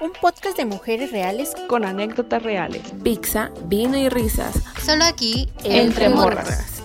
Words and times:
un 0.00 0.12
podcast 0.12 0.56
de 0.56 0.64
mujeres 0.64 1.12
reales 1.12 1.54
con 1.68 1.84
anécdotas 1.84 2.42
reales. 2.42 2.82
Pizza, 3.02 3.50
vino 3.64 3.96
y 3.96 4.08
risas. 4.08 4.62
Solo 4.84 5.04
aquí, 5.04 5.52
entre, 5.64 6.08
morras. 6.08 6.82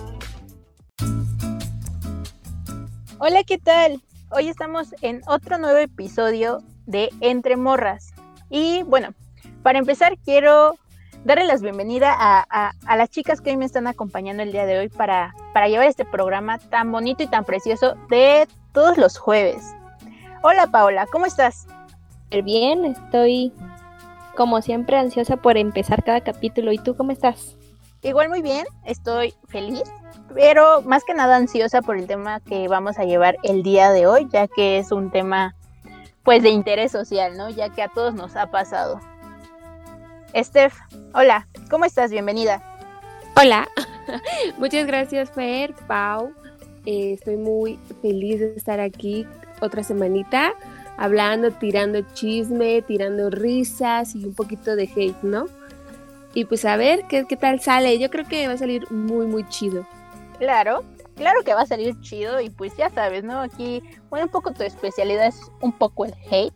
Hola, 3.18 3.42
¿qué 3.44 3.58
tal? 3.58 4.00
Hoy 4.30 4.48
estamos 4.48 4.94
en 5.02 5.22
otro 5.26 5.58
nuevo 5.58 5.78
episodio 5.78 6.62
de 6.86 7.10
Entre 7.20 7.56
Morras. 7.56 8.12
Y 8.50 8.82
bueno, 8.84 9.14
para 9.62 9.78
empezar 9.78 10.16
quiero 10.18 10.76
darle 11.24 11.44
las 11.44 11.62
bienvenidas 11.62 12.14
a, 12.18 12.72
las 12.96 13.10
chicas 13.10 13.40
que 13.40 13.50
hoy 13.50 13.56
me 13.56 13.64
están 13.64 13.86
acompañando 13.86 14.42
el 14.42 14.52
día 14.52 14.66
de 14.66 14.78
hoy 14.78 14.88
para, 14.88 15.34
para 15.52 15.68
llevar 15.68 15.88
este 15.88 16.04
programa 16.04 16.58
tan 16.58 16.92
bonito 16.92 17.22
y 17.22 17.26
tan 17.26 17.44
precioso 17.44 17.96
de 18.08 18.46
todos 18.72 18.96
los 18.96 19.18
jueves. 19.18 19.74
Hola 20.42 20.68
Paola, 20.68 21.06
¿cómo 21.10 21.26
estás? 21.26 21.66
Bien, 22.30 22.84
estoy 22.84 23.52
como 24.36 24.60
siempre 24.60 24.96
ansiosa 24.98 25.38
por 25.38 25.56
empezar 25.56 26.04
cada 26.04 26.20
capítulo. 26.20 26.72
¿Y 26.72 26.78
tú 26.78 26.94
cómo 26.94 27.10
estás? 27.10 27.56
Igual 28.02 28.28
muy 28.28 28.42
bien, 28.42 28.66
estoy 28.84 29.34
feliz, 29.48 29.82
pero 30.34 30.82
más 30.82 31.04
que 31.04 31.14
nada 31.14 31.36
ansiosa 31.36 31.82
por 31.82 31.96
el 31.96 32.06
tema 32.06 32.38
que 32.40 32.68
vamos 32.68 32.98
a 32.98 33.04
llevar 33.04 33.36
el 33.42 33.62
día 33.62 33.90
de 33.90 34.06
hoy, 34.06 34.28
ya 34.30 34.46
que 34.46 34.78
es 34.78 34.92
un 34.92 35.10
tema 35.10 35.56
pues 36.22 36.42
de 36.42 36.50
interés 36.50 36.92
social, 36.92 37.36
¿no? 37.36 37.48
Ya 37.48 37.70
que 37.70 37.82
a 37.82 37.88
todos 37.88 38.14
nos 38.14 38.36
ha 38.36 38.50
pasado. 38.50 39.00
Steph, 40.36 40.74
hola, 41.14 41.48
¿cómo 41.70 41.86
estás? 41.86 42.12
Bienvenida. 42.12 42.62
Hola, 43.40 43.66
muchas 44.58 44.86
gracias 44.86 45.30
Fer, 45.32 45.74
Pau. 45.88 46.30
Eh, 46.84 47.14
estoy 47.14 47.36
muy 47.36 47.78
feliz 48.00 48.38
de 48.38 48.54
estar 48.54 48.78
aquí 48.78 49.26
otra 49.60 49.82
semanita 49.82 50.54
hablando, 50.98 51.50
tirando 51.52 52.00
chisme, 52.12 52.82
tirando 52.82 53.30
risas 53.30 54.14
y 54.14 54.24
un 54.26 54.34
poquito 54.34 54.76
de 54.76 54.90
hate, 54.94 55.22
¿no? 55.22 55.46
Y 56.34 56.44
pues 56.44 56.64
a 56.64 56.76
ver 56.76 57.04
qué, 57.08 57.24
qué 57.26 57.36
tal 57.36 57.60
sale. 57.60 57.98
Yo 57.98 58.10
creo 58.10 58.26
que 58.26 58.46
va 58.46 58.54
a 58.54 58.58
salir 58.58 58.90
muy, 58.90 59.26
muy 59.26 59.48
chido. 59.48 59.86
Claro, 60.38 60.84
claro 61.14 61.42
que 61.44 61.54
va 61.54 61.62
a 61.62 61.66
salir 61.66 61.98
chido 62.00 62.40
y 62.40 62.50
pues 62.50 62.76
ya 62.76 62.90
sabes, 62.90 63.24
¿no? 63.24 63.40
Aquí, 63.40 63.82
bueno, 64.10 64.26
un 64.26 64.32
poco 64.32 64.52
tu 64.52 64.62
especialidad 64.62 65.26
es 65.26 65.40
un 65.62 65.72
poco 65.72 66.04
el 66.04 66.14
hate. 66.30 66.54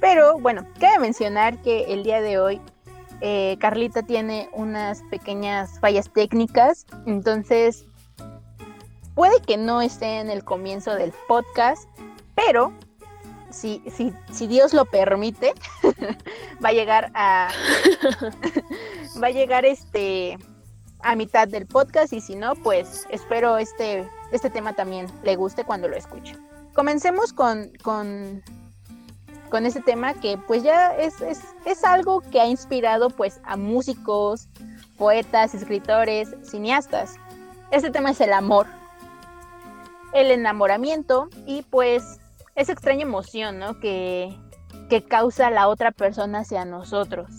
Pero 0.00 0.38
bueno, 0.38 0.66
cabe 0.78 1.00
mencionar 1.00 1.60
que 1.62 1.92
el 1.92 2.04
día 2.04 2.20
de 2.20 2.38
hoy 2.38 2.60
eh, 3.20 3.56
Carlita 3.60 4.02
tiene 4.02 4.48
unas 4.52 5.02
pequeñas 5.10 5.78
fallas 5.80 6.10
técnicas, 6.10 6.86
entonces 7.04 7.84
puede 9.14 9.42
que 9.42 9.58
no 9.58 9.82
esté 9.82 10.20
en 10.20 10.30
el 10.30 10.42
comienzo 10.42 10.94
del 10.94 11.12
podcast, 11.28 11.86
pero 12.34 12.72
si, 13.50 13.82
si, 13.94 14.12
si 14.32 14.46
Dios 14.46 14.72
lo 14.72 14.84
permite, 14.84 15.54
va 16.64 16.70
a 16.70 16.72
llegar 16.72 17.10
a 17.14 17.48
va 19.22 19.26
a 19.26 19.30
llegar 19.30 19.64
este 19.64 20.38
a 21.02 21.16
mitad 21.16 21.48
del 21.48 21.66
podcast 21.66 22.12
y 22.12 22.20
si 22.20 22.36
no, 22.36 22.54
pues 22.56 23.06
espero 23.10 23.58
este, 23.58 24.08
este 24.32 24.50
tema 24.50 24.74
también 24.74 25.06
le 25.22 25.36
guste 25.36 25.64
cuando 25.64 25.88
lo 25.88 25.96
escuche. 25.96 26.36
Comencemos 26.74 27.32
con, 27.32 27.72
con, 27.82 28.42
con 29.48 29.66
este 29.66 29.80
tema 29.80 30.14
que 30.14 30.38
pues 30.46 30.62
ya 30.62 30.94
es, 30.96 31.20
es, 31.20 31.40
es 31.64 31.84
algo 31.84 32.20
que 32.20 32.40
ha 32.40 32.46
inspirado 32.46 33.10
pues 33.10 33.40
a 33.44 33.56
músicos, 33.56 34.48
poetas, 34.98 35.54
escritores, 35.54 36.34
cineastas. 36.42 37.16
Este 37.70 37.90
tema 37.90 38.10
es 38.10 38.20
el 38.20 38.32
amor, 38.32 38.66
el 40.12 40.30
enamoramiento 40.30 41.28
y 41.46 41.62
pues 41.62 42.19
esa 42.60 42.72
extraña 42.72 43.02
emoción, 43.02 43.58
¿no? 43.58 43.80
Que, 43.80 44.36
que 44.88 45.02
causa 45.02 45.50
la 45.50 45.68
otra 45.68 45.92
persona 45.92 46.40
hacia 46.40 46.64
nosotros. 46.64 47.30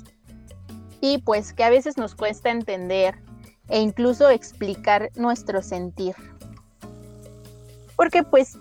Y 1.00 1.20
pues 1.20 1.54
que 1.54 1.64
a 1.64 1.70
veces 1.70 1.98
nos 1.98 2.16
cuesta 2.16 2.50
entender 2.50 3.20
e 3.70 3.80
incluso 3.80 4.30
explicar 4.30 5.12
nuestro 5.16 5.62
sentir. 5.62 6.16
Porque 7.96 8.24
pues 8.24 8.58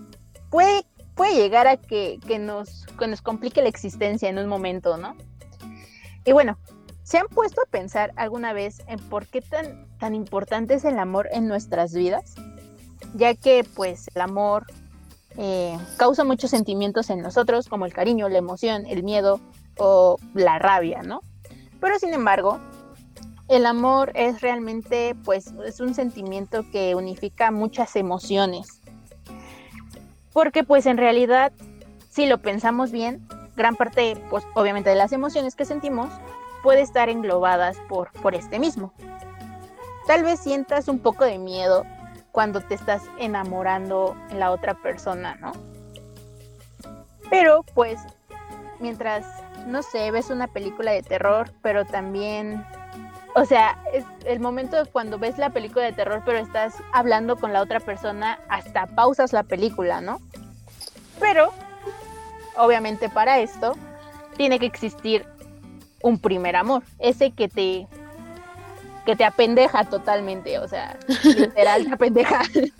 puede, 0.50 0.84
puede 1.14 1.34
llegar 1.34 1.66
a 1.66 1.76
que, 1.78 2.20
nos, 2.38 2.86
que 2.98 3.06
nos 3.06 3.22
complique 3.22 3.62
la 3.62 3.68
existencia 3.68 4.28
en 4.28 4.38
un 4.38 4.46
momento, 4.46 4.96
¿no? 4.98 5.16
Y 6.24 6.32
bueno, 6.32 6.58
¿se 7.02 7.18
han 7.18 7.26
puesto 7.28 7.62
a 7.62 7.70
pensar 7.70 8.12
alguna 8.16 8.52
vez 8.52 8.82
en 8.86 8.98
por 8.98 9.26
qué 9.26 9.40
tan, 9.40 9.88
tan 9.98 10.14
importante 10.14 10.74
es 10.74 10.84
el 10.84 10.98
amor 10.98 11.28
en 11.32 11.48
nuestras 11.48 11.94
vidas? 11.94 12.34
Ya 13.14 13.34
que 13.34 13.64
pues 13.74 14.08
el 14.14 14.20
amor 14.20 14.66
eh, 15.36 15.78
causa 15.96 16.24
muchos 16.24 16.50
sentimientos 16.50 17.10
en 17.10 17.20
nosotros, 17.20 17.68
como 17.68 17.86
el 17.86 17.92
cariño, 17.92 18.28
la 18.28 18.38
emoción, 18.38 18.86
el 18.86 19.02
miedo 19.02 19.40
o 19.78 20.16
la 20.34 20.58
rabia, 20.58 21.02
¿no? 21.02 21.22
Pero 21.80 21.98
sin 21.98 22.12
embargo, 22.12 22.58
el 23.48 23.66
amor 23.66 24.12
es 24.14 24.40
realmente, 24.40 25.16
pues, 25.24 25.52
es 25.66 25.80
un 25.80 25.94
sentimiento 25.94 26.64
que 26.70 26.94
unifica 26.94 27.50
muchas 27.50 27.96
emociones. 27.96 28.80
Porque, 30.32 30.62
pues, 30.62 30.86
en 30.86 30.96
realidad, 30.96 31.52
si 32.10 32.26
lo 32.26 32.38
pensamos 32.38 32.92
bien, 32.92 33.26
gran 33.56 33.74
parte, 33.76 34.22
pues, 34.30 34.44
obviamente 34.54 34.90
de 34.90 34.96
las 34.96 35.12
emociones 35.12 35.54
que 35.54 35.64
sentimos 35.64 36.10
puede 36.62 36.82
estar 36.82 37.08
englobadas 37.08 37.76
por, 37.88 38.12
por 38.22 38.34
este 38.34 38.58
mismo. 38.58 38.92
Tal 40.06 40.22
vez 40.22 40.40
sientas 40.40 40.88
un 40.88 40.98
poco 40.98 41.24
de 41.24 41.38
miedo 41.38 41.84
cuando 42.32 42.60
te 42.60 42.74
estás 42.74 43.02
enamorando 43.18 44.16
en 44.30 44.40
la 44.40 44.50
otra 44.50 44.74
persona, 44.74 45.36
¿no? 45.36 45.52
Pero 47.28 47.64
pues 47.74 48.00
mientras, 48.80 49.26
no 49.66 49.82
sé, 49.82 50.10
ves 50.10 50.30
una 50.30 50.48
película 50.48 50.90
de 50.90 51.02
terror, 51.02 51.52
pero 51.62 51.84
también, 51.84 52.64
o 53.34 53.44
sea, 53.44 53.78
es 53.92 54.04
el 54.24 54.40
momento 54.40 54.76
cuando 54.90 55.18
ves 55.18 55.38
la 55.38 55.50
película 55.50 55.84
de 55.84 55.92
terror, 55.92 56.22
pero 56.24 56.38
estás 56.38 56.74
hablando 56.92 57.36
con 57.36 57.52
la 57.52 57.62
otra 57.62 57.78
persona, 57.80 58.40
hasta 58.48 58.86
pausas 58.86 59.32
la 59.32 59.42
película, 59.42 60.00
¿no? 60.00 60.20
Pero, 61.20 61.52
obviamente 62.56 63.08
para 63.08 63.38
esto, 63.38 63.76
tiene 64.36 64.58
que 64.58 64.66
existir 64.66 65.26
un 66.02 66.18
primer 66.18 66.56
amor, 66.56 66.82
ese 66.98 67.30
que 67.32 67.48
te 67.48 67.86
que 69.04 69.16
te 69.16 69.24
apendeja 69.24 69.84
totalmente, 69.84 70.58
o 70.58 70.68
sea, 70.68 70.98
literal 71.24 71.84
te 71.84 71.92
apendeja. 71.92 72.44
sí, 72.52 72.70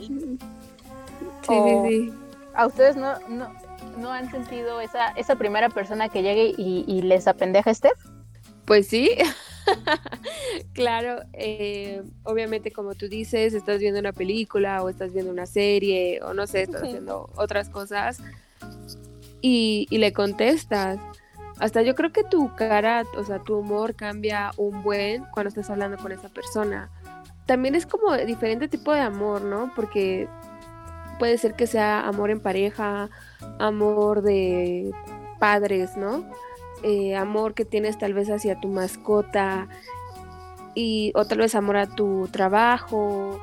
sí, 1.49 1.75
sí. 1.89 2.13
¿A 2.55 2.67
ustedes 2.67 2.97
no, 2.97 3.15
no, 3.99 4.13
han 4.13 4.31
sentido 4.31 4.81
esa, 4.81 5.09
esa 5.11 5.37
primera 5.37 5.69
persona 5.69 6.09
que 6.09 6.23
llegue 6.23 6.55
y, 6.57 7.03
les 7.03 7.29
apendeja 7.29 7.73
Steph? 7.73 7.99
Pues 8.65 8.87
sí, 8.87 9.11
claro, 10.75 11.23
eh, 11.33 12.03
obviamente 12.23 12.71
como 12.71 12.95
tú 12.95 13.09
dices, 13.09 13.55
estás 13.55 13.79
viendo 13.79 13.99
una 13.99 14.13
película 14.13 14.83
o 14.83 14.89
estás 14.89 15.13
viendo 15.13 15.33
una 15.33 15.47
serie 15.47 16.21
o 16.23 16.35
no 16.35 16.47
sé, 16.47 16.63
estás 16.63 16.83
haciendo 16.83 17.31
otras 17.37 17.69
cosas 17.69 18.19
y, 19.41 19.87
y 19.91 19.99
le 19.99 20.13
contestas 20.13 21.01
hasta 21.61 21.83
yo 21.83 21.95
creo 21.95 22.11
que 22.11 22.25
tu 22.25 22.55
cara, 22.57 23.05
o 23.17 23.25
sea, 23.25 23.39
tu 23.39 23.59
humor 23.59 23.95
cambia 23.95 24.51
un 24.57 24.83
buen 24.83 25.25
cuando 25.27 25.49
estás 25.49 25.69
hablando 25.69 25.99
con 25.99 26.11
esa 26.11 26.31
persona. 26.31 26.91
También 27.45 27.75
es 27.75 27.85
como 27.85 28.17
diferente 28.17 28.67
tipo 28.67 28.93
de 28.93 29.01
amor, 29.01 29.43
¿no? 29.43 29.71
Porque 29.77 30.27
puede 31.19 31.37
ser 31.37 31.55
que 31.55 31.67
sea 31.67 32.07
amor 32.09 32.31
en 32.31 32.41
pareja, 32.41 33.11
amor 33.59 34.23
de 34.23 34.91
padres, 35.39 35.97
¿no? 35.97 36.25
Eh, 36.83 37.15
amor 37.15 37.53
que 37.53 37.67
tienes 37.67 37.99
tal 37.99 38.15
vez 38.15 38.31
hacia 38.31 38.59
tu 38.59 38.69
mascota 38.69 39.69
y 40.75 41.13
o 41.15 41.27
tal 41.27 41.39
vez 41.39 41.55
amor 41.55 41.77
a 41.77 41.87
tu 41.87 42.27
trabajo, 42.33 43.39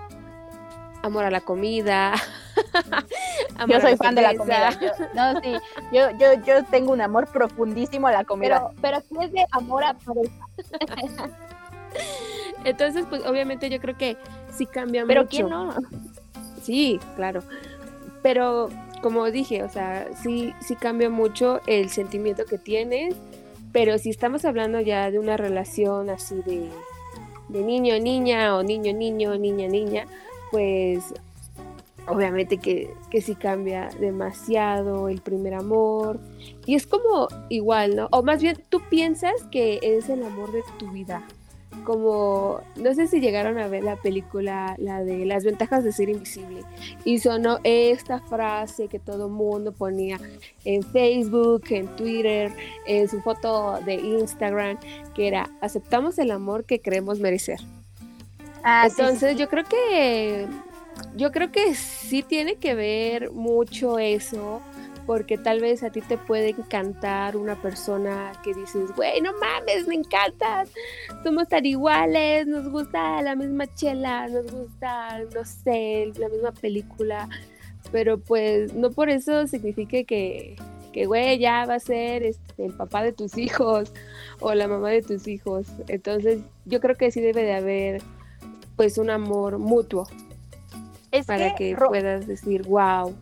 amor 1.08 1.26
a 1.26 1.32
la 1.32 1.42
comida. 1.42 2.14
yo 3.68 3.82
soy 3.82 3.98
fan 3.98 4.16
de 4.16 4.22
la 4.22 4.36
comida. 4.36 4.70
Yo, 4.80 4.90
no, 5.14 5.42
sí, 5.42 5.54
yo, 5.92 6.12
yo, 6.18 6.34
yo 6.46 6.64
tengo 6.66 6.92
un 6.92 7.02
amor 7.02 7.28
profundísimo 7.28 8.08
a 8.08 8.12
la 8.12 8.24
comida. 8.24 8.72
Pero, 8.82 9.02
pero 9.10 9.22
es 9.24 9.32
de 9.32 9.46
amor 9.52 9.84
a 9.84 9.94
pareja. 9.94 11.30
Entonces, 12.64 13.06
pues 13.10 13.26
obviamente 13.26 13.70
yo 13.70 13.80
creo 13.80 13.98
que 13.98 14.18
sí 14.54 14.66
cambia 14.66 15.06
pero 15.06 15.24
mucho. 15.24 15.38
Pero 15.38 15.48
¿quién 15.48 15.50
no? 15.50 15.76
Sí, 16.62 17.00
claro. 17.16 17.44
Pero 18.22 18.70
como 19.02 19.30
dije, 19.32 19.64
o 19.64 19.70
sea, 19.70 20.08
sí, 20.22 20.54
sí 20.60 20.76
cambia 20.76 21.10
mucho 21.10 21.62
el 21.68 21.90
sentimiento 21.90 22.46
que 22.46 22.58
tienes. 22.58 23.16
Pero 23.72 23.98
si 23.98 24.10
estamos 24.10 24.46
hablando 24.46 24.80
ya 24.80 25.12
de 25.12 25.20
una 25.20 25.38
relación 25.38 26.10
así 26.10 26.36
de, 26.46 26.70
de 27.50 27.62
niño, 27.62 28.00
niña 28.00 28.56
o 28.56 28.64
niño, 28.64 28.94
niño, 28.94 29.38
niña, 29.38 29.68
niña, 29.68 30.08
pues 30.52 31.14
obviamente 32.08 32.58
que, 32.58 32.94
que 33.12 33.22
sí 33.22 33.36
cambia 33.36 33.90
demasiado 34.00 35.10
el 35.10 35.22
primer 35.22 35.54
amor. 35.54 36.20
Y 36.66 36.76
es 36.76 36.88
como 36.88 37.28
igual, 37.50 37.96
¿no? 37.96 38.08
O 38.12 38.24
más 38.24 38.42
bien 38.42 38.58
tú 38.70 38.82
piensas 38.90 39.34
que 39.52 39.80
es 39.82 40.10
el 40.10 40.24
amor 40.24 40.52
de 40.52 40.64
tu 40.80 40.90
vida. 40.92 41.26
como, 41.84 42.60
no 42.76 42.94
sé 42.94 43.08
si 43.08 43.22
llegaron 43.22 43.58
a 43.58 43.68
ver 43.68 43.84
la 43.84 43.96
película, 43.96 44.76
la 44.78 45.04
de 45.04 45.26
las 45.26 45.46
ventajas 45.46 45.84
de 45.84 45.92
ser 45.92 46.10
invisible, 46.10 46.64
y 47.06 47.20
sonó 47.20 47.60
esta 47.64 48.20
frase 48.20 48.88
que 48.88 49.00
todo 49.00 49.30
mundo 49.30 49.72
ponía 49.72 50.20
en 50.66 50.84
Facebook, 50.84 51.64
en 51.70 51.88
Twitter, 51.96 52.52
en 52.86 53.08
su 53.08 53.22
foto 53.22 53.80
de 53.86 53.96
Instagram, 53.96 54.78
que 55.16 55.28
era, 55.28 55.50
aceptamos 55.62 56.18
el 56.20 56.32
amor 56.32 56.66
que 56.66 56.82
creemos 56.82 57.20
merecer. 57.20 57.60
Ah, 58.70 58.90
sí, 58.90 59.02
Entonces 59.02 59.32
sí. 59.32 59.38
yo 59.38 59.48
creo 59.48 59.64
que 59.64 60.46
yo 61.16 61.32
creo 61.32 61.52
que 61.52 61.74
sí 61.74 62.22
tiene 62.22 62.56
que 62.56 62.76
ver 62.76 63.32
mucho 63.32 63.98
eso, 63.98 64.62
porque 65.06 65.38
tal 65.38 65.62
vez 65.62 65.84
a 65.84 65.90
ti 65.90 66.02
te 66.02 66.18
puede 66.18 66.50
encantar 66.50 67.38
una 67.38 67.56
persona 67.62 68.34
que 68.44 68.54
dices, 68.54 68.94
güey, 68.94 69.22
no 69.22 69.32
mames, 69.40 69.88
me 69.88 69.96
encantas, 69.96 70.70
somos 71.24 71.48
tan 71.48 71.66
iguales, 71.66 72.46
nos 72.46 72.70
gusta 72.70 73.22
la 73.22 73.36
misma 73.36 73.74
chela, 73.74 74.28
nos 74.28 74.52
gusta, 74.52 75.20
no 75.34 75.46
sé, 75.46 76.12
la 76.18 76.28
misma 76.28 76.52
película, 76.52 77.30
pero 77.94 78.18
pues 78.20 78.74
no 78.74 78.92
por 78.92 79.10
eso 79.10 79.48
signifique 79.48 80.04
que, 80.04 80.58
que 80.92 81.06
güey, 81.06 81.40
ya 81.40 81.66
va 81.66 81.76
a 81.76 81.80
ser 81.80 82.24
este, 82.24 82.66
el 82.66 82.74
papá 82.74 83.02
de 83.02 83.14
tus 83.14 83.38
hijos 83.38 83.94
o 84.42 84.54
la 84.54 84.68
mamá 84.68 84.90
de 84.90 85.04
tus 85.04 85.26
hijos. 85.30 85.68
Entonces 85.88 86.42
yo 86.66 86.82
creo 86.82 86.96
que 86.98 87.12
sí 87.12 87.22
debe 87.22 87.44
de 87.44 87.54
haber 87.54 88.02
pues 88.78 88.98
un 88.98 89.10
amor 89.10 89.58
mutuo 89.58 90.08
Es 91.12 91.26
para 91.26 91.56
que 91.56 91.76
puedas 91.76 92.28
decir, 92.28 92.64
wow. 92.64 93.14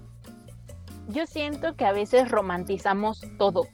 yo 1.07 1.25
siento 1.25 1.75
que 1.75 1.85
a 1.85 1.93
veces 1.93 2.29
romantizamos 2.29 3.21
todo. 3.39 3.67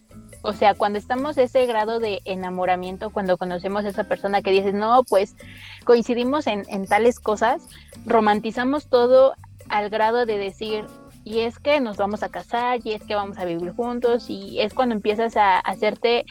O 0.44 0.54
sea, 0.54 0.74
cuando 0.74 0.98
estamos 0.98 1.38
ese 1.38 1.66
grado 1.66 2.00
de 2.00 2.22
enamoramiento, 2.26 3.12
cuando 3.12 3.38
conocemos 3.38 3.84
a 3.86 3.90
esa 3.90 4.06
persona 4.06 4.42
que 4.42 4.52
dices, 4.52 4.74
no, 4.74 5.04
pues 5.04 5.36
coincidimos 5.84 6.48
en, 6.48 6.64
en 6.70 6.88
tales 6.88 7.20
cosas, 7.20 7.68
romantizamos 8.06 8.88
todo 8.88 9.34
al 9.70 9.90
grado 9.90 10.26
de 10.26 10.38
decir, 10.38 10.86
y 11.24 11.42
es 11.42 11.60
que 11.60 11.80
nos 11.80 11.98
vamos 11.98 12.24
a 12.24 12.30
casar, 12.30 12.80
y 12.84 12.94
es 12.94 13.04
que 13.04 13.14
vamos 13.14 13.38
a 13.38 13.46
vivir 13.46 13.72
juntos, 13.74 14.30
y 14.30 14.60
es 14.62 14.74
cuando 14.74 14.96
empiezas 14.96 15.38
a 15.38 15.60
hacerte 15.60 16.26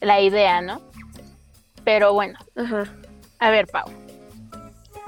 la 0.00 0.20
idea, 0.20 0.60
¿no? 0.60 0.82
Pero 1.84 2.12
bueno, 2.12 2.38
Ajá. 2.54 2.84
a 3.38 3.50
ver, 3.50 3.66
Pau, 3.66 3.88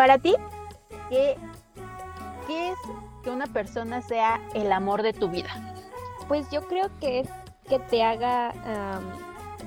para 0.01 0.17
ti, 0.17 0.35
¿qué, 1.11 1.37
es 2.49 2.79
que 3.23 3.29
una 3.29 3.47
persona 3.49 4.01
sea 4.01 4.41
el 4.55 4.73
amor 4.73 5.03
de 5.03 5.13
tu 5.13 5.29
vida? 5.29 5.51
Pues 6.27 6.51
yo 6.51 6.67
creo 6.69 6.89
que 7.01 7.21
es 7.21 7.29
que 7.69 7.79
te 7.81 8.03
haga 8.03 8.55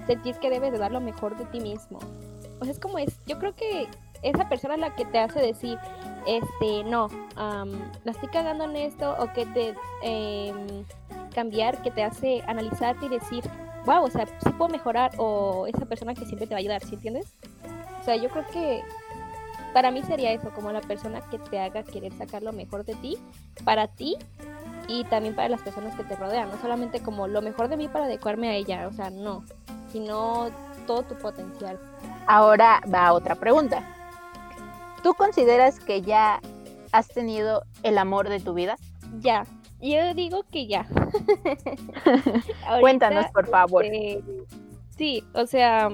sentir 0.07 0.35
que 0.38 0.50
debes 0.50 0.71
de 0.71 0.80
dar 0.80 0.91
lo 0.91 1.01
mejor 1.01 1.38
de 1.38 1.45
ti 1.45 1.59
mismo. 1.59 2.00
O 2.59 2.63
sea, 2.63 2.71
es 2.71 2.80
como 2.80 2.97
es, 2.97 3.24
yo 3.27 3.38
creo 3.38 3.56
que 3.56 3.88
esa 4.24 4.50
persona 4.50 4.75
la 4.75 4.95
que 4.95 5.06
te 5.06 5.19
hace 5.19 5.39
decir, 5.39 5.77
este, 6.25 6.83
no, 6.83 7.09
la 7.35 8.12
estoy 8.12 8.30
cagando 8.30 8.63
en 8.63 8.75
esto, 8.75 9.15
o 9.19 9.31
que 9.33 9.45
te 9.45 9.75
em, 10.01 10.83
cambiar, 11.35 11.80
que 11.83 11.91
te 11.91 12.03
hace 12.03 12.41
analizarte 12.47 13.06
y 13.06 13.09
decir, 13.09 13.44
wow, 13.85 14.03
o 14.03 14.09
sea, 14.09 14.25
sí 14.25 14.50
puedo 14.57 14.69
mejorar, 14.69 15.12
o 15.18 15.68
esa 15.68 15.85
persona 15.85 16.15
que 16.15 16.25
siempre 16.25 16.47
te 16.47 16.56
va 16.56 16.57
a 16.57 16.62
ayudar, 16.62 16.83
¿sí 16.83 16.95
entiendes? 16.95 17.35
O 18.01 18.03
sea, 18.03 18.15
yo 18.15 18.30
creo 18.30 18.47
que 18.47 18.81
para 19.73 19.91
mí 19.91 20.03
sería 20.03 20.31
eso, 20.31 20.51
como 20.53 20.71
la 20.71 20.81
persona 20.81 21.21
que 21.29 21.39
te 21.39 21.59
haga 21.59 21.83
querer 21.83 22.13
sacar 22.13 22.43
lo 22.43 22.53
mejor 22.53 22.85
de 22.85 22.95
ti, 22.95 23.17
para 23.63 23.87
ti 23.87 24.17
y 24.87 25.03
también 25.05 25.35
para 25.35 25.49
las 25.49 25.61
personas 25.61 25.95
que 25.95 26.03
te 26.03 26.15
rodean, 26.15 26.49
no 26.49 26.57
solamente 26.61 27.01
como 27.01 27.27
lo 27.27 27.41
mejor 27.41 27.67
de 27.67 27.77
mí 27.77 27.87
para 27.87 28.05
adecuarme 28.05 28.49
a 28.49 28.53
ella, 28.53 28.87
o 28.87 28.93
sea, 28.93 29.09
no, 29.09 29.43
sino 29.91 30.49
todo 30.85 31.03
tu 31.03 31.15
potencial. 31.15 31.79
Ahora 32.27 32.81
va 32.93 33.13
otra 33.13 33.35
pregunta. 33.35 33.83
¿Tú 35.01 35.13
consideras 35.13 35.79
que 35.79 36.01
ya 36.01 36.39
has 36.91 37.07
tenido 37.07 37.63
el 37.83 37.97
amor 37.97 38.29
de 38.29 38.39
tu 38.39 38.53
vida? 38.53 38.77
Ya, 39.19 39.45
yo 39.81 40.13
digo 40.13 40.43
que 40.51 40.67
ya. 40.67 40.87
Ahorita, 42.65 42.79
Cuéntanos, 42.79 43.25
por 43.33 43.47
favor. 43.47 43.83
este, 43.83 44.23
sí, 44.97 45.23
o 45.33 45.45
sea, 45.45 45.89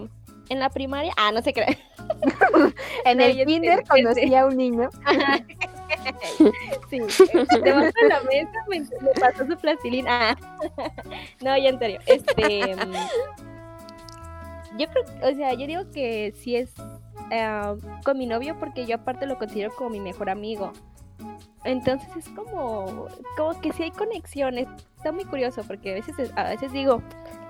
en 0.49 0.59
la 0.59 0.69
primaria, 0.69 1.13
ah, 1.17 1.31
no 1.31 1.41
se 1.41 1.53
cree. 1.53 1.77
En 3.05 3.17
No, 3.17 3.23
el 3.23 3.45
kinder 3.45 3.83
conocí 3.87 4.33
a 4.33 4.45
un 4.45 4.57
niño. 4.57 4.89
sí, 6.89 6.99
debajo 7.63 7.91
de 8.01 8.07
la 8.07 8.21
mesa 8.23 8.51
me, 8.67 8.79
me 8.79 9.11
pasó 9.19 9.45
su 9.45 9.57
plastilina. 9.57 10.31
Ah. 10.31 10.37
no, 11.41 11.57
ya 11.57 11.69
en 11.69 11.79
serio. 11.79 11.99
Este, 12.07 12.75
mm, 12.75 12.93
yo 14.77 14.87
creo, 14.87 15.31
o 15.31 15.35
sea, 15.35 15.53
yo 15.53 15.67
digo 15.67 15.89
que 15.91 16.33
sí 16.35 16.55
es 16.55 16.73
ah, 17.31 17.75
con 18.03 18.17
mi 18.17 18.25
novio 18.25 18.57
porque 18.59 18.85
yo 18.85 18.95
aparte 18.95 19.25
lo 19.25 19.37
considero 19.37 19.71
como 19.75 19.91
mi 19.91 19.99
mejor 19.99 20.29
amigo. 20.29 20.73
Entonces 21.63 22.09
es 22.15 22.29
como, 22.29 23.07
como 23.37 23.61
que 23.61 23.71
sí 23.73 23.83
hay 23.83 23.91
conexiones. 23.91 24.67
Está 24.97 25.11
muy 25.11 25.25
curioso 25.25 25.63
porque 25.67 25.91
a 25.91 25.93
veces, 25.95 26.31
a 26.35 26.43
veces 26.43 26.71
digo, 26.71 27.01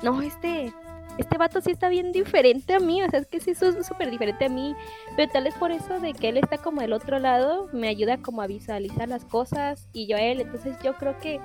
no, 0.02 0.22
este, 0.22 0.74
este 1.20 1.38
vato 1.38 1.60
sí 1.60 1.72
está 1.72 1.90
bien 1.90 2.12
diferente 2.12 2.74
a 2.74 2.80
mí, 2.80 3.04
o 3.04 3.10
sea, 3.10 3.20
es 3.20 3.28
que 3.28 3.42
sí 3.42 3.52
es 3.52 3.60
súper 3.60 4.10
diferente 4.10 4.46
a 4.46 4.50
mí, 4.50 4.74
pero 5.18 5.30
tal 5.32 5.44
vez 5.44 5.54
por 5.56 5.72
eso 5.72 6.00
de 6.00 6.14
que 6.14 6.30
él 6.30 6.38
está 6.38 6.58
como 6.58 6.80
del 6.82 6.94
otro 6.94 7.20
lado, 7.20 7.68
me 7.74 7.90
ayuda 7.90 8.18
como 8.18 8.42
a 8.42 8.48
visualizar 8.48 9.10
las 9.10 9.26
cosas 9.26 9.88
y 9.92 10.08
yo 10.08 10.16
a 10.16 10.22
él, 10.22 10.40
entonces 10.40 10.78
yo 10.82 10.94
creo 10.96 11.20
que 11.20 11.42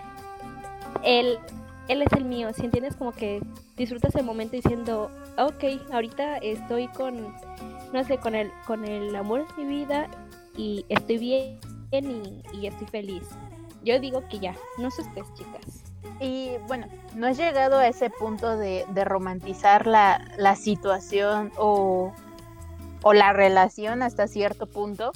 él, 1.03 1.39
él 1.89 2.03
es 2.03 2.13
el 2.13 2.25
mío, 2.25 2.53
si 2.53 2.65
entiendes 2.65 2.95
como 2.95 3.13
que 3.13 3.41
disfrutas 3.77 4.15
el 4.15 4.25
momento 4.25 4.55
diciendo, 4.55 5.11
ok, 5.39 5.65
ahorita 5.93 6.37
estoy 6.37 6.87
con, 6.89 7.35
no 7.93 8.05
sé, 8.05 8.19
con 8.19 8.37
el, 8.37 8.53
con 8.67 8.85
el 8.85 9.15
amor 9.17 9.45
de 9.57 9.65
mi 9.65 9.77
vida 9.81 10.09
y 10.57 10.87
estoy 10.89 11.19
bien 11.19 11.59
y, 11.91 12.43
y 12.57 12.67
estoy 12.69 12.87
feliz. 12.87 13.25
Yo 13.83 13.99
digo 13.99 14.23
que 14.29 14.39
ya, 14.39 14.55
no 14.79 14.91
sé 14.91 15.03
ustedes 15.03 15.35
chicas. 15.35 15.84
Y 16.21 16.53
bueno, 16.67 16.87
¿no 17.15 17.27
has 17.27 17.37
llegado 17.37 17.79
a 17.79 17.89
ese 17.89 18.11
punto 18.11 18.57
de, 18.57 18.85
de 18.89 19.05
romantizar 19.05 19.87
la, 19.87 20.21
la 20.39 20.57
situación 20.57 21.53
o, 21.57 22.13
la 23.13 23.33
relación 23.33 24.03
hasta 24.03 24.27
cierto 24.27 24.67
punto? 24.67 25.13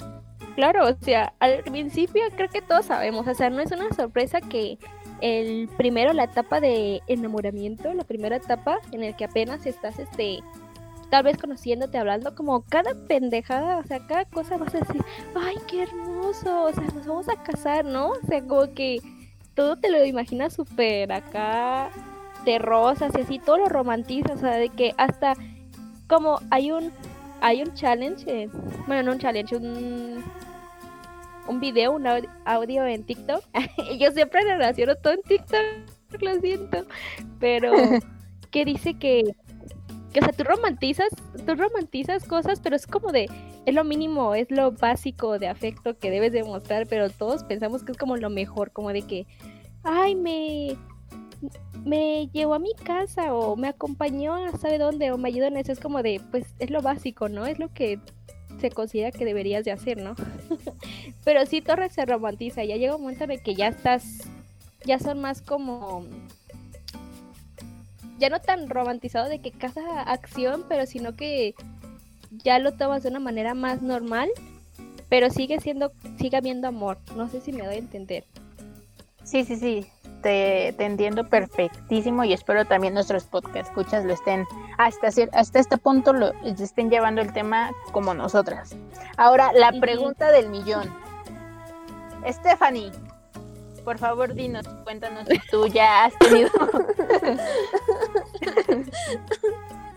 Claro, 0.55 0.87
o 0.87 0.93
sea, 1.01 1.33
al 1.39 1.63
principio 1.63 2.21
creo 2.35 2.49
que 2.49 2.61
todos 2.61 2.85
sabemos, 2.85 3.27
o 3.27 3.33
sea, 3.33 3.49
no 3.49 3.61
es 3.61 3.71
una 3.71 3.91
sorpresa 3.93 4.41
que 4.41 4.77
el 5.21 5.69
primero, 5.77 6.13
la 6.13 6.25
etapa 6.25 6.59
de 6.59 7.01
enamoramiento, 7.07 7.93
la 7.93 8.03
primera 8.03 8.37
etapa 8.37 8.79
en 8.91 9.03
el 9.03 9.15
que 9.15 9.25
apenas 9.25 9.65
estás, 9.65 9.99
este, 9.99 10.39
tal 11.09 11.23
vez 11.23 11.37
conociéndote, 11.37 11.97
hablando, 11.97 12.35
como 12.35 12.61
cada 12.63 12.93
pendejada, 13.07 13.77
o 13.77 13.83
sea, 13.83 14.05
cada 14.07 14.25
cosa 14.25 14.57
vas 14.57 14.75
a 14.75 14.79
decir, 14.79 15.03
ay, 15.35 15.55
qué 15.67 15.83
hermoso, 15.83 16.65
o 16.65 16.73
sea, 16.73 16.83
nos 16.83 17.05
vamos 17.05 17.29
a 17.29 17.41
casar, 17.41 17.85
¿no? 17.85 18.09
O 18.09 18.27
sea, 18.27 18.41
como 18.41 18.73
que 18.73 18.99
todo 19.59 19.75
te 19.75 19.89
lo 19.91 20.05
imaginas 20.05 20.53
súper 20.53 21.11
acá 21.11 21.89
de 22.45 22.59
rosas 22.59 23.11
y 23.17 23.19
así, 23.19 23.39
todo 23.39 23.57
lo 23.57 23.65
romantizas, 23.67 24.37
o 24.37 24.39
sea, 24.39 24.55
de 24.55 24.69
que 24.69 24.93
hasta 24.97 25.33
como 26.07 26.39
hay 26.49 26.71
un 26.71 26.93
hay 27.41 27.61
un 27.61 27.73
challenge, 27.73 28.23
eh, 28.27 28.49
bueno, 28.87 29.03
no 29.03 29.11
un 29.11 29.19
challenge, 29.19 29.57
un 29.57 30.23
un 31.49 31.59
video, 31.59 31.91
un 31.91 32.05
au- 32.05 32.29
audio 32.45 32.85
en 32.85 33.03
TikTok. 33.03 33.43
Yo 33.99 34.11
siempre 34.11 34.39
relaciono 34.43 34.95
todo 34.95 35.11
en 35.11 35.23
TikTok, 35.23 36.21
lo 36.21 36.39
siento, 36.39 36.85
pero 37.41 37.73
que 38.51 38.63
dice 38.63 38.93
que 38.93 39.23
que 40.13 40.21
o 40.21 40.23
sea, 40.23 40.31
tú 40.31 40.43
romantizas, 40.43 41.09
tú 41.45 41.53
romantizas 41.55 42.23
cosas, 42.23 42.61
pero 42.61 42.75
es 42.77 42.87
como 42.87 43.11
de 43.11 43.29
es 43.65 43.75
lo 43.75 43.83
mínimo, 43.83 44.33
es 44.33 44.49
lo 44.49 44.71
básico 44.71 45.37
de 45.37 45.47
afecto 45.47 45.97
que 45.99 46.09
debes 46.09 46.31
demostrar, 46.31 46.87
pero 46.87 47.09
todos 47.09 47.43
pensamos 47.43 47.83
que 47.83 47.91
es 47.91 47.97
como 47.97 48.17
lo 48.17 48.31
mejor, 48.31 48.71
como 48.71 48.91
de 48.91 49.03
que 49.03 49.27
ay, 49.83 50.15
me 50.15 50.77
me 51.85 52.27
llevó 52.33 52.55
a 52.55 52.59
mi 52.59 52.73
casa 52.75 53.33
o 53.33 53.55
me 53.55 53.69
acompañó 53.69 54.35
a 54.35 54.51
sabe 54.57 54.77
dónde 54.77 55.11
o 55.11 55.17
me 55.17 55.29
ayudó 55.29 55.47
en 55.47 55.57
eso, 55.57 55.71
es 55.71 55.79
como 55.79 56.03
de 56.03 56.21
pues 56.31 56.45
es 56.59 56.69
lo 56.69 56.81
básico, 56.81 57.29
¿no? 57.29 57.45
Es 57.45 57.59
lo 57.59 57.73
que 57.73 57.99
se 58.59 58.69
considera 58.69 59.11
que 59.11 59.25
deberías 59.25 59.65
de 59.65 59.71
hacer, 59.71 59.97
¿no? 59.97 60.15
Pero 61.23 61.45
sí, 61.45 61.61
Torres 61.61 61.93
se 61.93 62.05
romantiza. 62.05 62.63
Ya 62.63 62.75
llega 62.75 62.95
un 62.95 63.01
momento 63.01 63.23
en 63.23 63.31
el 63.31 63.41
que 63.41 63.55
ya 63.55 63.67
estás, 63.67 64.19
ya 64.85 64.99
son 64.99 65.19
más 65.21 65.41
como, 65.41 66.05
ya 68.19 68.29
no 68.29 68.39
tan 68.39 68.69
romantizado 68.69 69.29
de 69.29 69.39
que 69.39 69.51
cada 69.51 70.01
acción, 70.03 70.65
pero 70.67 70.85
sino 70.85 71.15
que 71.15 71.55
ya 72.43 72.59
lo 72.59 72.73
tomas 72.73 73.03
de 73.03 73.09
una 73.09 73.19
manera 73.19 73.53
más 73.53 73.81
normal, 73.81 74.29
pero 75.07 75.29
sigue 75.29 75.59
siendo, 75.59 75.91
sigue 76.17 76.37
habiendo 76.37 76.67
amor. 76.67 76.99
No 77.15 77.29
sé 77.29 77.41
si 77.41 77.51
me 77.51 77.65
doy 77.65 77.75
a 77.75 77.79
entender. 77.79 78.25
Sí, 79.29 79.45
sí, 79.45 79.57
sí. 79.57 79.85
Te, 80.23 80.73
te 80.75 80.85
entiendo 80.85 81.29
perfectísimo 81.29 82.23
y 82.23 82.33
espero 82.33 82.65
también 82.65 82.95
nuestros 82.95 83.25
podcast 83.25 83.69
escuchas 83.69 84.03
lo 84.03 84.13
estén 84.13 84.45
hasta, 84.77 85.07
hasta 85.31 85.59
este 85.59 85.77
punto 85.77 86.11
lo 86.11 86.33
estén 86.43 86.89
llevando 86.89 87.21
el 87.21 87.31
tema 87.31 87.71
como 87.91 88.13
nosotras. 88.13 88.75
Ahora, 89.17 89.53
la 89.53 89.71
pregunta 89.79 90.31
del 90.31 90.49
millón. 90.49 90.93
Stephanie, 92.27 92.91
por 93.85 93.97
favor 93.99 94.33
dinos, 94.33 94.67
cuéntanos 94.83 95.27
si 95.27 95.39
tú 95.51 95.67
ya 95.67 96.05
has 96.05 96.17
tenido 96.17 96.49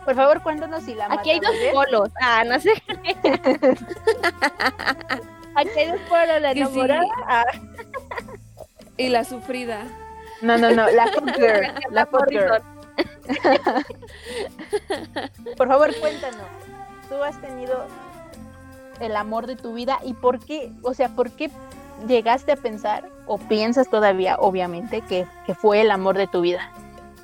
Por 0.05 0.15
favor, 0.15 0.43
cuéntanos 0.43 0.83
si 0.83 0.95
la 0.95 1.07
Aquí 1.07 1.31
hay 1.31 1.41
dos 1.41 1.55
polos. 1.73 2.11
Ah, 2.21 2.45
no 2.45 2.61
sé. 2.61 2.73
Aquí 5.55 5.79
hay 5.79 5.91
dos 5.91 6.01
polos, 6.09 6.41
la 6.41 6.53
sí. 6.53 6.59
enamorada. 6.59 7.07
ah, 7.27 7.45
Y 8.97 9.09
la 9.09 9.25
sufrida. 9.25 9.87
No, 10.41 10.59
no, 10.59 10.71
no, 10.71 10.91
la 10.91 11.05
hot 11.15 11.37
girl, 11.37 11.73
la 11.91 12.07
hot 12.07 12.29
girl. 12.31 12.63
Por 15.57 15.69
favor, 15.69 15.95
cuéntanos. 16.01 16.47
¿Tú 17.09 17.23
has 17.23 17.41
tenido 17.41 17.87
el 19.01 19.17
amor 19.17 19.47
de 19.47 19.57
tu 19.57 19.75
vida 19.75 19.99
y 20.05 20.15
por 20.15 20.45
qué, 20.45 20.73
o 20.83 20.95
sea, 20.95 21.11
por 21.11 21.31
qué 21.31 21.51
llegaste 22.07 22.53
a 22.53 22.57
pensar 22.57 23.09
o 23.27 23.39
piensas 23.39 23.89
todavía, 23.89 24.37
obviamente, 24.37 25.03
que, 25.03 25.27
que 25.47 25.55
fue 25.55 25.81
el 25.81 25.91
amor 25.91 26.17
de 26.17 26.27
tu 26.27 26.41
vida? 26.41 26.73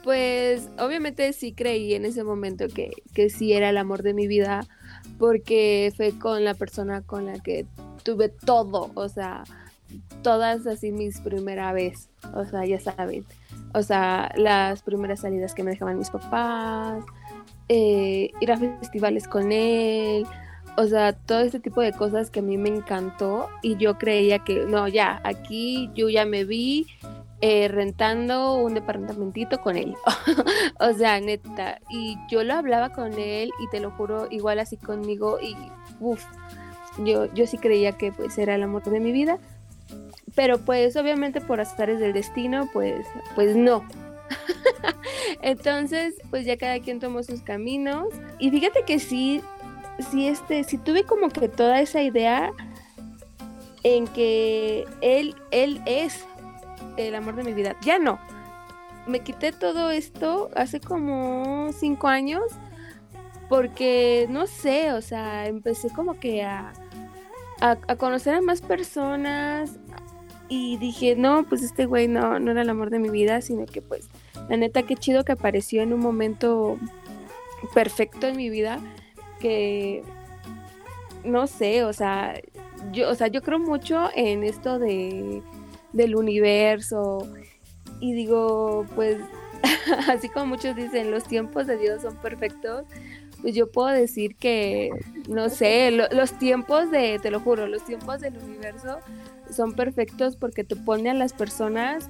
Pues 0.04 0.70
obviamente 0.78 1.32
sí 1.32 1.52
creí 1.52 1.94
en 1.94 2.04
ese 2.04 2.24
momento 2.24 2.66
que, 2.68 2.92
que 3.14 3.30
sí 3.30 3.52
era 3.52 3.68
el 3.70 3.76
amor 3.76 4.02
de 4.02 4.14
mi 4.14 4.26
vida, 4.26 4.60
porque 5.18 5.92
fue 5.96 6.18
con 6.18 6.44
la 6.44 6.54
persona 6.54 7.02
con 7.02 7.26
la 7.26 7.38
que 7.40 7.66
tuve 8.04 8.28
todo, 8.28 8.90
o 8.94 9.08
sea, 9.08 9.44
todas 10.22 10.66
así 10.66 10.92
mis 10.92 11.20
primera 11.20 11.72
vez, 11.72 12.08
o 12.34 12.44
sea, 12.44 12.64
ya 12.64 12.80
saben, 12.80 13.24
o 13.74 13.82
sea, 13.82 14.32
las 14.36 14.82
primeras 14.82 15.20
salidas 15.20 15.54
que 15.54 15.62
me 15.62 15.70
dejaban 15.70 15.98
mis 15.98 16.10
papás, 16.10 17.04
eh, 17.68 18.30
ir 18.40 18.52
a 18.52 18.56
festivales 18.56 19.28
con 19.28 19.52
él, 19.52 20.26
o 20.76 20.86
sea, 20.86 21.12
todo 21.12 21.40
este 21.40 21.60
tipo 21.60 21.80
de 21.80 21.92
cosas 21.92 22.30
que 22.30 22.40
a 22.40 22.42
mí 22.42 22.56
me 22.56 22.68
encantó 22.68 23.48
y 23.62 23.76
yo 23.76 23.98
creía 23.98 24.38
que, 24.40 24.64
no, 24.66 24.86
ya, 24.88 25.20
aquí 25.24 25.90
yo 25.94 26.08
ya 26.08 26.24
me 26.24 26.44
vi 26.44 26.86
eh, 27.40 27.68
rentando 27.68 28.54
un 28.56 28.74
departamentito 28.74 29.60
con 29.60 29.76
él. 29.76 29.94
o 30.80 30.92
sea, 30.92 31.20
neta. 31.20 31.80
Y 31.88 32.16
yo 32.28 32.42
lo 32.42 32.54
hablaba 32.54 32.90
con 32.90 33.12
él 33.12 33.50
y 33.60 33.68
te 33.70 33.80
lo 33.80 33.90
juro, 33.92 34.28
igual 34.30 34.58
así 34.58 34.76
conmigo 34.76 35.38
y 35.40 35.56
uff, 36.00 36.24
yo, 37.04 37.32
yo 37.34 37.46
sí 37.46 37.58
creía 37.58 37.92
que 37.92 38.12
pues 38.12 38.38
era 38.38 38.54
el 38.54 38.62
amor 38.62 38.82
de 38.84 39.00
mi 39.00 39.12
vida. 39.12 39.38
Pero 40.38 40.58
pues 40.58 40.94
obviamente 40.94 41.40
por 41.40 41.60
azares 41.60 41.98
del 41.98 42.12
destino, 42.12 42.70
pues, 42.72 43.04
pues 43.34 43.56
no. 43.56 43.84
Entonces, 45.42 46.14
pues 46.30 46.46
ya 46.46 46.56
cada 46.56 46.78
quien 46.78 47.00
tomó 47.00 47.24
sus 47.24 47.42
caminos. 47.42 48.06
Y 48.38 48.48
fíjate 48.48 48.84
que 48.84 49.00
sí, 49.00 49.42
sí, 50.12 50.28
este, 50.28 50.62
sí 50.62 50.78
tuve 50.78 51.02
como 51.02 51.28
que 51.28 51.48
toda 51.48 51.80
esa 51.80 52.02
idea 52.02 52.52
en 53.82 54.06
que 54.06 54.84
él, 55.00 55.34
él 55.50 55.82
es 55.86 56.24
el 56.96 57.16
amor 57.16 57.34
de 57.34 57.42
mi 57.42 57.52
vida. 57.52 57.74
Ya 57.82 57.98
no. 57.98 58.20
Me 59.08 59.18
quité 59.18 59.50
todo 59.50 59.90
esto 59.90 60.50
hace 60.54 60.78
como 60.78 61.70
cinco 61.72 62.06
años 62.06 62.44
porque, 63.48 64.28
no 64.30 64.46
sé, 64.46 64.92
o 64.92 65.02
sea, 65.02 65.48
empecé 65.48 65.90
como 65.90 66.20
que 66.20 66.44
a, 66.44 66.72
a, 67.60 67.76
a 67.88 67.96
conocer 67.96 68.34
a 68.34 68.40
más 68.40 68.60
personas 68.60 69.80
y 70.48 70.76
dije, 70.78 71.14
no, 71.16 71.44
pues 71.48 71.62
este 71.62 71.86
güey 71.86 72.08
no, 72.08 72.38
no 72.38 72.50
era 72.52 72.62
el 72.62 72.70
amor 72.70 72.90
de 72.90 72.98
mi 72.98 73.10
vida, 73.10 73.40
sino 73.40 73.66
que 73.66 73.82
pues, 73.82 74.08
la 74.48 74.56
neta, 74.56 74.82
qué 74.84 74.96
chido 74.96 75.24
que 75.24 75.32
apareció 75.32 75.82
en 75.82 75.92
un 75.92 76.00
momento 76.00 76.78
perfecto 77.74 78.26
en 78.28 78.36
mi 78.36 78.48
vida 78.50 78.78
que, 79.40 80.02
no 81.24 81.46
sé, 81.46 81.84
o 81.84 81.92
sea, 81.92 82.34
yo, 82.92 83.10
o 83.10 83.14
sea, 83.14 83.26
yo 83.28 83.42
creo 83.42 83.58
mucho 83.58 84.08
en 84.14 84.42
esto 84.44 84.78
de 84.78 85.42
del 85.92 86.16
universo 86.16 87.26
y 88.00 88.12
digo, 88.12 88.84
pues 88.94 89.18
así 90.08 90.28
como 90.28 90.46
muchos 90.46 90.76
dicen, 90.76 91.10
los 91.10 91.24
tiempos 91.24 91.66
de 91.66 91.76
Dios 91.78 92.02
son 92.02 92.14
perfectos, 92.16 92.84
pues 93.42 93.54
yo 93.54 93.70
puedo 93.70 93.88
decir 93.88 94.36
que, 94.36 94.90
no 95.28 95.48
sé, 95.48 95.90
lo- 95.90 96.08
los 96.10 96.32
tiempos 96.38 96.90
de, 96.90 97.18
te 97.20 97.30
lo 97.30 97.40
juro, 97.40 97.66
los 97.66 97.84
tiempos 97.84 98.20
del 98.20 98.36
universo 98.38 98.98
son 99.50 99.72
perfectos 99.72 100.36
porque 100.36 100.64
te 100.64 100.76
pone 100.76 101.10
a 101.10 101.14
las 101.14 101.32
personas 101.32 102.08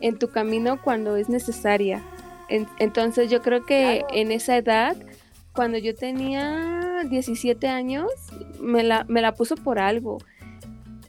en 0.00 0.18
tu 0.18 0.28
camino 0.28 0.80
cuando 0.82 1.16
es 1.16 1.28
necesaria. 1.28 2.02
En- 2.48 2.66
entonces 2.78 3.30
yo 3.30 3.42
creo 3.42 3.64
que 3.64 4.04
en 4.12 4.32
esa 4.32 4.56
edad, 4.56 4.96
cuando 5.54 5.78
yo 5.78 5.94
tenía 5.94 7.02
17 7.08 7.68
años, 7.68 8.10
me 8.60 8.82
la, 8.82 9.04
me 9.08 9.20
la 9.22 9.34
puso 9.34 9.56
por 9.56 9.78
algo. 9.78 10.18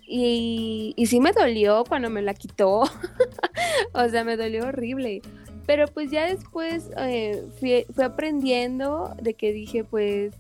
Y, 0.05 0.93
y 0.97 1.05
sí 1.05 1.19
me 1.21 1.31
dolió 1.31 1.83
cuando 1.87 2.09
me 2.09 2.21
la 2.21 2.33
quitó. 2.33 2.81
o 3.93 4.09
sea, 4.09 4.23
me 4.23 4.35
dolió 4.37 4.67
horrible. 4.67 5.21
Pero 5.65 5.87
pues 5.87 6.11
ya 6.11 6.25
después 6.25 6.89
eh, 6.97 7.43
fui, 7.59 7.85
fui 7.93 8.03
aprendiendo 8.03 9.15
de 9.21 9.35
que 9.35 9.53
dije, 9.53 9.83
pues, 9.85 10.33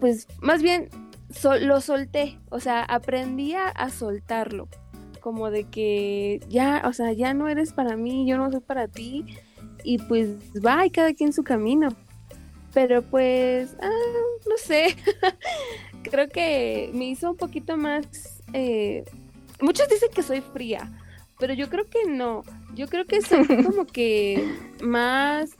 pues 0.00 0.26
más 0.40 0.60
bien 0.62 0.90
lo 1.62 1.80
solté. 1.80 2.38
O 2.50 2.60
sea, 2.60 2.82
aprendí 2.82 3.54
a, 3.54 3.68
a 3.68 3.88
soltarlo. 3.88 4.68
Como 5.24 5.50
de 5.50 5.64
que 5.64 6.40
ya, 6.50 6.82
o 6.84 6.92
sea, 6.92 7.14
ya 7.14 7.32
no 7.32 7.48
eres 7.48 7.72
para 7.72 7.96
mí, 7.96 8.26
yo 8.28 8.36
no 8.36 8.50
soy 8.50 8.60
para 8.60 8.88
ti. 8.88 9.24
Y 9.82 9.96
pues 9.96 10.28
va, 10.62 10.84
y 10.84 10.90
cada 10.90 11.14
quien 11.14 11.32
su 11.32 11.42
camino. 11.42 11.88
Pero 12.74 13.00
pues, 13.00 13.74
ah, 13.80 13.88
no 14.46 14.58
sé. 14.58 14.94
Creo 16.02 16.28
que 16.28 16.90
me 16.92 17.06
hizo 17.06 17.30
un 17.30 17.38
poquito 17.38 17.78
más... 17.78 18.04
eh, 18.52 19.06
muchos 19.62 19.88
dicen 19.88 20.10
que 20.14 20.22
soy 20.22 20.42
fría, 20.42 20.92
pero 21.38 21.54
yo 21.54 21.70
creo 21.70 21.86
que 21.86 22.04
no. 22.06 22.42
Yo 22.74 22.86
creo 22.88 23.06
que 23.06 23.22
soy 23.22 23.46
como 23.64 23.86
que 23.86 24.46
más... 24.82 25.52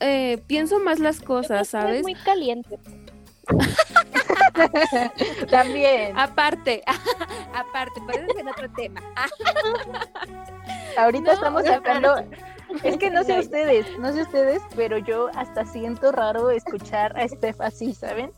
eh, 0.00 0.38
pienso 0.46 0.80
más 0.80 0.98
las 0.98 1.20
cosas, 1.20 1.60
Es 1.60 1.68
¿sabes? 1.68 2.02
muy 2.04 2.14
caliente. 2.14 2.78
También, 5.50 6.18
Aparte, 6.18 6.82
aparte, 7.54 8.00
pero 8.06 8.26
es 8.26 8.36
en 8.36 8.48
otro 8.48 8.70
tema. 8.72 9.00
ahorita 10.96 11.26
no, 11.26 11.32
estamos 11.32 11.64
sacando... 11.64 12.16
Es 12.82 12.98
que 12.98 13.10
no 13.10 13.24
sé 13.24 13.38
ustedes, 13.38 13.98
no 13.98 14.12
sé 14.12 14.22
ustedes, 14.22 14.62
pero 14.76 14.98
yo 14.98 15.30
hasta 15.34 15.64
siento 15.64 16.12
raro 16.12 16.50
escuchar 16.50 17.18
a 17.18 17.26
Steph 17.26 17.60
así, 17.60 17.94
¿saben? 17.94 18.30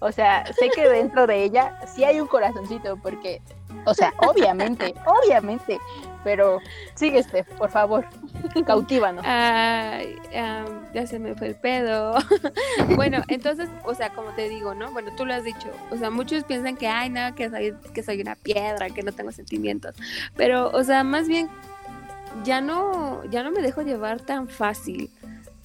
O 0.00 0.10
sea, 0.12 0.44
sé 0.58 0.68
que 0.70 0.88
dentro 0.88 1.26
de 1.26 1.44
ella 1.44 1.78
sí 1.86 2.04
hay 2.04 2.20
un 2.20 2.26
corazoncito, 2.26 2.96
porque, 2.96 3.40
o 3.86 3.94
sea, 3.94 4.12
obviamente, 4.18 4.92
obviamente, 5.06 5.78
pero 6.26 6.60
sigue 6.96 7.22
Steph, 7.22 7.46
por 7.50 7.70
favor, 7.70 8.04
cautívanos. 8.66 9.24
Ay, 9.24 10.16
am, 10.36 10.92
ya 10.92 11.06
se 11.06 11.20
me 11.20 11.36
fue 11.36 11.46
el 11.46 11.54
pedo. 11.54 12.16
bueno, 12.96 13.22
entonces, 13.28 13.68
o 13.84 13.94
sea, 13.94 14.10
como 14.10 14.30
te 14.30 14.48
digo, 14.48 14.74
¿no? 14.74 14.90
Bueno, 14.90 15.12
tú 15.16 15.24
lo 15.24 15.34
has 15.34 15.44
dicho. 15.44 15.68
O 15.92 15.96
sea, 15.96 16.10
muchos 16.10 16.42
piensan 16.42 16.76
que, 16.76 16.88
ay, 16.88 17.10
no, 17.10 17.32
que 17.36 17.48
soy, 17.48 17.76
que 17.94 18.02
soy 18.02 18.20
una 18.20 18.34
piedra, 18.34 18.90
que 18.90 19.04
no 19.04 19.12
tengo 19.12 19.30
sentimientos. 19.30 19.94
Pero, 20.36 20.68
o 20.72 20.82
sea, 20.82 21.04
más 21.04 21.28
bien, 21.28 21.48
ya 22.42 22.60
no, 22.60 23.22
ya 23.30 23.44
no 23.44 23.52
me 23.52 23.62
dejo 23.62 23.82
llevar 23.82 24.20
tan 24.20 24.48
fácil. 24.48 25.12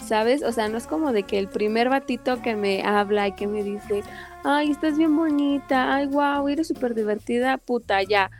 ¿Sabes? 0.05 0.43
O 0.43 0.51
sea, 0.51 0.67
no 0.67 0.77
es 0.77 0.85
como 0.85 1.11
de 1.11 1.23
que 1.23 1.39
el 1.39 1.47
primer 1.47 1.89
batito 1.89 2.41
que 2.41 2.55
me 2.55 2.83
habla 2.83 3.27
y 3.27 3.31
que 3.33 3.47
me 3.47 3.63
dice, 3.63 4.03
ay, 4.43 4.71
estás 4.71 4.97
bien 4.97 5.15
bonita, 5.15 5.95
ay, 5.95 6.07
wow, 6.07 6.47
eres 6.47 6.67
súper 6.67 6.95
divertida, 6.95 7.57
puta, 7.57 8.01
ya, 8.01 8.31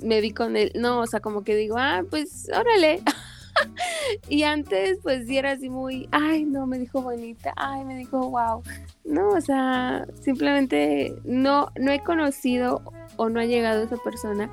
me 0.00 0.20
vi 0.20 0.32
con 0.32 0.56
él. 0.56 0.72
No, 0.74 1.00
o 1.00 1.06
sea, 1.06 1.20
como 1.20 1.44
que 1.44 1.56
digo, 1.56 1.76
ah, 1.78 2.02
pues, 2.08 2.48
órale. 2.54 3.02
y 4.28 4.42
antes, 4.42 4.98
pues, 5.02 5.26
sí 5.26 5.38
era 5.38 5.52
así 5.52 5.68
muy, 5.68 6.08
ay, 6.12 6.44
no, 6.44 6.66
me 6.66 6.78
dijo 6.78 7.02
bonita, 7.02 7.52
ay, 7.56 7.84
me 7.84 7.96
dijo, 7.96 8.30
wow. 8.30 8.62
No, 9.04 9.30
o 9.30 9.40
sea, 9.40 10.06
simplemente 10.20 11.14
no, 11.24 11.70
no 11.78 11.92
he 11.92 12.00
conocido 12.00 12.82
o 13.16 13.28
no 13.28 13.40
ha 13.40 13.44
llegado 13.44 13.82
esa 13.82 13.96
persona 13.98 14.50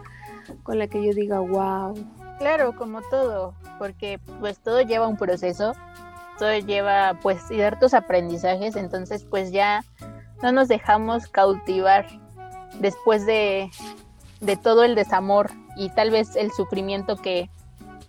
con 0.64 0.78
la 0.78 0.88
que 0.88 1.04
yo 1.04 1.14
diga, 1.14 1.40
wow. 1.40 1.94
Claro, 2.40 2.76
como 2.76 3.02
todo, 3.04 3.54
porque 3.78 4.20
pues 4.40 4.60
todo 4.60 4.82
lleva 4.82 5.08
un 5.08 5.18
proceso, 5.18 5.74
todo 6.40 6.58
lleva 6.58 7.20
pues 7.22 7.42
ciertos 7.48 7.94
aprendizajes, 7.94 8.76
entonces 8.76 9.24
pues 9.24 9.52
ya 9.52 9.84
no 10.42 10.52
nos 10.52 10.68
dejamos 10.68 11.28
cautivar 11.28 12.08
después 12.80 13.28
de, 13.28 13.70
de 14.42 14.58
todo 14.58 14.84
el 14.84 14.96
desamor 14.96 15.52
y 15.78 15.90
tal 15.90 16.12
vez 16.12 16.36
el 16.36 16.52
sufrimiento 16.52 17.16
que, 17.16 17.50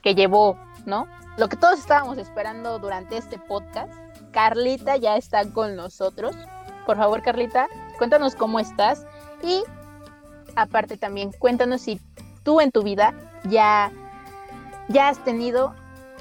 que 0.03 0.15
llevó, 0.15 0.59
¿no? 0.87 1.07
Lo 1.39 1.49
que 1.49 1.57
todos 1.57 1.79
estábamos 1.79 2.19
esperando 2.19 2.79
durante 2.79 3.17
este 3.17 3.39
podcast. 3.39 3.93
Carlita 4.33 4.97
ya 4.97 5.17
está 5.17 5.45
con 5.51 5.77
nosotros. 5.77 6.35
Por 6.87 6.97
favor, 6.97 7.23
Carlita, 7.23 7.69
cuéntanos 7.99 8.35
cómo 8.35 8.59
estás 8.59 9.07
y 9.43 9.63
aparte 10.57 10.97
también 10.97 11.33
cuéntanos 11.39 11.83
si 11.83 12.01
tú 12.43 12.61
en 12.61 12.73
tu 12.73 12.83
vida 12.83 13.15
ya 13.45 13.91
ya 14.89 15.09
has 15.09 15.23
tenido 15.25 15.75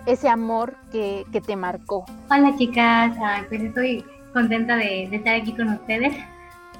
ese 0.06 0.30
amor 0.30 0.76
que, 0.92 1.26
que 1.32 1.42
te 1.42 1.56
marcó. 1.56 2.06
Hola 2.30 2.56
chicas, 2.58 3.18
Ah, 3.22 3.44
pues 3.50 3.62
estoy 3.62 4.06
contenta 4.34 4.76
de, 4.78 5.04
estar 5.04 5.36
aquí 5.36 5.54
con 5.54 5.70
ustedes. 5.70 6.14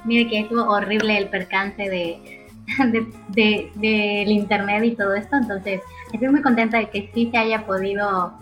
Mire 0.04 0.28
que 0.28 0.40
estuvo 0.40 0.62
horrible 0.64 1.18
el 1.18 1.28
percance 1.28 1.88
de, 1.88 2.41
de- 2.90 3.12
de- 3.28 3.70
del 3.76 4.28
internet 4.30 4.84
y 4.84 4.94
todo 4.96 5.14
esto, 5.14 5.36
entonces 5.36 5.80
estoy 6.12 6.28
muy 6.28 6.42
contenta 6.42 6.78
de 6.78 6.88
que 6.90 7.10
sí 7.14 7.28
se 7.30 7.38
haya 7.38 7.66
podido 7.66 8.32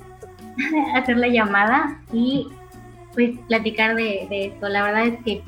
hacer 0.95 1.17
la 1.17 1.29
llamada 1.29 2.01
y 2.13 2.49
pues 3.15 3.39
platicar 3.49 3.95
de, 3.97 4.27
de 4.31 4.47
esto. 4.47 4.69
La 4.69 4.83
verdad 4.83 5.07
es 5.07 5.23
que 5.25 5.43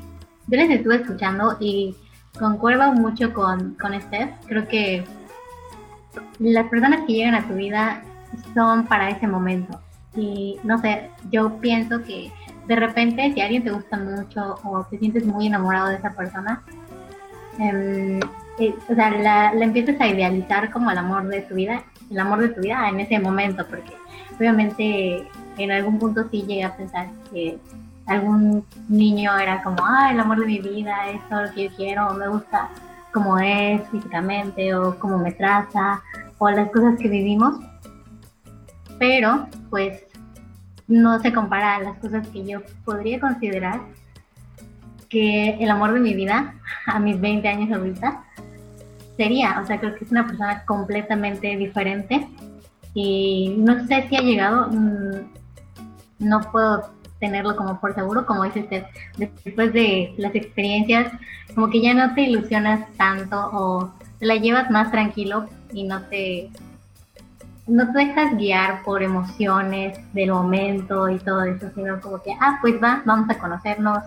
yo 0.47 0.57
les 0.57 0.69
estuve 0.69 0.95
escuchando 0.97 1.55
y 1.59 1.95
concuerdo 2.37 2.91
mucho 2.93 3.33
con, 3.33 3.75
con 3.75 3.99
Steph. 4.01 4.31
Creo 4.47 4.67
que 4.67 5.03
las 6.39 6.67
personas 6.67 7.01
que 7.07 7.13
llegan 7.13 7.35
a 7.35 7.47
tu 7.47 7.53
vida 7.53 8.01
son 8.53 8.85
para 8.87 9.09
ese 9.09 9.27
momento. 9.27 9.79
Y 10.15 10.57
no 10.63 10.77
sé, 10.79 11.09
yo 11.31 11.57
pienso 11.59 12.01
que 12.03 12.31
de 12.67 12.75
repente 12.75 13.31
si 13.33 13.41
alguien 13.41 13.63
te 13.63 13.71
gusta 13.71 13.97
mucho 13.97 14.55
o 14.63 14.83
te 14.89 14.97
sientes 14.99 15.25
muy 15.25 15.47
enamorado 15.47 15.87
de 15.89 15.95
esa 15.95 16.11
persona, 16.11 16.61
em, 17.59 18.19
eh, 18.59 18.75
o 18.89 18.95
sea, 18.95 19.09
la, 19.11 19.53
empiezas 19.53 19.99
a 19.99 20.07
idealizar 20.07 20.71
como 20.71 20.91
el 20.91 20.97
amor 20.97 21.27
de 21.27 21.41
tu 21.41 21.55
vida, 21.55 21.83
el 22.09 22.19
amor 22.19 22.39
de 22.39 22.49
tu 22.49 22.61
vida 22.61 22.87
en 22.89 22.99
ese 22.99 23.19
momento, 23.19 23.65
porque 23.67 23.93
obviamente 24.37 25.27
en 25.57 25.71
algún 25.71 25.99
punto 25.99 26.27
sí 26.29 26.43
llegué 26.43 26.63
a 26.63 26.75
pensar 26.75 27.07
que 27.31 27.57
algún 28.05 28.65
niño 28.89 29.37
era 29.37 29.63
como, 29.63 29.77
ah, 29.81 30.11
el 30.11 30.19
amor 30.19 30.39
de 30.39 30.45
mi 30.45 30.59
vida, 30.59 31.09
es 31.09 31.21
todo 31.29 31.43
lo 31.43 31.53
que 31.53 31.69
yo 31.69 31.75
quiero, 31.75 32.13
me 32.13 32.27
gusta 32.27 32.69
como 33.11 33.37
es 33.37 33.81
físicamente 33.89 34.73
o 34.75 34.97
cómo 34.99 35.19
me 35.19 35.31
trata 35.31 36.01
o 36.39 36.49
las 36.49 36.69
cosas 36.71 36.97
que 36.99 37.07
vivimos, 37.07 37.59
pero 38.99 39.47
pues 39.69 40.03
no 40.87 41.19
se 41.19 41.31
compara 41.31 41.75
a 41.75 41.79
las 41.79 41.97
cosas 41.99 42.27
que 42.27 42.45
yo 42.45 42.61
podría 42.83 43.19
considerar 43.19 43.81
que 45.13 45.51
el 45.59 45.69
amor 45.69 45.93
de 45.93 45.99
mi 45.99 46.15
vida 46.15 46.55
a 46.87 46.99
mis 46.99 47.21
20 47.21 47.47
años 47.47 47.71
ahorita 47.71 48.23
sería, 49.15 49.59
o 49.61 49.67
sea, 49.67 49.79
creo 49.79 49.95
que 49.95 50.05
es 50.05 50.11
una 50.11 50.25
persona 50.25 50.65
completamente 50.65 51.55
diferente. 51.55 52.27
Y 52.95 53.55
no 53.59 53.85
sé 53.85 54.07
si 54.09 54.15
ha 54.15 54.21
llegado, 54.21 54.69
mm, 54.71 55.19
no 56.19 56.41
puedo 56.51 56.89
tenerlo 57.19 57.55
como 57.55 57.79
por 57.79 57.93
seguro, 57.93 58.25
como 58.25 58.43
dice 58.43 58.61
usted, 58.61 58.83
después 59.17 59.71
de 59.71 60.15
las 60.17 60.33
experiencias, 60.33 61.11
como 61.53 61.69
que 61.69 61.81
ya 61.81 61.93
no 61.93 62.15
te 62.15 62.21
ilusionas 62.21 62.91
tanto 62.97 63.37
o 63.53 63.93
te 64.19 64.25
la 64.25 64.35
llevas 64.35 64.71
más 64.71 64.91
tranquilo 64.91 65.47
y 65.71 65.83
no 65.83 66.01
te 66.07 66.49
no 67.65 67.91
te 67.93 67.99
dejas 67.99 68.35
guiar 68.37 68.83
por 68.83 69.01
emociones 69.01 69.97
del 70.13 70.31
momento 70.31 71.07
y 71.07 71.17
todo 71.19 71.43
eso, 71.43 71.69
sino 71.73 72.01
como 72.01 72.21
que, 72.21 72.33
ah, 72.41 72.57
pues 72.61 72.75
va, 72.83 73.01
vamos 73.05 73.29
a 73.29 73.39
conocernos, 73.39 73.99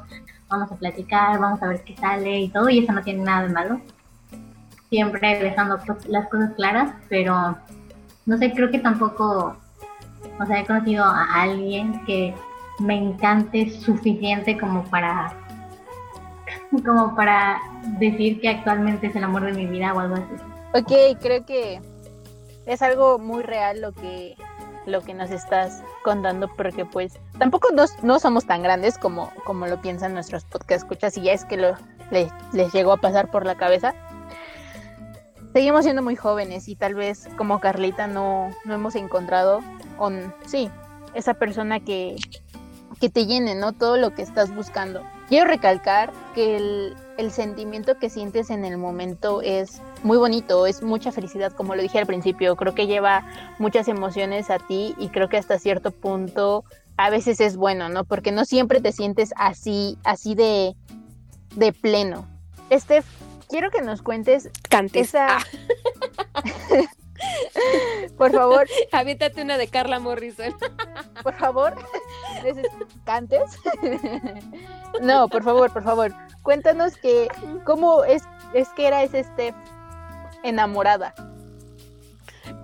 vamos 0.49 0.71
a 0.71 0.77
platicar, 0.77 1.39
vamos 1.39 1.63
a 1.63 1.69
ver 1.69 1.83
qué 1.83 1.97
sale 1.97 2.41
y 2.41 2.49
todo, 2.49 2.69
y 2.69 2.79
eso 2.79 2.93
no 2.93 3.03
tiene 3.03 3.25
nada 3.25 3.47
de 3.47 3.53
malo. 3.53 3.81
Siempre 4.89 5.39
dejando 5.39 5.79
pues, 5.85 6.07
las 6.07 6.29
cosas 6.29 6.53
claras, 6.55 6.93
pero 7.09 7.57
no 8.27 8.39
sé, 8.39 8.53
creo 8.53 8.71
que 8.71 8.79
tampoco, 8.79 9.57
o 10.39 10.47
sea, 10.47 10.61
he 10.61 10.67
conocido 10.67 11.05
a 11.05 11.43
alguien 11.43 12.05
que 12.05 12.35
me 12.79 12.97
encante 12.97 13.71
suficiente 13.71 14.59
como 14.59 14.85
para 14.85 15.33
como 16.85 17.15
para 17.15 17.61
decir 17.99 18.41
que 18.41 18.49
actualmente 18.49 19.09
es 19.09 19.17
el 19.17 19.25
amor 19.25 19.45
de 19.45 19.53
mi 19.53 19.67
vida 19.67 19.95
o 19.95 20.01
algo 20.01 20.17
así. 20.17 20.35
Ok, 20.75 21.21
creo 21.21 21.45
que 21.47 21.81
es 22.67 22.83
algo 22.83 23.19
muy 23.19 23.43
real 23.43 23.81
lo 23.81 23.93
que 23.93 24.37
lo 24.87 25.03
que 25.03 25.15
nos 25.15 25.31
estás 25.31 25.83
contando 26.05 26.49
porque 26.57 26.85
pues 26.85 27.19
tampoco 27.39 27.71
nos, 27.73 28.03
no 28.03 28.19
somos 28.19 28.47
tan 28.47 28.63
grandes 28.63 28.99
como, 28.99 29.33
como 29.45 29.67
lo 29.67 29.81
piensan 29.81 30.15
nuestros 30.15 30.45
podcast 30.45 30.83
escuchas 30.83 31.17
y 31.17 31.23
ya 31.23 31.33
es 31.33 31.45
que 31.45 31.57
lo, 31.57 31.75
les, 32.11 32.31
llegó 32.73 32.93
a 32.93 32.97
pasar 32.99 33.31
por 33.31 33.45
la 33.45 33.57
cabeza. 33.57 33.95
Seguimos 35.53 35.85
siendo 35.85 36.03
muy 36.03 36.17
jóvenes 36.17 36.69
y 36.69 36.77
tal 36.77 36.95
vez 36.95 37.29
como 37.37 37.61
Carlita 37.61 38.07
no, 38.07 38.51
no 38.65 38.75
hemos 38.75 38.95
encontrado 38.95 39.61
con, 39.97 40.35
sí, 40.47 40.71
esa 41.15 41.35
persona 41.35 41.81
que, 41.81 42.17
que 43.01 43.09
te 43.09 43.27
llene, 43.27 43.55
¿no? 43.55 43.73
Todo 43.73 43.97
lo 43.97 44.15
que 44.15 44.23
estás 44.23 44.55
buscando. 44.55 45.03
Quiero 45.29 45.47
recalcar 45.47 46.13
que 46.35 46.57
el, 46.57 46.97
el, 47.17 47.31
sentimiento 47.31 47.99
que 47.99 48.11
sientes 48.11 48.51
en 48.51 48.65
el 48.65 48.77
momento 48.77 49.41
es 49.43 49.81
muy 50.03 50.19
bonito, 50.19 50.67
es 50.67 50.83
mucha 50.83 51.13
felicidad, 51.13 51.53
como 51.53 51.75
lo 51.75 51.83
dije 51.83 51.99
al 51.99 52.07
principio, 52.07 52.57
creo 52.57 52.75
que 52.75 52.87
lleva 52.87 53.27
muchas 53.59 53.89
emociones 53.89 54.51
a 54.51 54.59
ti 54.59 54.95
y 54.99 55.09
creo 55.09 55.29
que 55.29 55.37
hasta 55.37 55.59
cierto 55.59 55.91
punto 55.91 56.65
a 56.97 57.11
veces 57.11 57.41
es 57.41 57.57
bueno, 57.57 57.89
¿no? 57.89 58.05
Porque 58.05 58.33
no 58.33 58.45
siempre 58.45 58.81
te 58.81 58.93
sientes 58.93 59.33
así, 59.37 59.99
así 60.05 60.35
de, 60.35 60.75
de 61.55 61.73
pleno. 61.73 62.27
Este, 62.71 63.03
quiero 63.49 63.71
que 63.71 63.83
nos 63.83 64.03
cuentes 64.03 64.51
Cantes. 64.69 65.09
esa... 65.09 65.39
Por 68.19 68.33
favor. 68.33 68.67
Aviéntate 68.93 69.43
una 69.43 69.57
de 69.59 69.69
Carla 69.69 69.99
Morrison. 69.99 70.55
Por 71.23 71.35
favor. 71.35 71.75
¿Cantes? 73.05 73.59
No, 75.01 75.29
por 75.29 75.43
favor, 75.43 75.73
por 75.73 75.83
favor. 75.83 76.15
Cuéntanos 76.43 76.97
que 76.97 77.29
cómo 77.65 78.05
es, 78.05 78.23
es 78.53 78.69
que 78.71 78.87
era 78.87 79.03
ese 79.03 79.25
Steph 79.25 79.55
enamorada. 80.43 81.15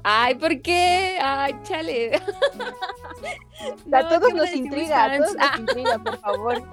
Ay, 0.03 0.35
¿por 0.35 0.61
qué? 0.63 1.19
Ay, 1.23 1.55
chale. 1.63 2.13
No, 3.87 3.99
a 3.99 4.09
todos 4.09 4.35
nos 4.35 4.53
intriga, 4.53 5.05
a 5.05 5.19
todos 5.19 5.37
nos 5.37 5.59
intriga, 5.61 5.99
por 5.99 6.19
favor. 6.19 6.63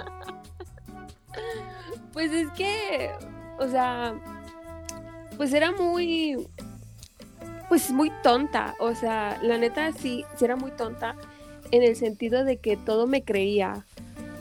Pues 2.13 2.31
es 2.33 2.49
que, 2.53 3.11
o 3.59 3.67
sea, 3.67 4.15
pues 5.37 5.53
era 5.53 5.71
muy, 5.71 6.47
pues 7.69 7.91
muy 7.91 8.11
tonta, 8.23 8.75
o 8.79 8.95
sea, 8.95 9.37
la 9.43 9.59
neta 9.59 9.93
sí, 9.93 10.25
sí 10.35 10.45
era 10.45 10.55
muy 10.55 10.71
tonta 10.71 11.15
en 11.71 11.83
el 11.83 11.95
sentido 11.95 12.43
de 12.43 12.57
que 12.57 12.75
todo 12.75 13.05
me 13.05 13.23
creía, 13.23 13.85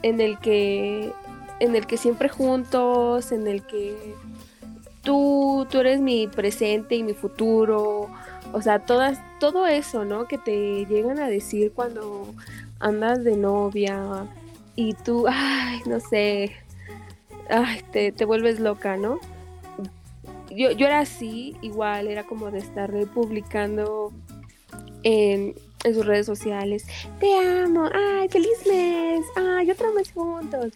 en 0.02 0.20
el 0.20 0.38
que, 0.38 1.12
en 1.60 1.76
el 1.76 1.86
que 1.86 1.98
siempre 1.98 2.30
juntos, 2.30 3.30
en 3.30 3.46
el 3.46 3.62
que 3.64 4.14
tú, 5.08 5.66
tú 5.70 5.78
eres 5.80 6.02
mi 6.02 6.26
presente 6.26 6.94
y 6.94 7.02
mi 7.02 7.14
futuro, 7.14 8.10
o 8.52 8.60
sea, 8.60 8.78
todas, 8.80 9.18
todo 9.40 9.66
eso, 9.66 10.04
¿no? 10.04 10.28
Que 10.28 10.36
te 10.36 10.84
llegan 10.84 11.18
a 11.18 11.28
decir 11.28 11.72
cuando 11.74 12.26
andas 12.78 13.24
de 13.24 13.38
novia 13.38 14.26
y 14.76 14.92
tú, 14.92 15.24
ay, 15.30 15.80
no 15.86 15.98
sé, 15.98 16.52
ay, 17.48 17.80
te, 17.90 18.12
te 18.12 18.26
vuelves 18.26 18.60
loca, 18.60 18.98
¿no? 18.98 19.18
yo, 20.50 20.72
yo 20.72 20.86
era 20.86 21.00
así, 21.00 21.56
igual, 21.62 22.08
era 22.08 22.24
como 22.24 22.50
de 22.50 22.58
estar 22.58 22.92
publicando 23.14 24.12
en, 25.04 25.54
en, 25.84 25.94
sus 25.94 26.04
redes 26.04 26.26
sociales, 26.26 26.84
te 27.18 27.34
amo, 27.34 27.88
ay, 27.94 28.28
feliz 28.28 28.58
mes, 28.66 29.24
ay, 29.36 29.70
otro 29.70 29.90
mes 29.94 30.12
juntos. 30.12 30.74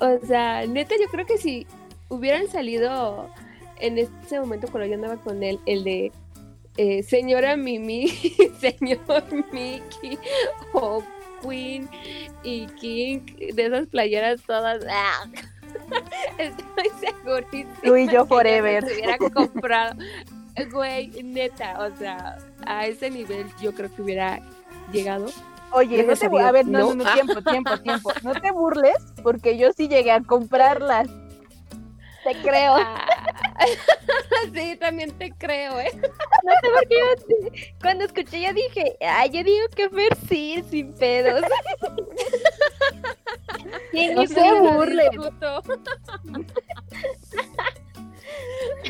O 0.00 0.18
sea, 0.26 0.66
neta, 0.66 0.96
yo 1.00 1.06
creo 1.12 1.26
que 1.26 1.38
si 1.38 1.64
hubieran 2.08 2.48
salido 2.48 3.30
en 3.82 3.98
ese 3.98 4.40
momento 4.40 4.68
cuando 4.70 4.88
yo 4.88 4.94
andaba 4.94 5.16
con 5.16 5.42
él, 5.42 5.58
el 5.66 5.84
de 5.84 6.12
eh, 6.76 7.02
señora 7.02 7.56
Mimi, 7.56 8.08
señor 8.60 9.24
Mickey 9.52 10.18
o 10.72 11.02
Queen 11.42 11.88
y 12.44 12.66
King, 12.66 13.20
de 13.54 13.66
esas 13.66 13.88
playeras 13.88 14.40
todas. 14.42 14.84
¡ah! 14.88 15.24
Estoy 16.38 16.90
segurísima. 17.00 17.74
Tú 17.82 17.96
y 17.96 18.08
yo 18.08 18.24
forever. 18.24 18.86
Se 18.86 18.94
hubiera 18.94 19.18
comprado. 19.18 19.98
Güey, 20.70 21.08
neta, 21.22 21.78
o 21.80 21.96
sea, 21.96 22.38
a 22.66 22.86
ese 22.86 23.10
nivel 23.10 23.46
yo 23.60 23.74
creo 23.74 23.92
que 23.94 24.02
hubiera 24.02 24.40
llegado. 24.92 25.26
Oye, 25.72 26.02
no 26.04 26.14
te, 26.14 26.26
a 26.26 26.52
ver, 26.52 26.66
no, 26.66 26.94
no, 26.94 27.04
no, 27.04 27.14
tiempo, 27.14 27.42
tiempo, 27.42 27.78
tiempo. 27.78 28.12
No 28.22 28.34
te 28.34 28.52
burles, 28.52 28.94
porque 29.22 29.56
yo 29.56 29.72
sí 29.72 29.88
llegué 29.88 30.12
a 30.12 30.20
comprarlas. 30.20 31.08
Te 32.24 32.34
creo. 32.42 32.76
Ah, 32.76 33.06
sí, 34.54 34.76
también 34.76 35.10
te 35.12 35.30
creo, 35.32 35.80
¿eh? 35.80 35.90
No 35.94 36.52
sé 36.60 36.68
por 36.74 36.86
qué 36.88 36.98
yo, 36.98 37.14
cuando 37.80 38.04
escuché 38.04 38.40
ya 38.40 38.52
dije, 38.52 38.96
ay, 39.00 39.30
yo 39.30 39.44
digo 39.44 39.68
que 39.74 39.88
Fer 39.90 40.16
sí, 40.28 40.62
sin 40.70 40.92
pedos. 40.94 41.42
no 44.14 44.26
se 44.26 44.52
burle. 44.60 45.10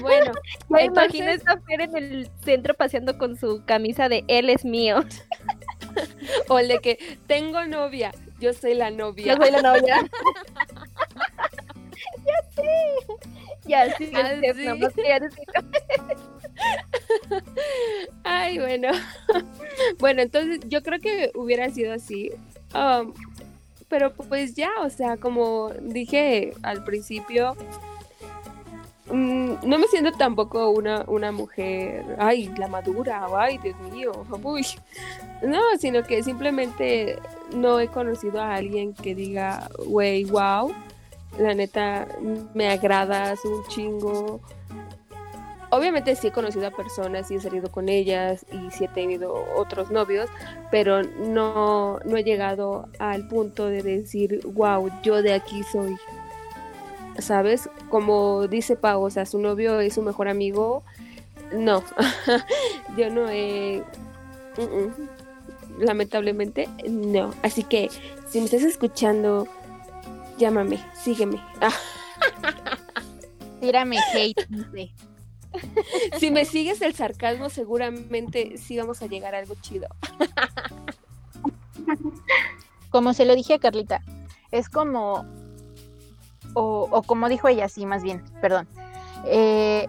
bueno, 0.00 0.32
me 0.68 0.84
imagino 0.84 1.30
esta 1.30 1.58
Fer 1.60 1.80
en 1.82 1.96
el 1.96 2.28
centro 2.44 2.74
paseando 2.74 3.16
con 3.18 3.36
su 3.36 3.64
camisa 3.64 4.08
de 4.08 4.24
él 4.28 4.50
es 4.50 4.64
mío. 4.64 5.00
o 6.48 6.58
el 6.58 6.68
de 6.68 6.78
que 6.78 7.18
tengo 7.26 7.66
novia, 7.66 8.12
yo 8.40 8.52
soy 8.52 8.74
la 8.74 8.90
novia. 8.90 9.34
Yo 9.34 9.36
soy 9.36 9.50
la 9.50 9.62
novia. 9.62 9.96
ya 12.24 12.42
sé. 12.54 13.41
Ya 13.64 13.96
sí, 13.96 14.10
ah, 14.14 14.30
sí. 14.54 14.66
Ay, 18.24 18.58
bueno. 18.58 18.88
bueno, 19.98 20.22
entonces 20.22 20.60
yo 20.66 20.82
creo 20.82 21.00
que 21.00 21.30
hubiera 21.34 21.70
sido 21.70 21.92
así. 21.92 22.30
Um, 22.74 23.12
pero 23.88 24.12
pues 24.12 24.54
ya, 24.54 24.70
o 24.82 24.90
sea, 24.90 25.18
como 25.18 25.70
dije 25.80 26.54
al 26.62 26.82
principio, 26.82 27.54
mm, 29.10 29.54
no 29.64 29.78
me 29.78 29.86
siento 29.88 30.12
tampoco 30.12 30.70
una, 30.70 31.04
una 31.06 31.30
mujer, 31.30 32.04
ay, 32.18 32.50
la 32.56 32.68
madura, 32.68 33.26
ay, 33.36 33.58
Dios 33.58 33.78
mío, 33.92 34.12
uy. 34.42 34.66
No, 35.42 35.60
sino 35.78 36.04
que 36.04 36.22
simplemente 36.22 37.18
no 37.54 37.80
he 37.80 37.88
conocido 37.88 38.40
a 38.40 38.54
alguien 38.54 38.94
que 38.94 39.14
diga, 39.14 39.68
güey, 39.86 40.24
wow, 40.24 40.72
la 41.38 41.54
neta 41.54 42.06
me 42.54 42.68
agradas 42.68 43.44
un 43.44 43.64
chingo. 43.68 44.40
Obviamente 45.70 46.14
sí 46.16 46.26
he 46.26 46.32
conocido 46.32 46.66
a 46.66 46.70
personas 46.70 47.30
y 47.30 47.36
he 47.36 47.40
salido 47.40 47.70
con 47.70 47.88
ellas 47.88 48.44
y 48.52 48.70
sí 48.70 48.84
he 48.84 48.88
tenido 48.88 49.42
otros 49.56 49.90
novios, 49.90 50.28
pero 50.70 51.02
no, 51.02 51.98
no 52.04 52.16
he 52.18 52.24
llegado 52.24 52.88
al 52.98 53.26
punto 53.26 53.66
de 53.66 53.82
decir, 53.82 54.40
wow, 54.44 54.90
yo 55.02 55.22
de 55.22 55.32
aquí 55.32 55.62
soy. 55.62 55.96
¿Sabes? 57.18 57.70
Como 57.88 58.46
dice 58.48 58.76
Pau, 58.76 59.02
o 59.02 59.10
sea, 59.10 59.24
su 59.24 59.38
novio 59.38 59.80
es 59.80 59.94
su 59.94 60.02
mejor 60.02 60.28
amigo. 60.28 60.82
No, 61.52 61.82
yo 62.96 63.10
no 63.10 63.28
he... 63.30 63.82
Mm, 64.58 64.62
mm. 64.62 65.08
Lamentablemente, 65.78 66.68
no. 66.86 67.32
Así 67.42 67.64
que, 67.64 67.88
si 68.28 68.40
me 68.40 68.44
estás 68.44 68.62
escuchando, 68.62 69.48
llámame, 70.42 70.84
sígueme. 70.92 71.40
Ah, 71.60 71.72
Tírame 73.60 73.96
hate, 74.12 74.48
si 76.18 76.32
me 76.32 76.44
sigues 76.44 76.82
el 76.82 76.94
sarcasmo, 76.94 77.48
seguramente 77.48 78.58
sí 78.58 78.76
vamos 78.76 79.02
a 79.02 79.06
llegar 79.06 79.36
a 79.36 79.38
algo 79.38 79.54
chido. 79.60 79.86
Como 82.90 83.14
se 83.14 83.24
lo 83.24 83.36
dije 83.36 83.54
a 83.54 83.58
Carlita, 83.60 84.02
es 84.50 84.68
como, 84.68 85.24
o, 86.54 86.88
o 86.90 87.02
como 87.04 87.28
dijo 87.28 87.46
ella, 87.46 87.68
sí, 87.68 87.86
más 87.86 88.02
bien, 88.02 88.24
perdón, 88.40 88.66
eh, 89.26 89.88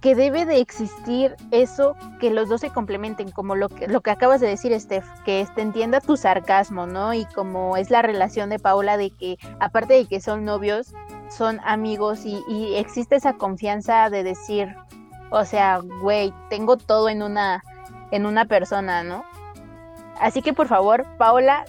que 0.00 0.14
debe 0.14 0.46
de 0.46 0.60
existir 0.60 1.36
eso, 1.50 1.94
que 2.20 2.30
los 2.30 2.48
dos 2.48 2.62
se 2.62 2.70
complementen, 2.70 3.30
como 3.30 3.54
lo 3.54 3.68
que, 3.68 3.86
lo 3.86 4.00
que 4.00 4.10
acabas 4.10 4.40
de 4.40 4.48
decir, 4.48 4.78
Steph, 4.80 5.06
que 5.24 5.46
te 5.54 5.60
entienda 5.60 6.00
tu 6.00 6.16
sarcasmo, 6.16 6.86
¿no? 6.86 7.12
Y 7.12 7.26
como 7.26 7.76
es 7.76 7.90
la 7.90 8.00
relación 8.00 8.48
de 8.48 8.58
Paula 8.58 8.96
de 8.96 9.10
que, 9.10 9.38
aparte 9.58 9.94
de 9.94 10.06
que 10.06 10.20
son 10.20 10.44
novios, 10.44 10.94
son 11.30 11.60
amigos 11.64 12.24
y, 12.24 12.42
existe 12.76 13.16
esa 13.16 13.34
confianza 13.34 14.08
de 14.08 14.22
decir, 14.22 14.74
o 15.30 15.44
sea, 15.44 15.80
güey, 16.00 16.32
tengo 16.48 16.76
todo 16.76 17.08
en 17.08 17.22
una, 17.22 17.62
en 18.10 18.24
una 18.26 18.46
persona, 18.46 19.02
¿no? 19.02 19.22
Así 20.18 20.42
que 20.42 20.52
por 20.52 20.66
favor, 20.66 21.06
Paola, 21.18 21.64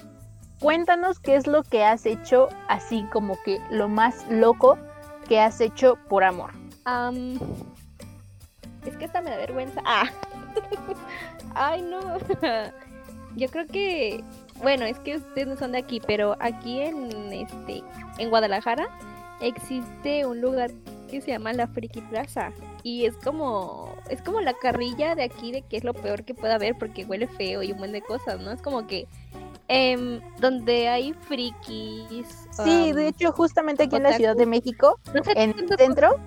cuéntanos 0.60 1.20
qué 1.20 1.36
es 1.36 1.48
lo 1.48 1.64
que 1.64 1.84
has 1.84 2.06
hecho, 2.06 2.48
así 2.70 3.06
como 3.12 3.38
que 3.44 3.60
lo 3.70 3.90
más 3.90 4.26
loco 4.30 4.78
que 5.28 5.40
has 5.40 5.62
hecho 5.62 5.98
por 6.10 6.24
amor. 6.24 6.52
Am, 6.86 7.38
es 8.86 8.98
que 8.98 9.06
esta 9.06 9.22
me 9.22 9.30
da 9.30 9.38
vergüenza. 9.38 9.82
Ah. 9.86 10.10
Ay, 11.56 11.82
no. 11.82 12.00
Yo 13.36 13.48
creo 13.48 13.66
que, 13.68 14.24
bueno, 14.62 14.86
es 14.86 15.00
que 15.00 15.18
ustedes 15.18 15.48
no 15.48 15.56
son 15.56 15.72
de 15.72 15.78
aquí, 15.78 16.02
pero 16.06 16.36
aquí 16.40 16.82
en 16.82 17.32
este, 17.32 17.84
en 18.18 18.30
Guadalajara 18.30 18.88
existe 19.40 20.26
un 20.26 20.42
lugar 20.42 20.72
que 21.10 21.22
se 21.22 21.32
llama 21.32 21.54
la 21.54 21.68
Friki 21.68 22.02
Plaza 22.02 22.52
y 22.84 23.06
es 23.06 23.16
como, 23.18 23.96
es 24.10 24.22
como 24.22 24.42
la 24.42 24.54
carrilla 24.54 25.16
de 25.16 25.24
aquí 25.24 25.52
de 25.52 25.62
que 25.62 25.78
es 25.78 25.84
lo 25.84 25.94
peor 25.94 26.24
que 26.24 26.34
pueda 26.34 26.56
haber 26.56 26.78
porque 26.78 27.06
huele 27.06 27.28
feo 27.28 27.64
y 27.64 27.72
un 27.72 27.78
buen 27.78 27.92
de 27.92 28.02
cosas, 28.02 28.40
¿no? 28.40 28.52
Es 28.52 28.62
como 28.62 28.88
que 28.88 29.08
em, 29.68 30.20
donde 30.40 30.90
hay 30.90 31.14
frikis. 31.14 32.48
Sí, 32.64 32.92
de 32.92 33.08
hecho, 33.08 33.32
justamente 33.32 33.84
aquí 33.84 33.96
en 33.96 34.04
la. 34.04 34.14
Ciudad 34.14 34.36
de 34.36 34.46
México, 34.46 35.00
no 35.14 35.24
sé 35.24 35.32
en 35.36 35.52
el 35.58 35.78
centro, 35.78 36.20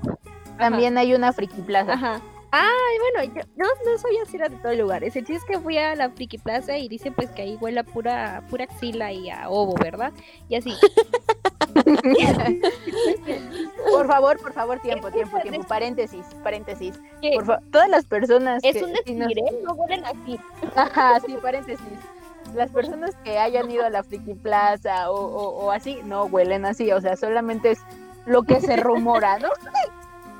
también 0.58 0.96
hay 0.96 1.14
una 1.14 1.32
friki 1.32 1.60
plaza. 1.62 1.92
Ajá. 1.92 2.22
Ay, 2.56 2.98
bueno, 3.16 3.34
yo 3.34 3.42
no, 3.56 3.66
no 3.84 3.98
soy 3.98 4.16
así 4.18 4.38
de 4.38 4.48
todos 4.50 4.76
lugares. 4.76 5.16
El 5.16 5.26
chiste 5.26 5.34
es 5.38 5.44
que 5.44 5.58
fui 5.58 5.76
a 5.76 5.94
la 5.96 6.10
Friki 6.10 6.38
Plaza 6.38 6.78
y 6.78 6.88
dicen 6.88 7.12
pues 7.14 7.28
que 7.30 7.42
ahí 7.42 7.58
huele 7.60 7.80
a 7.80 7.84
pura, 7.84 8.42
pura 8.48 8.64
axila 8.64 9.10
y 9.12 9.28
a 9.30 9.48
ovo, 9.48 9.74
¿verdad? 9.82 10.12
Y 10.48 10.56
así. 10.56 10.72
Por 13.90 14.06
favor, 14.06 14.38
por 14.40 14.52
favor, 14.52 14.78
tiempo, 14.80 15.10
tiempo, 15.10 15.38
tiempo. 15.40 15.62
Paréntesis, 15.66 16.24
paréntesis. 16.42 16.98
¿Qué? 17.20 17.32
Por 17.34 17.60
todas 17.70 17.88
las 17.88 18.04
personas 18.04 18.62
Es 18.64 18.76
que 18.76 18.84
un 18.84 18.92
sí 19.04 19.14
nos-. 19.14 19.32
No 19.62 19.72
huelen 19.74 20.04
así. 20.04 20.38
Ajá, 20.76 21.20
sí, 21.26 21.36
paréntesis. 21.42 21.86
Las 22.54 22.70
personas 22.70 23.14
que 23.24 23.38
hayan 23.38 23.70
ido 23.70 23.84
a 23.84 23.90
la 23.90 24.02
Friki 24.04 24.34
Plaza 24.34 25.10
o, 25.10 25.16
o- 25.16 25.64
o 25.66 25.70
así, 25.72 25.98
no 26.04 26.24
huelen 26.26 26.64
así, 26.64 26.92
o 26.92 27.00
sea, 27.00 27.16
solamente 27.16 27.72
es 27.72 27.80
lo 28.26 28.42
que 28.44 28.60
se 28.60 28.76
rumora, 28.76 29.38
¿no? 29.38 29.48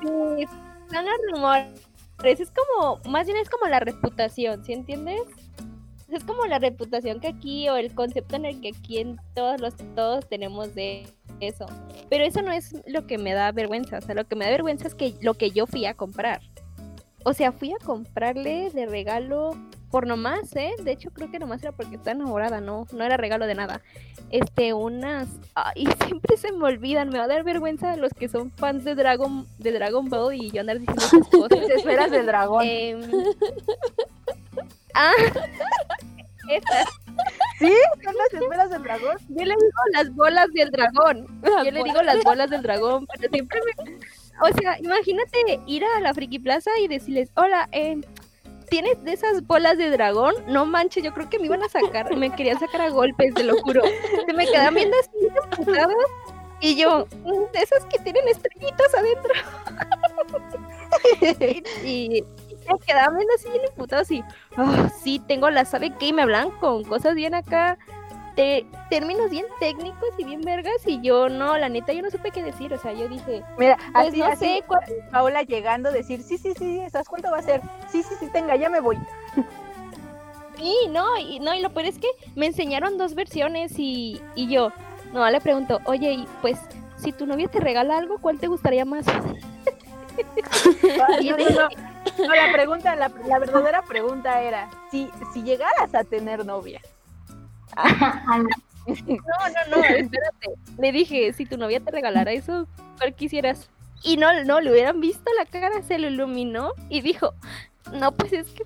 Sí, 0.01 0.45
son 0.91 1.05
los 1.05 1.15
rumores. 1.31 1.81
Es 2.23 2.51
como, 2.51 2.99
más 3.09 3.27
bien 3.27 3.37
es 3.37 3.49
como 3.49 3.67
la 3.67 3.79
reputación, 3.79 4.63
¿sí 4.63 4.73
entiendes? 4.73 5.21
Es 6.09 6.23
como 6.23 6.45
la 6.45 6.59
reputación 6.59 7.19
que 7.19 7.27
aquí 7.27 7.67
o 7.69 7.77
el 7.77 7.93
concepto 7.93 8.35
en 8.35 8.45
el 8.45 8.61
que 8.61 8.69
aquí 8.69 8.99
en 8.99 9.19
todos 9.33 9.59
los 9.59 9.75
todos 9.95 10.27
tenemos 10.27 10.73
de 10.75 11.07
eso. 11.39 11.65
Pero 12.09 12.23
eso 12.23 12.41
no 12.41 12.51
es 12.51 12.75
lo 12.87 13.05
que 13.05 13.17
me 13.17 13.33
da 13.33 13.51
vergüenza, 13.51 13.97
o 13.97 14.01
sea, 14.01 14.15
lo 14.15 14.27
que 14.27 14.35
me 14.35 14.45
da 14.45 14.51
vergüenza 14.51 14.87
es 14.87 14.95
que 14.95 15.13
lo 15.21 15.33
que 15.33 15.51
yo 15.51 15.67
fui 15.67 15.85
a 15.85 15.93
comprar. 15.93 16.41
O 17.25 17.33
sea, 17.33 17.51
fui 17.51 17.73
a 17.73 17.83
comprarle 17.83 18.69
de 18.69 18.85
regalo 18.85 19.51
por 19.95 20.07
nomás, 20.07 20.53
¿eh? 20.57 20.73
De 20.83 20.91
hecho, 20.91 21.09
creo 21.11 21.31
que 21.31 21.39
nomás 21.39 21.63
era 21.63 21.71
porque 21.71 21.95
está 21.95 22.11
enamorada, 22.11 22.59
no, 22.59 22.85
no 22.91 23.05
era 23.05 23.15
regalo 23.15 23.47
de 23.47 23.55
nada. 23.55 23.81
Este, 24.29 24.73
unas, 24.73 25.29
y 25.73 25.85
siempre 26.05 26.35
se 26.35 26.51
me 26.51 26.65
olvidan, 26.65 27.07
me 27.07 27.17
va 27.17 27.23
a 27.23 27.27
dar 27.29 27.45
vergüenza 27.45 27.91
de 27.91 27.95
los 27.95 28.11
que 28.11 28.27
son 28.27 28.51
fans 28.51 28.83
de 28.83 28.93
Dragon, 28.93 29.47
de 29.57 29.71
Dragon 29.71 30.09
Ball 30.09 30.35
y 30.35 30.51
yo 30.51 30.59
andar 30.59 30.79
diciendo 30.79 31.01
esas 31.01 31.27
cosas. 31.31 31.69
Esferas 31.69 32.11
del 32.11 32.25
dragón. 32.25 32.65
Em, 32.65 33.03
ah, 34.95 35.13
esas. 36.49 36.87
¿Sí? 37.59 37.73
¿Son 38.03 38.15
las 38.17 38.33
esferas 38.33 38.69
del 38.71 38.83
dragón? 38.83 39.17
Yo 39.29 39.45
le 39.45 39.55
digo 39.55 39.79
las 39.93 40.13
bolas 40.13 40.47
del 40.53 40.71
dragón. 40.71 41.41
Yo 41.41 41.71
le 41.71 41.83
digo 41.85 42.01
las 42.01 42.21
bolas 42.21 42.49
del 42.49 42.63
dragón, 42.63 43.07
pero 43.07 43.29
siempre 43.31 43.61
me... 43.65 43.97
O 44.41 44.57
sea, 44.59 44.77
imagínate 44.77 45.61
ir 45.65 45.85
a 45.85 46.01
la 46.01 46.13
Friki 46.13 46.39
Plaza 46.39 46.71
y 46.81 46.89
decirles, 46.89 47.31
hola, 47.35 47.69
eh, 47.71 48.01
¿tienes 48.69 49.03
de 49.03 49.13
esas 49.13 49.45
bolas 49.45 49.77
de 49.77 49.89
dragón? 49.89 50.33
No 50.47 50.65
manches, 50.65 51.03
yo 51.03 51.13
creo 51.13 51.29
que 51.29 51.39
me 51.39 51.45
iban 51.45 51.63
a 51.63 51.69
sacar, 51.69 52.15
me 52.15 52.31
querían 52.31 52.59
sacar 52.59 52.81
a 52.81 52.89
golpes, 52.89 53.33
te 53.33 53.43
lo 53.43 53.55
juro. 53.61 53.81
Se 54.25 54.33
me 54.33 54.45
quedaban 54.47 54.75
viendo 54.75 54.95
así 54.99 55.27
emputadas 55.51 55.95
y 56.61 56.75
yo, 56.77 57.05
"Mm, 57.23 57.51
de 57.53 57.59
esas 57.61 57.85
que 57.85 57.99
tienen 57.99 58.27
estrellitas 58.27 58.93
adentro. 58.95 59.33
y, 61.85 62.17
y 62.17 62.23
me 62.71 62.79
quedaban 62.85 63.15
viendo 63.17 63.33
así 63.35 63.49
bien 63.49 63.65
emputados 63.65 64.11
y, 64.11 64.23
"Ah, 64.57 64.89
sí, 65.03 65.19
tengo 65.27 65.49
la, 65.49 65.65
¿sabe 65.65 65.93
qué? 65.99 66.07
Y 66.07 66.13
me 66.13 66.23
hablan 66.23 66.51
con 66.51 66.83
cosas 66.83 67.15
bien 67.15 67.35
acá 67.35 67.77
te- 68.35 68.65
términos 68.89 69.29
bien 69.29 69.45
técnicos 69.59 70.09
y 70.17 70.23
bien 70.25 70.41
vergas 70.41 70.75
y 70.85 70.99
yo 71.01 71.29
no, 71.29 71.57
la 71.57 71.69
neta 71.69 71.93
yo 71.93 72.01
no 72.01 72.09
supe 72.11 72.31
qué 72.31 72.43
decir, 72.43 72.73
o 72.73 72.77
sea, 72.79 72.93
yo 72.93 73.07
dije, 73.07 73.43
Mira, 73.57 73.77
pues 73.93 74.07
así, 74.09 74.19
no 74.19 74.25
así, 74.25 74.45
sé 74.45 74.63
cuál 74.67 74.81
Paola 75.11 75.43
llegando 75.43 75.89
a 75.89 75.91
decir, 75.91 76.21
sí, 76.21 76.37
sí, 76.37 76.53
sí, 76.57 76.81
¿sabes 76.91 77.07
cuánto 77.07 77.31
va 77.31 77.37
a 77.39 77.41
ser? 77.43 77.61
Sí, 77.89 78.03
sí, 78.03 78.15
sí, 78.19 78.27
tenga, 78.31 78.55
ya 78.55 78.69
me 78.69 78.79
voy. 78.79 78.97
sí, 80.57 80.75
no, 80.89 81.17
y 81.17 81.39
no, 81.39 81.53
y 81.53 81.61
lo 81.61 81.69
peor 81.71 81.85
es 81.87 81.97
que 81.97 82.07
me 82.35 82.45
enseñaron 82.47 82.97
dos 82.97 83.15
versiones 83.15 83.73
y, 83.77 84.21
y 84.35 84.47
yo, 84.47 84.71
no, 85.13 85.29
le 85.29 85.39
pregunto, 85.41 85.79
oye, 85.85 86.11
y 86.13 86.27
pues 86.41 86.57
si 86.97 87.11
tu 87.11 87.25
novia 87.25 87.47
te 87.47 87.59
regala 87.59 87.97
algo, 87.97 88.17
¿cuál 88.19 88.39
te 88.39 88.47
gustaría 88.47 88.85
más? 88.85 89.05
Ah, 89.07 89.13
No, 91.21 91.37
no, 91.37 91.49
no. 91.49 91.69
No, 92.17 92.33
la 92.33 92.51
pregunta, 92.51 92.95
la, 92.95 93.11
la 93.27 93.39
verdadera 93.39 93.81
pregunta 93.81 94.41
era, 94.41 94.69
si, 94.89 95.09
si 95.33 95.43
llegaras 95.43 95.93
a 95.93 96.03
tener 96.05 96.45
novia, 96.45 96.79
No, 98.87 98.95
no, 98.97 99.77
no, 99.77 99.83
espérate. 99.83 100.53
Le 100.77 100.91
dije, 100.91 101.33
si 101.33 101.45
tu 101.45 101.57
novia 101.57 101.79
te 101.79 101.91
regalara 101.91 102.31
eso, 102.31 102.67
¿cuál 102.99 103.15
quisieras? 103.15 103.69
Y 104.03 104.17
no, 104.17 104.43
no, 104.43 104.61
le 104.61 104.71
hubieran 104.71 105.01
visto 105.01 105.31
la 105.37 105.45
cara, 105.45 105.81
se 105.81 105.97
lo 105.97 106.07
iluminó 106.07 106.73
y 106.89 107.01
dijo, 107.01 107.33
no, 107.93 108.11
pues 108.11 108.33
es 108.33 108.47
que 108.51 108.63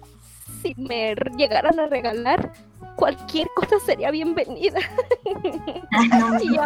si 0.62 0.76
me 0.76 1.15
llegaran 1.38 1.80
a 1.80 1.88
regalar, 1.88 2.52
cualquier 2.95 3.48
cosa 3.56 3.80
sería 3.86 4.12
bienvenida. 4.12 4.80
Y 6.41 6.56
yo, 6.56 6.62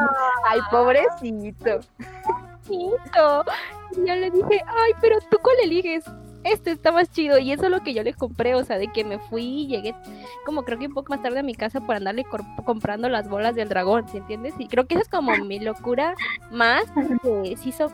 ay, 0.46 0.60
pobrecito. 0.72 1.80
Y 2.70 2.90
yo 4.08 4.16
le 4.16 4.32
dije, 4.32 4.64
ay, 4.66 4.92
pero 5.02 5.20
tú 5.30 5.38
cuál 5.42 5.58
eliges. 5.64 6.06
Este 6.44 6.72
está 6.72 6.92
más 6.92 7.12
chido. 7.12 7.38
Y 7.38 7.52
eso 7.52 7.66
es 7.66 7.72
lo 7.72 7.82
que 7.82 7.94
yo 7.94 8.04
le 8.04 8.14
compré, 8.14 8.56
o 8.56 8.64
sea, 8.64 8.78
de 8.78 8.88
que 8.92 9.04
me 9.04 9.20
fui 9.20 9.44
y 9.44 9.68
llegué 9.68 9.96
como 10.46 10.64
creo 10.64 10.78
que 10.78 10.88
un 10.88 10.94
poco 10.94 11.14
más 11.14 11.22
tarde 11.22 11.40
a 11.40 11.44
mi 11.44 11.56
casa 11.56 11.82
por 11.82 11.96
andarle 11.96 12.26
comprando 12.66 13.10
las 13.10 13.30
bolas 13.30 13.56
del 13.56 13.70
dragón, 13.70 14.08
¿sí 14.10 14.18
entiendes? 14.18 14.54
Y 14.58 14.68
creo 14.68 14.86
que 14.86 14.96
esa 14.96 15.04
es 15.04 15.10
como 15.10 15.36
mi 15.38 15.60
locura 15.60 16.16
más, 16.52 16.86
que 17.24 17.56
sí 17.58 17.72
son, 17.72 17.92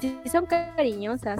sí 0.00 0.18
son 0.30 0.46
cariñosas. 0.46 1.38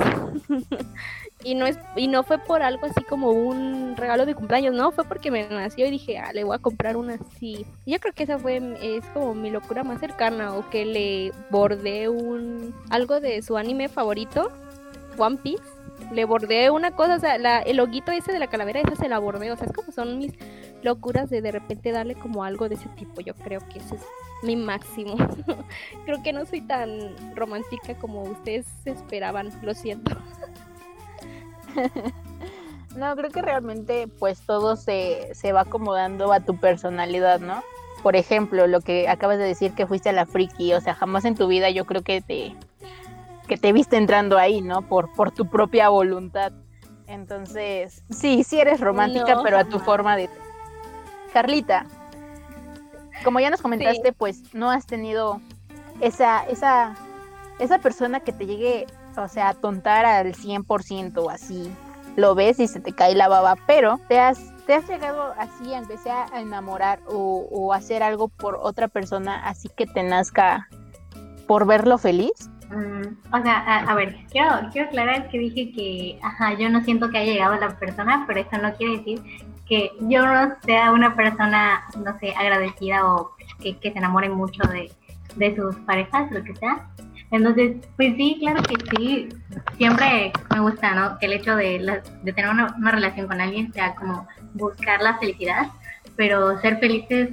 y 1.44 1.55
no 1.55 1.66
es 1.66 1.79
y 1.96 2.09
no 2.09 2.22
fue 2.24 2.38
por 2.38 2.62
algo 2.62 2.87
así 2.87 3.03
como 3.05 3.31
un 3.31 3.96
regalo 3.96 4.27
de 4.27 4.35
cumpleaños, 4.35 4.74
no, 4.74 4.90
fue 4.90 5.05
porque 5.05 5.31
me 5.31 5.48
nació 5.48 5.87
y 5.87 5.90
dije, 5.90 6.18
ah, 6.18 6.33
le 6.33 6.44
voy 6.44 6.57
a 6.57 6.59
comprar 6.59 6.96
una 6.96 7.14
así. 7.14 7.66
Yo 7.87 7.98
creo 8.01 8.12
que 8.12 8.24
esa 8.24 8.38
fue 8.38 8.57
es 8.81 9.05
como 9.07 9.35
mi 9.35 9.51
locura 9.51 9.85
más 9.85 10.01
cercana 10.01 10.55
o 10.55 10.68
que 10.70 10.85
le 10.85 11.33
bordé 11.51 12.09
un 12.09 12.74
algo 12.90 13.20
de 13.20 13.42
su 13.42 13.57
anime 13.57 13.88
favorito 13.88 14.51
One 15.16 15.38
Piece. 15.42 15.78
Le 16.12 16.25
bordé 16.25 16.71
una 16.71 16.92
cosa, 16.92 17.16
o 17.16 17.18
sea, 17.18 17.38
la, 17.38 17.59
el 17.61 17.77
loguito 17.77 18.12
ese 18.12 18.33
de 18.33 18.38
la 18.38 18.47
calavera, 18.47 18.81
esa 18.81 18.97
se 18.97 19.09
la 19.09 19.18
bordé. 19.18 19.53
O 19.53 19.57
sea, 19.57 19.66
es 19.66 19.73
como 19.73 19.92
son 19.92 20.18
mis 20.18 20.33
locuras 20.83 21.29
de 21.31 21.42
de 21.42 21.53
repente 21.53 21.92
darle 21.92 22.14
como 22.14 22.44
algo 22.44 22.68
de 22.68 22.77
ese 22.77 22.88
tipo. 22.90 23.21
Yo 23.21 23.35
creo 23.35 23.61
que 23.68 23.79
ese 23.79 23.97
es 23.97 24.03
mi 24.42 24.57
máximo. 24.57 25.16
creo 26.05 26.23
que 26.23 26.33
no 26.33 26.47
soy 26.47 26.62
tan 26.62 27.14
romántica 27.37 27.94
como 27.94 28.23
ustedes 28.23 28.66
esperaban, 28.85 29.51
lo 29.62 29.75
siento. 29.75 30.16
No, 32.97 33.14
creo 33.14 33.31
que 33.31 33.42
realmente 33.42 34.09
pues 34.09 34.40
todo 34.40 34.75
se, 34.75 35.33
se 35.35 35.53
va 35.53 35.61
acomodando 35.61 36.33
a 36.33 36.40
tu 36.40 36.57
personalidad, 36.57 37.38
¿no? 37.38 37.62
Por 38.03 38.16
ejemplo, 38.16 38.66
lo 38.66 38.81
que 38.81 39.09
acabas 39.09 39.38
de 39.38 39.44
decir 39.44 39.73
que 39.75 39.87
fuiste 39.87 40.09
a 40.09 40.12
la 40.12 40.27
friki, 40.27 40.73
o 40.73 40.81
sea, 40.81 40.94
jamás 40.94 41.25
en 41.25 41.37
tu 41.37 41.47
vida 41.47 41.71
yo 41.71 41.85
creo 41.85 42.03
que 42.03 42.21
te 42.21 42.57
que 43.48 43.56
te 43.56 43.72
viste 43.72 43.96
entrando 43.96 44.38
ahí, 44.38 44.61
¿no? 44.61 44.82
Por, 44.82 45.12
por 45.12 45.32
tu 45.32 45.48
propia 45.48 45.88
voluntad. 45.88 46.52
Entonces, 47.08 48.04
sí, 48.11 48.44
sí 48.44 48.61
eres 48.61 48.80
romántica, 48.80 49.34
No, 49.34 49.42
pero 49.42 49.58
a 49.58 49.64
tu 49.64 49.80
forma 49.80 50.16
de... 50.16 50.28
Carlita, 51.32 51.87
como 53.24 53.40
ya 53.40 53.50
nos 53.50 53.61
comentaste, 53.61 54.12
pues 54.12 54.54
no 54.54 54.70
has 54.70 54.87
tenido 54.87 55.40
esa, 56.00 56.44
esa, 56.44 56.94
esa 57.58 57.78
persona 57.78 58.20
que 58.20 58.32
te 58.32 58.46
llegue, 58.46 58.87
o 59.16 59.28
sea, 59.28 59.50
a 59.50 59.54
tontar 59.54 60.04
al 60.04 60.34
100% 60.34 61.18
o 61.18 61.30
así. 61.30 61.70
Lo 62.16 62.34
ves 62.34 62.58
y 62.58 62.66
se 62.66 62.80
te 62.80 62.92
cae 62.92 63.14
la 63.14 63.28
baba, 63.28 63.56
pero 63.66 64.00
te 64.08 64.18
has, 64.18 64.38
te 64.66 64.74
has 64.74 64.88
llegado 64.88 65.34
así, 65.38 65.74
aunque 65.74 65.98
sea 65.98 66.26
a 66.32 66.40
enamorar 66.40 67.00
o, 67.06 67.46
o 67.50 67.72
hacer 67.72 68.02
algo 68.02 68.28
por 68.28 68.58
otra 68.61 68.88
persona, 68.88 69.46
así 69.46 69.68
que 69.68 69.87
te 69.87 70.02
nazca 70.02 70.68
por 71.46 71.66
verlo 71.66 71.96
feliz. 71.98 72.50
Mm, 72.70 73.35
o 73.35 73.42
sea, 73.42 73.59
a, 73.61 73.78
a 73.90 73.94
ver, 73.94 74.16
quiero, 74.31 74.50
quiero 74.72 74.88
aclarar 74.88 75.28
que 75.31 75.38
dije 75.38 75.72
que, 75.72 76.18
ajá, 76.22 76.52
yo 76.59 76.68
no 76.68 76.83
siento 76.85 77.09
que 77.11 77.18
haya 77.18 77.33
llegado 77.33 77.57
la 77.57 77.78
persona, 77.78 78.24
pero 78.26 78.40
eso 78.40 78.59
no 78.61 78.74
quiere 78.74 78.98
decir 78.98 79.20
que 79.66 79.90
yo 80.00 80.24
no 80.26 80.54
sea 80.64 80.92
una 80.92 81.14
persona, 81.14 81.83
no 82.02 82.18
sé, 82.18 82.35
agradecida 82.37 83.07
o 83.07 83.33
que, 83.61 83.76
se 83.81 83.88
enamore 83.98 84.28
mucho 84.28 84.62
de, 84.68 84.90
de 85.37 85.57
sus 85.57 85.76
parejas, 85.76 86.31
lo 86.31 86.42
que 86.44 86.54
sea. 86.57 86.88
Entonces, 87.31 87.76
pues 87.96 88.14
sí, 88.16 88.37
claro 88.40 88.62
que 88.62 88.76
sí. 88.96 89.28
Siempre 89.76 90.33
me 90.54 90.61
gusta, 90.61 90.94
¿no? 90.94 91.18
El 91.20 91.35
hecho 91.35 91.54
de, 91.57 91.78
la- 91.81 92.02
de 92.22 92.33
tener 92.33 92.50
una, 92.50 92.74
una 92.78 92.90
relación 92.90 93.26
con 93.26 93.40
alguien 93.40 93.70
sea 93.74 93.94
como 93.94 94.26
buscar 94.54 95.02
la 95.02 95.18
felicidad, 95.18 95.66
pero 96.16 96.59
ser 96.61 96.78
felices 96.78 97.31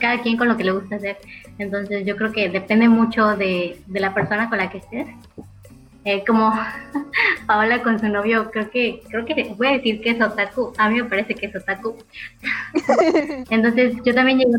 cada 0.00 0.20
quien 0.22 0.36
con 0.36 0.48
lo 0.48 0.56
que 0.56 0.64
le 0.64 0.72
gusta 0.72 0.96
hacer. 0.96 1.18
Entonces 1.58 2.04
yo 2.04 2.16
creo 2.16 2.32
que 2.32 2.48
depende 2.48 2.88
mucho 2.88 3.36
de, 3.36 3.80
de 3.86 4.00
la 4.00 4.12
persona 4.14 4.48
con 4.48 4.58
la 4.58 4.70
que 4.70 4.78
estés. 4.78 5.06
Eh, 6.06 6.22
como 6.24 6.52
Paola 7.46 7.82
con 7.82 7.98
su 7.98 8.08
novio, 8.08 8.48
creo 8.52 8.70
que, 8.70 9.02
creo 9.08 9.24
que 9.24 9.54
voy 9.56 9.66
a 9.66 9.72
decir 9.72 10.00
que 10.00 10.10
es 10.10 10.20
otaku. 10.20 10.72
A 10.78 10.88
mí 10.88 11.02
me 11.02 11.08
parece 11.08 11.34
que 11.34 11.46
es 11.46 11.56
otaku. 11.56 11.96
Entonces 13.50 13.96
yo 14.04 14.14
también 14.14 14.38
llegué, 14.38 14.58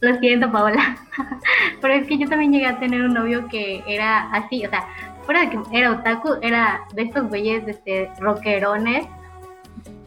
lo 0.00 0.18
siento 0.18 0.50
Paola, 0.50 0.96
pero 1.80 1.94
es 1.94 2.08
que 2.08 2.18
yo 2.18 2.28
también 2.28 2.52
llegué 2.52 2.66
a 2.66 2.80
tener 2.80 3.02
un 3.02 3.14
novio 3.14 3.46
que 3.46 3.84
era 3.86 4.28
así, 4.32 4.66
o 4.66 4.70
sea, 4.70 4.88
fuera 5.24 5.42
de 5.42 5.50
que 5.50 5.58
era 5.72 5.92
otaku, 5.92 6.34
era 6.42 6.80
de 6.94 7.02
estos 7.02 7.28
güeyes 7.28 7.62
este, 7.68 8.10
rockerones 8.18 9.06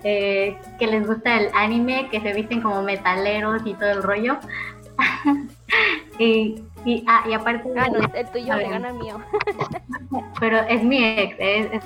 eh, 0.03 0.57
que 0.77 0.87
les 0.87 1.07
gusta 1.07 1.39
el 1.39 1.49
anime, 1.53 2.09
que 2.11 2.19
se 2.19 2.33
visten 2.33 2.61
como 2.61 2.83
metaleros 2.83 3.61
y 3.65 3.73
todo 3.75 3.91
el 3.91 4.03
rollo. 4.03 4.37
Y, 6.19 6.55
y, 6.85 7.03
ah, 7.07 7.23
y 7.29 7.33
aparte, 7.33 7.69
Ah, 7.77 7.87
no, 7.89 7.99
el 8.13 8.27
tuyo 8.31 8.55
ver. 8.55 8.69
gana 8.69 8.93
mío. 8.93 9.19
pero 10.39 10.57
es 10.69 10.83
mi 10.83 11.03
ex, 11.03 11.35
es, 11.39 11.65
es- 11.73 11.83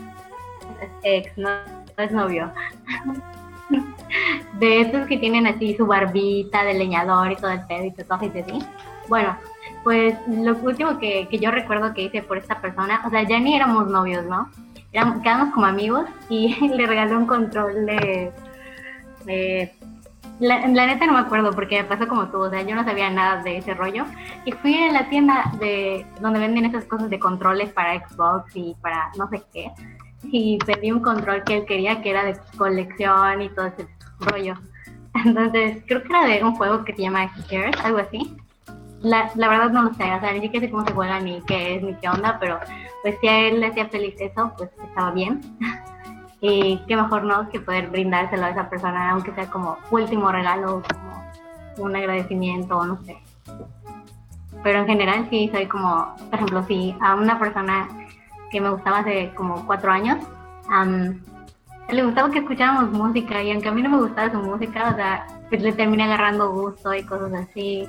es 0.82 0.90
ex, 1.04 1.38
no, 1.38 1.50
no 1.98 2.04
es 2.04 2.12
novio. 2.12 2.52
De 4.60 4.82
esos 4.82 5.06
que 5.08 5.18
tienen 5.18 5.46
así 5.48 5.76
su 5.76 5.86
barbita 5.86 6.64
de 6.64 6.74
leñador 6.74 7.32
y 7.32 7.36
todo 7.36 7.52
el 7.52 7.66
pedo 7.68 7.86
y 7.86 7.92
tatuajes 7.92 8.32
y 8.36 8.40
así. 8.40 8.60
Bueno, 9.08 9.38
pues 9.84 10.16
lo 10.28 10.54
último 10.58 10.98
que, 11.00 11.28
que 11.30 11.38
yo 11.40 11.52
recuerdo 11.52 11.94
que 11.94 12.04
hice 12.04 12.22
por 12.24 12.38
esta 12.38 12.60
persona, 12.60 13.02
o 13.06 13.10
sea, 13.10 13.24
ya 13.24 13.40
ni 13.40 13.56
éramos 13.56 13.88
novios, 13.88 14.26
¿no? 14.26 14.50
Éramos, 14.92 15.22
quedamos 15.22 15.54
como 15.54 15.68
amigos 15.68 16.06
y 16.30 16.56
le 16.76 16.86
regalé 16.88 17.16
un 17.16 17.26
control 17.28 17.86
de... 17.86 18.32
de- 19.26 19.72
la, 20.40 20.66
la 20.68 20.88
neta 20.88 21.06
no 21.06 21.14
me 21.14 21.20
acuerdo 21.20 21.52
porque 21.52 21.82
me 21.82 21.84
pasó 21.84 22.08
como 22.08 22.30
tú, 22.30 22.38
o 22.40 22.50
sea, 22.50 22.62
yo 22.62 22.76
no 22.76 22.84
sabía 22.84 23.10
nada 23.10 23.44
de 23.44 23.58
ese 23.58 23.74
rollo. 23.74 24.06
Y 24.46 24.52
fui 24.54 24.76
a 24.76 24.92
la 24.92 25.10
tienda 25.10 25.52
de 25.60 26.06
donde 26.22 26.40
venden 26.40 26.66
esas 26.66 26.86
cosas 26.86 27.10
de 27.10 27.20
controles 27.20 27.72
para 27.72 28.08
Xbox 28.08 28.56
y 28.56 28.76
para 28.82 29.12
no 29.18 29.30
sé 29.30 29.44
qué. 29.54 29.72
Y 30.24 30.58
pedí 30.60 30.92
un 30.92 31.02
control 31.02 31.44
que 31.44 31.58
él 31.58 31.66
quería 31.66 32.02
que 32.02 32.12
era 32.12 32.24
de 32.24 32.38
colección 32.58 33.42
y 33.42 33.50
todo 33.50 33.68
ese 33.68 33.88
rollo. 34.20 34.56
Entonces, 35.26 35.84
creo 35.88 36.04
que 36.04 36.10
era 36.10 36.26
de 36.26 36.44
un 36.44 36.56
juego 36.56 36.84
que 36.84 36.96
se 36.96 37.02
llama 37.02 37.28
Gears, 37.48 37.84
algo 37.84 38.00
así. 38.00 38.36
La, 39.02 39.32
la 39.36 39.48
verdad 39.48 39.70
no 39.70 39.84
lo 39.84 39.94
sé, 39.94 40.04
o 40.04 40.20
sea, 40.20 40.34
ni 40.34 40.42
siquiera 40.42 40.66
sé 40.66 40.72
cómo 40.72 40.86
se 40.86 40.94
juega 40.94 41.20
ni 41.22 41.42
qué 41.44 41.76
es 41.76 41.84
ni 41.84 41.94
qué 41.96 42.10
onda, 42.10 42.38
pero 42.40 42.60
pues 43.02 43.16
si 43.22 43.28
a 43.30 43.48
él 43.48 43.62
le 43.62 43.68
hacía 43.68 43.88
feliz 43.88 44.16
eso, 44.20 44.52
pues 44.58 44.70
estaba 44.84 45.12
bien. 45.12 45.42
Y 46.42 46.78
qué 46.88 46.96
mejor, 46.96 47.24
¿no? 47.24 47.50
Que 47.50 47.60
poder 47.60 47.90
brindárselo 47.90 48.46
a 48.46 48.50
esa 48.50 48.70
persona, 48.70 49.12
aunque 49.12 49.34
sea 49.34 49.50
como 49.50 49.78
último 49.92 50.32
regalo, 50.32 50.82
como 50.90 51.86
un 51.86 51.96
agradecimiento, 51.96 52.84
no 52.86 52.98
sé. 53.04 53.18
Pero 54.64 54.80
en 54.80 54.88
general 54.88 55.28
sí 55.30 55.50
soy 55.54 55.68
como, 55.68 56.16
por 56.30 56.36
ejemplo, 56.36 56.64
si 56.68 56.96
a 57.02 57.16
una 57.16 57.40
persona 57.40 57.88
que 58.52 58.62
me 58.62 58.70
gustaba 58.70 59.00
hace 59.00 59.34
como 59.36 59.66
cuatro 59.66 59.92
años, 59.92 60.18
am, 60.70 61.22
le 61.90 62.04
gustaba 62.04 62.30
que 62.30 62.40
escucháramos 62.40 62.92
música 62.92 63.42
y 63.42 63.52
aunque 63.52 63.70
a 63.70 63.72
mí 63.72 63.82
no 63.82 63.90
me 63.90 63.98
gustaba 63.98 64.32
su 64.32 64.38
música, 64.38 64.90
o 64.92 64.96
sea, 64.96 65.28
pues 65.50 65.62
le 65.62 65.74
terminé 65.74 66.04
agarrando 66.04 66.52
gusto 66.52 66.94
y 66.94 67.04
cosas 67.04 67.34
así. 67.34 67.88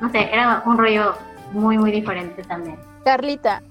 No 0.00 0.10
sé, 0.10 0.30
era 0.32 0.62
un 0.66 0.78
rollo 0.78 1.14
muy, 1.52 1.78
muy 1.78 1.90
diferente 1.90 2.42
también. 2.42 2.78
Carlita, 3.04 3.62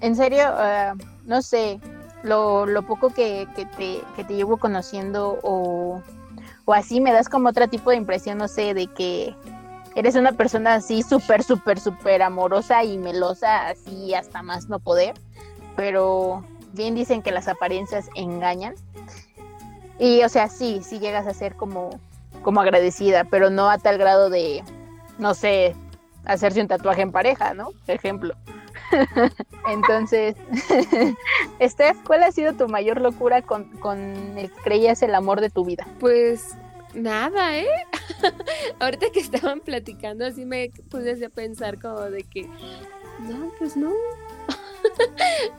en 0.00 0.16
serio, 0.16 0.44
ah, 0.48 0.94
no 1.24 1.42
sé, 1.42 1.80
lo, 2.26 2.66
lo 2.66 2.82
poco 2.82 3.10
que, 3.10 3.48
que 3.54 3.64
te, 3.64 4.02
que 4.14 4.24
te 4.24 4.34
llevo 4.34 4.58
conociendo 4.58 5.38
o, 5.42 6.02
o 6.64 6.74
así 6.74 7.00
me 7.00 7.12
das 7.12 7.28
como 7.28 7.48
otro 7.48 7.68
tipo 7.68 7.90
de 7.90 7.96
impresión, 7.96 8.38
no 8.38 8.48
sé, 8.48 8.74
de 8.74 8.88
que 8.88 9.34
eres 9.94 10.14
una 10.16 10.32
persona 10.32 10.74
así 10.74 11.02
súper, 11.02 11.42
súper, 11.42 11.80
súper 11.80 12.22
amorosa 12.22 12.84
y 12.84 12.98
melosa, 12.98 13.68
así 13.68 14.14
hasta 14.14 14.42
más 14.42 14.68
no 14.68 14.78
poder, 14.78 15.14
pero 15.76 16.44
bien 16.72 16.94
dicen 16.94 17.22
que 17.22 17.30
las 17.32 17.48
apariencias 17.48 18.08
engañan. 18.14 18.74
Y 19.98 20.22
o 20.22 20.28
sea, 20.28 20.48
sí, 20.48 20.80
sí 20.82 20.98
llegas 20.98 21.26
a 21.26 21.32
ser 21.32 21.54
como, 21.54 21.98
como 22.42 22.60
agradecida, 22.60 23.24
pero 23.24 23.48
no 23.48 23.70
a 23.70 23.78
tal 23.78 23.96
grado 23.96 24.28
de, 24.28 24.62
no 25.18 25.32
sé, 25.32 25.74
hacerse 26.26 26.60
un 26.60 26.68
tatuaje 26.68 27.02
en 27.02 27.12
pareja, 27.12 27.54
¿no? 27.54 27.70
Ejemplo. 27.86 28.34
Entonces, 29.68 30.36
Steph, 31.62 32.02
¿cuál 32.04 32.22
ha 32.22 32.32
sido 32.32 32.52
tu 32.54 32.68
mayor 32.68 33.00
locura 33.00 33.42
con, 33.42 33.68
el 34.36 34.50
creías 34.64 35.02
el 35.02 35.14
amor 35.14 35.40
de 35.40 35.50
tu 35.50 35.64
vida? 35.64 35.86
Pues 35.98 36.56
nada, 36.94 37.58
¿eh? 37.58 37.68
Ahorita 38.80 39.10
que 39.10 39.20
estaban 39.20 39.60
platicando, 39.60 40.26
así 40.26 40.44
me 40.44 40.70
puse 40.90 41.24
a 41.24 41.28
pensar 41.28 41.80
como 41.80 42.00
de 42.02 42.22
que, 42.22 42.48
no, 43.20 43.50
pues 43.58 43.76
no. 43.76 43.92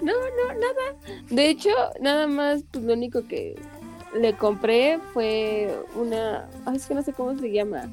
no, 0.01 0.13
no, 0.13 0.53
nada. 0.53 0.95
De 1.29 1.49
hecho, 1.49 1.69
nada 1.99 2.27
más, 2.27 2.63
pues 2.71 2.83
lo 2.83 2.93
único 2.93 3.27
que 3.27 3.55
le 4.15 4.33
compré 4.33 4.99
fue 5.13 5.75
una, 5.95 6.49
ay, 6.65 6.77
es 6.77 6.87
que 6.87 6.95
no 6.95 7.01
sé 7.01 7.13
cómo 7.13 7.37
se 7.37 7.51
llama, 7.51 7.89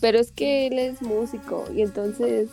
pero 0.00 0.18
es 0.18 0.32
que 0.32 0.66
él 0.66 0.78
es 0.78 1.02
músico 1.02 1.64
y 1.74 1.82
entonces 1.82 2.50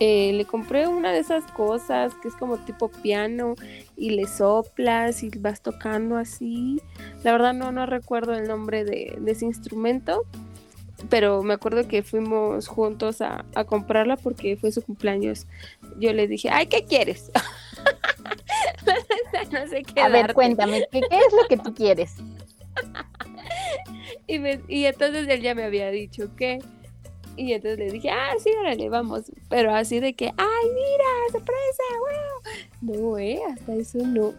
eh, 0.00 0.32
le 0.32 0.44
compré 0.44 0.88
una 0.88 1.12
de 1.12 1.20
esas 1.20 1.44
cosas 1.52 2.14
que 2.16 2.28
es 2.28 2.34
como 2.34 2.58
tipo 2.58 2.88
piano 2.88 3.54
y 3.96 4.10
le 4.10 4.26
soplas 4.26 5.22
y 5.22 5.30
vas 5.38 5.60
tocando 5.62 6.16
así. 6.16 6.80
La 7.22 7.32
verdad 7.32 7.54
no, 7.54 7.72
no 7.72 7.86
recuerdo 7.86 8.34
el 8.34 8.48
nombre 8.48 8.84
de, 8.84 9.16
de 9.20 9.32
ese 9.32 9.44
instrumento, 9.46 10.24
pero 11.10 11.42
me 11.42 11.54
acuerdo 11.54 11.86
que 11.86 12.02
fuimos 12.02 12.66
juntos 12.68 13.20
a, 13.20 13.44
a 13.54 13.64
comprarla 13.64 14.16
porque 14.16 14.56
fue 14.56 14.72
su 14.72 14.82
cumpleaños. 14.82 15.46
Yo 15.98 16.12
le 16.12 16.26
dije, 16.26 16.48
ay, 16.50 16.66
¿qué 16.66 16.84
quieres? 16.84 17.30
no 19.52 19.66
sé 19.68 19.82
qué 19.82 20.00
A 20.00 20.08
ver, 20.08 20.32
cuéntame, 20.34 20.86
¿qué, 20.90 21.00
qué 21.02 21.18
es 21.18 21.32
lo 21.32 21.46
que 21.48 21.56
tú 21.56 21.74
quieres? 21.74 22.14
Y, 24.26 24.38
me- 24.38 24.60
y 24.68 24.86
entonces 24.86 25.28
él 25.28 25.42
ya 25.42 25.54
me 25.54 25.64
había 25.64 25.90
dicho 25.90 26.34
que. 26.36 26.58
Y 27.36 27.52
entonces 27.52 27.78
le 27.78 27.90
dije, 27.90 28.10
ah, 28.10 28.32
sí, 28.38 28.50
órale, 28.60 28.88
vamos. 28.88 29.22
Pero 29.48 29.74
así 29.74 30.00
de 30.00 30.14
que, 30.14 30.26
ay, 30.26 30.68
mira, 30.74 31.04
sorpresa, 31.32 31.82
wow. 32.00 33.10
No, 33.10 33.18
eh, 33.18 33.40
hasta 33.52 33.74
eso 33.74 33.98
no. 33.98 34.34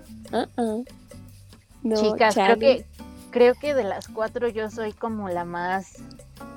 No, 1.84 1.96
Chicas, 1.96 2.36
creo 2.36 2.58
que, 2.58 2.86
creo 3.32 3.54
que 3.56 3.74
de 3.74 3.84
las 3.84 4.08
cuatro 4.08 4.48
yo 4.48 4.70
soy 4.72 4.94
como 4.94 5.30
la 5.30 5.46
más 5.46 5.98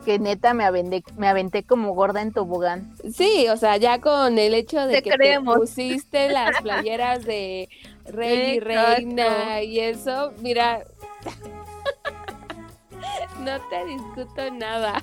que 0.04 0.18
neta 0.18 0.54
me 0.54 0.64
aventé, 0.64 1.04
me 1.16 1.28
aventé 1.28 1.64
como 1.64 1.94
gorda 1.94 2.22
en 2.22 2.32
tobogán. 2.32 2.94
Sí, 3.12 3.46
o 3.48 3.56
sea, 3.56 3.76
ya 3.76 4.00
con 4.00 4.38
el 4.38 4.54
hecho 4.54 4.86
de 4.86 4.94
Te 4.94 5.02
que 5.02 5.10
creemos. 5.10 5.54
te 5.54 5.60
pusiste 5.60 6.28
las 6.30 6.56
playeras 6.62 7.24
de 7.24 7.68
rey 8.06 8.56
y 8.56 8.60
reina 8.60 9.62
y 9.62 9.80
eso, 9.80 10.32
mira, 10.40 10.84
no 13.40 13.60
te 13.68 13.84
discuto 13.84 14.50
nada. 14.52 15.02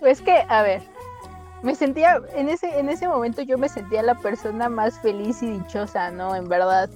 Pues 0.00 0.20
que, 0.20 0.44
a 0.48 0.62
ver, 0.62 0.82
me 1.62 1.74
sentía, 1.74 2.20
en 2.34 2.48
ese, 2.48 2.78
en 2.78 2.88
ese 2.88 3.08
momento 3.08 3.42
yo 3.42 3.58
me 3.58 3.68
sentía 3.68 4.02
la 4.02 4.14
persona 4.14 4.68
más 4.68 4.98
feliz 5.00 5.42
y 5.42 5.50
dichosa, 5.50 6.10
¿no? 6.10 6.34
En 6.36 6.48
verdad. 6.48 6.90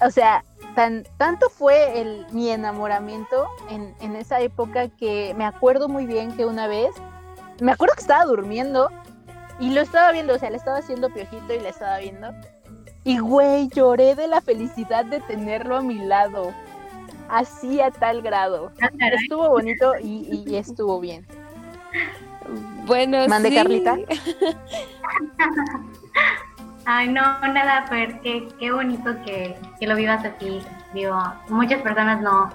O 0.00 0.10
sea, 0.10 0.44
tan, 0.74 1.04
tanto 1.18 1.48
fue 1.48 2.00
el, 2.00 2.26
mi 2.32 2.50
enamoramiento 2.50 3.46
en, 3.70 3.94
en 4.00 4.16
esa 4.16 4.40
época 4.40 4.88
que 4.88 5.34
me 5.36 5.44
acuerdo 5.44 5.88
muy 5.88 6.06
bien 6.06 6.36
que 6.36 6.46
una 6.46 6.66
vez, 6.66 6.90
me 7.60 7.72
acuerdo 7.72 7.94
que 7.94 8.02
estaba 8.02 8.24
durmiendo 8.24 8.90
y 9.58 9.70
lo 9.70 9.80
estaba 9.80 10.12
viendo, 10.12 10.34
o 10.34 10.38
sea, 10.38 10.50
le 10.50 10.56
estaba 10.56 10.78
haciendo 10.78 11.08
piojito 11.10 11.54
y 11.54 11.60
le 11.60 11.68
estaba 11.68 11.98
viendo. 11.98 12.30
Y 13.04 13.18
güey, 13.18 13.68
lloré 13.68 14.16
de 14.16 14.26
la 14.26 14.40
felicidad 14.40 15.04
de 15.04 15.20
tenerlo 15.20 15.76
a 15.76 15.80
mi 15.80 15.94
lado. 15.94 16.52
Así 17.28 17.80
a 17.80 17.90
tal 17.90 18.20
grado. 18.20 18.72
Estuvo 19.12 19.48
bonito 19.48 19.94
y, 20.02 20.44
y 20.46 20.56
estuvo 20.56 21.00
bien. 21.00 21.26
Bueno, 22.84 23.26
Mande, 23.28 23.48
sí. 23.48 23.54
Carlita. 23.54 23.96
Ay, 26.84 27.08
no, 27.08 27.20
nada, 27.40 27.84
Fer, 27.88 28.20
qué, 28.20 28.46
qué 28.60 28.70
bonito 28.70 29.10
que, 29.24 29.58
que 29.80 29.86
lo 29.86 29.96
vivas 29.96 30.24
así. 30.24 30.62
Digo, 30.94 31.20
muchas 31.48 31.82
personas 31.82 32.22
no, 32.22 32.48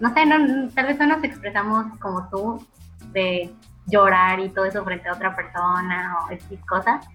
no 0.00 0.14
sé, 0.14 0.26
no, 0.26 0.68
tal 0.74 0.86
vez 0.86 0.98
no 0.98 1.06
nos 1.06 1.22
expresamos 1.22 1.86
como 1.98 2.28
tú, 2.28 2.66
de 3.12 3.54
llorar 3.86 4.40
y 4.40 4.48
todo 4.48 4.64
eso 4.64 4.84
frente 4.84 5.08
a 5.08 5.14
otra 5.14 5.34
persona 5.34 6.18
o 6.24 6.32
X 6.32 6.58
cosas. 6.68 7.06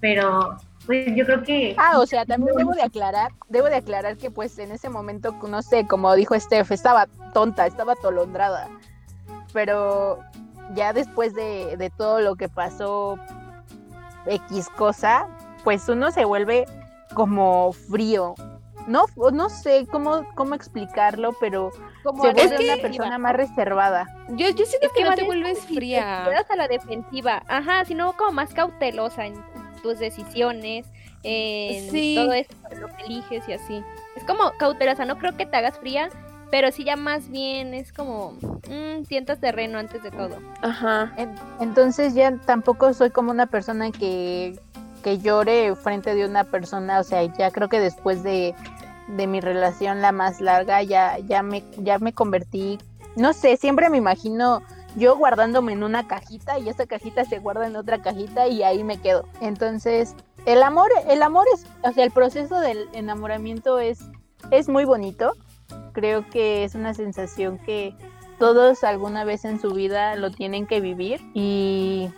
Pero, 0.00 0.56
pues 0.84 1.14
yo 1.14 1.24
creo 1.24 1.42
que... 1.42 1.74
Ah, 1.78 1.98
o 1.98 2.06
sea, 2.06 2.26
también 2.26 2.56
debo 2.56 2.72
de 2.72 2.82
aclarar, 2.82 3.32
debo 3.48 3.66
de 3.66 3.76
aclarar 3.76 4.16
que 4.16 4.30
pues 4.30 4.58
en 4.58 4.72
ese 4.72 4.88
momento, 4.88 5.32
no 5.48 5.62
sé, 5.62 5.86
como 5.86 6.14
dijo 6.14 6.38
Steph, 6.38 6.72
estaba 6.72 7.06
tonta, 7.32 7.66
estaba 7.66 7.92
atolondrada. 7.92 8.68
Pero 9.52 10.20
ya 10.74 10.92
después 10.92 11.34
de, 11.34 11.76
de 11.76 11.90
todo 11.90 12.20
lo 12.20 12.36
que 12.36 12.48
pasó, 12.48 13.18
X 14.26 14.68
cosa, 14.76 15.28
pues 15.64 15.88
uno 15.88 16.10
se 16.10 16.24
vuelve 16.24 16.66
como 17.14 17.72
frío. 17.72 18.34
No, 18.86 19.06
no 19.32 19.48
sé 19.48 19.86
cómo, 19.90 20.24
cómo 20.36 20.54
explicarlo, 20.54 21.32
pero 21.40 21.70
Como 22.04 22.22
se 22.22 22.32
vuelve 22.32 22.72
una 22.72 22.80
persona 22.82 23.18
más 23.18 23.34
reservada. 23.34 24.06
Yo, 24.30 24.48
yo 24.50 24.64
siento 24.64 24.86
Es 24.86 24.92
que 24.92 25.02
no 25.02 25.08
más 25.08 25.16
te 25.16 25.22
es 25.22 25.26
vuelves 25.26 25.58
si 25.60 25.66
te 25.68 25.74
fría. 25.74 26.22
quedas 26.24 26.48
a 26.50 26.56
la 26.56 26.68
defensiva, 26.68 27.42
ajá, 27.48 27.84
sino 27.84 28.16
como 28.16 28.32
más 28.32 28.54
cautelosa 28.54 29.26
en 29.26 29.34
tus 29.82 29.98
decisiones, 29.98 30.86
en 31.24 31.90
Sí. 31.90 32.14
todo 32.16 32.32
esto, 32.32 32.54
lo 32.80 32.86
que 32.96 33.02
eliges 33.06 33.48
y 33.48 33.54
así. 33.54 33.82
Es 34.14 34.22
como 34.24 34.52
cautelosa, 34.58 35.04
no 35.04 35.18
creo 35.18 35.36
que 35.36 35.46
te 35.46 35.56
hagas 35.56 35.78
fría, 35.80 36.08
pero 36.50 36.70
sí 36.72 36.84
ya 36.84 36.96
más 36.96 37.28
bien 37.28 37.74
es 37.74 37.92
como 37.92 38.32
mm, 38.32 39.04
sientas 39.06 39.40
terreno 39.40 39.78
antes 39.78 40.02
de 40.02 40.10
todo. 40.10 40.38
Ajá. 40.62 41.12
En- 41.16 41.34
Entonces 41.60 42.14
ya 42.14 42.36
tampoco 42.46 42.92
soy 42.94 43.10
como 43.10 43.30
una 43.30 43.46
persona 43.46 43.90
que, 43.90 44.58
que 45.02 45.18
llore 45.18 45.74
frente 45.76 46.14
de 46.14 46.24
una 46.24 46.44
persona, 46.44 47.00
o 47.00 47.04
sea, 47.04 47.22
ya 47.24 47.50
creo 47.50 47.68
que 47.68 47.80
después 47.80 48.22
de, 48.22 48.54
de 49.08 49.26
mi 49.26 49.40
relación 49.40 50.00
la 50.02 50.12
más 50.12 50.40
larga 50.40 50.82
ya, 50.82 51.18
ya, 51.18 51.42
me, 51.42 51.64
ya 51.78 51.98
me 51.98 52.12
convertí, 52.12 52.78
no 53.16 53.32
sé, 53.32 53.56
siempre 53.56 53.88
me 53.88 53.96
imagino 53.98 54.62
yo 54.96 55.16
guardándome 55.16 55.72
en 55.74 55.82
una 55.82 56.06
cajita 56.08 56.58
y 56.58 56.68
esa 56.70 56.86
cajita 56.86 57.24
se 57.26 57.38
guarda 57.38 57.66
en 57.66 57.76
otra 57.76 58.00
cajita 58.00 58.48
y 58.48 58.62
ahí 58.62 58.82
me 58.82 58.98
quedo. 58.98 59.26
Entonces, 59.42 60.14
el 60.46 60.62
amor, 60.62 60.88
el 61.08 61.22
amor 61.22 61.44
es, 61.54 61.66
o 61.82 61.92
sea, 61.92 62.04
el 62.04 62.10
proceso 62.12 62.58
del 62.60 62.88
enamoramiento 62.94 63.78
es, 63.78 64.00
es 64.50 64.68
muy 64.70 64.84
bonito. 64.86 65.32
Creo 65.92 66.28
que 66.28 66.64
es 66.64 66.74
una 66.74 66.94
sensación 66.94 67.58
que 67.58 67.94
todos 68.38 68.84
alguna 68.84 69.24
vez 69.24 69.44
en 69.44 69.60
su 69.60 69.70
vida 69.70 70.14
lo 70.16 70.30
tienen 70.30 70.66
que 70.66 70.80
vivir 70.80 71.20
y 71.32 72.10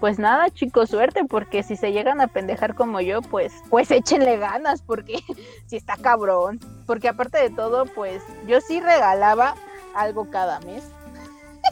pues 0.00 0.18
nada 0.18 0.50
chicos 0.50 0.90
suerte 0.90 1.24
porque 1.24 1.62
si 1.62 1.76
se 1.76 1.92
llegan 1.92 2.20
a 2.20 2.28
pendejar 2.28 2.74
como 2.74 3.00
yo 3.00 3.20
pues 3.22 3.52
pues 3.68 3.90
échenle 3.90 4.38
ganas 4.38 4.82
porque 4.82 5.22
si 5.66 5.76
está 5.76 5.96
cabrón 5.96 6.60
porque 6.86 7.08
aparte 7.08 7.38
de 7.38 7.50
todo 7.50 7.84
pues 7.86 8.22
yo 8.46 8.60
sí 8.60 8.80
regalaba 8.80 9.54
algo 9.94 10.30
cada 10.30 10.60
mes 10.60 10.84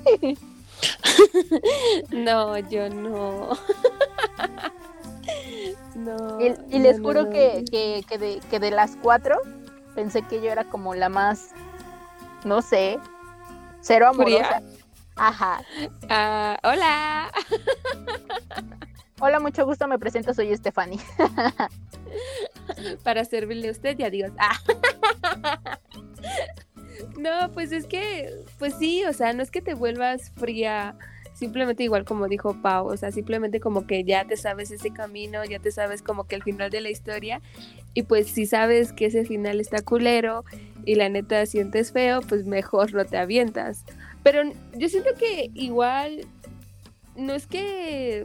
No, 2.11 2.59
yo 2.59 2.89
no. 2.89 3.51
no. 5.95 6.41
y, 6.41 6.55
y 6.77 6.79
les 6.79 6.99
no, 6.99 7.03
no, 7.03 7.09
juro 7.09 7.23
no. 7.25 7.31
Que, 7.31 7.65
que, 7.71 8.05
que 8.09 8.19
de, 8.19 8.41
que 8.51 8.61
de 8.61 8.71
las 8.71 8.97
cuatro 8.97 9.37
pensé 9.95 10.23
que 10.23 10.41
yo 10.43 10.51
era 10.51 10.65
como 10.65 10.95
la 10.95 11.09
más 11.09 11.51
no 12.45 12.63
sé 12.63 12.99
cero 13.81 14.11
Fría. 14.15 14.47
amorosa 14.47 14.63
ajá 15.17 15.61
Ah, 16.09 16.59
hola. 16.63 17.31
hola 19.21 19.41
mucho 19.41 19.65
gusto 19.65 19.87
me 19.89 19.99
presento 19.99 20.35
soy 20.35 20.55
Stephanie 20.57 21.01
Para 23.03 23.25
servirle 23.25 23.69
a 23.69 23.73
usted 23.73 23.99
y 23.99 24.05
adiós. 24.05 24.33
Ah. 24.39 24.57
No, 27.19 27.51
pues 27.53 27.73
es 27.73 27.87
que, 27.87 28.45
pues 28.59 28.75
sí, 28.79 29.05
o 29.05 29.13
sea, 29.13 29.33
no 29.33 29.43
es 29.43 29.51
que 29.51 29.61
te 29.61 29.75
vuelvas 29.75 30.31
fría, 30.37 30.97
simplemente 31.35 31.83
igual 31.83 32.05
como 32.05 32.29
dijo 32.29 32.57
Pau, 32.63 32.87
o 32.87 32.97
sea, 32.97 33.13
simplemente 33.13 33.61
como 33.61 33.87
que 33.87 34.05
ya 34.05 34.25
te 34.25 34.37
sabes 34.37 34.71
ese 34.71 34.91
camino, 34.91 35.45
ya 35.45 35.59
te 35.59 35.71
sabes 35.71 36.01
como 36.01 36.25
que 36.25 36.37
el 36.37 36.43
final 36.43 36.71
de 36.71 36.81
la 36.81 36.91
historia, 36.91 37.43
y 37.93 38.05
pues 38.05 38.29
si 38.29 38.47
sabes 38.47 38.93
que 38.93 39.07
ese 39.07 39.25
final 39.25 39.61
está 39.61 39.83
culero 39.83 40.45
y 40.85 40.95
la 40.95 41.09
neta 41.09 41.45
sientes 41.47 41.93
feo, 41.93 42.23
pues 42.23 42.45
mejor 42.45 42.95
no 42.95 43.05
te 43.05 43.19
avientas. 43.19 43.85
Pero 44.23 44.43
yo 44.77 44.89
siento 44.89 45.11
que 45.19 45.51
igual, 45.55 46.27
no 47.17 47.35
es 47.35 47.47
que... 47.47 48.25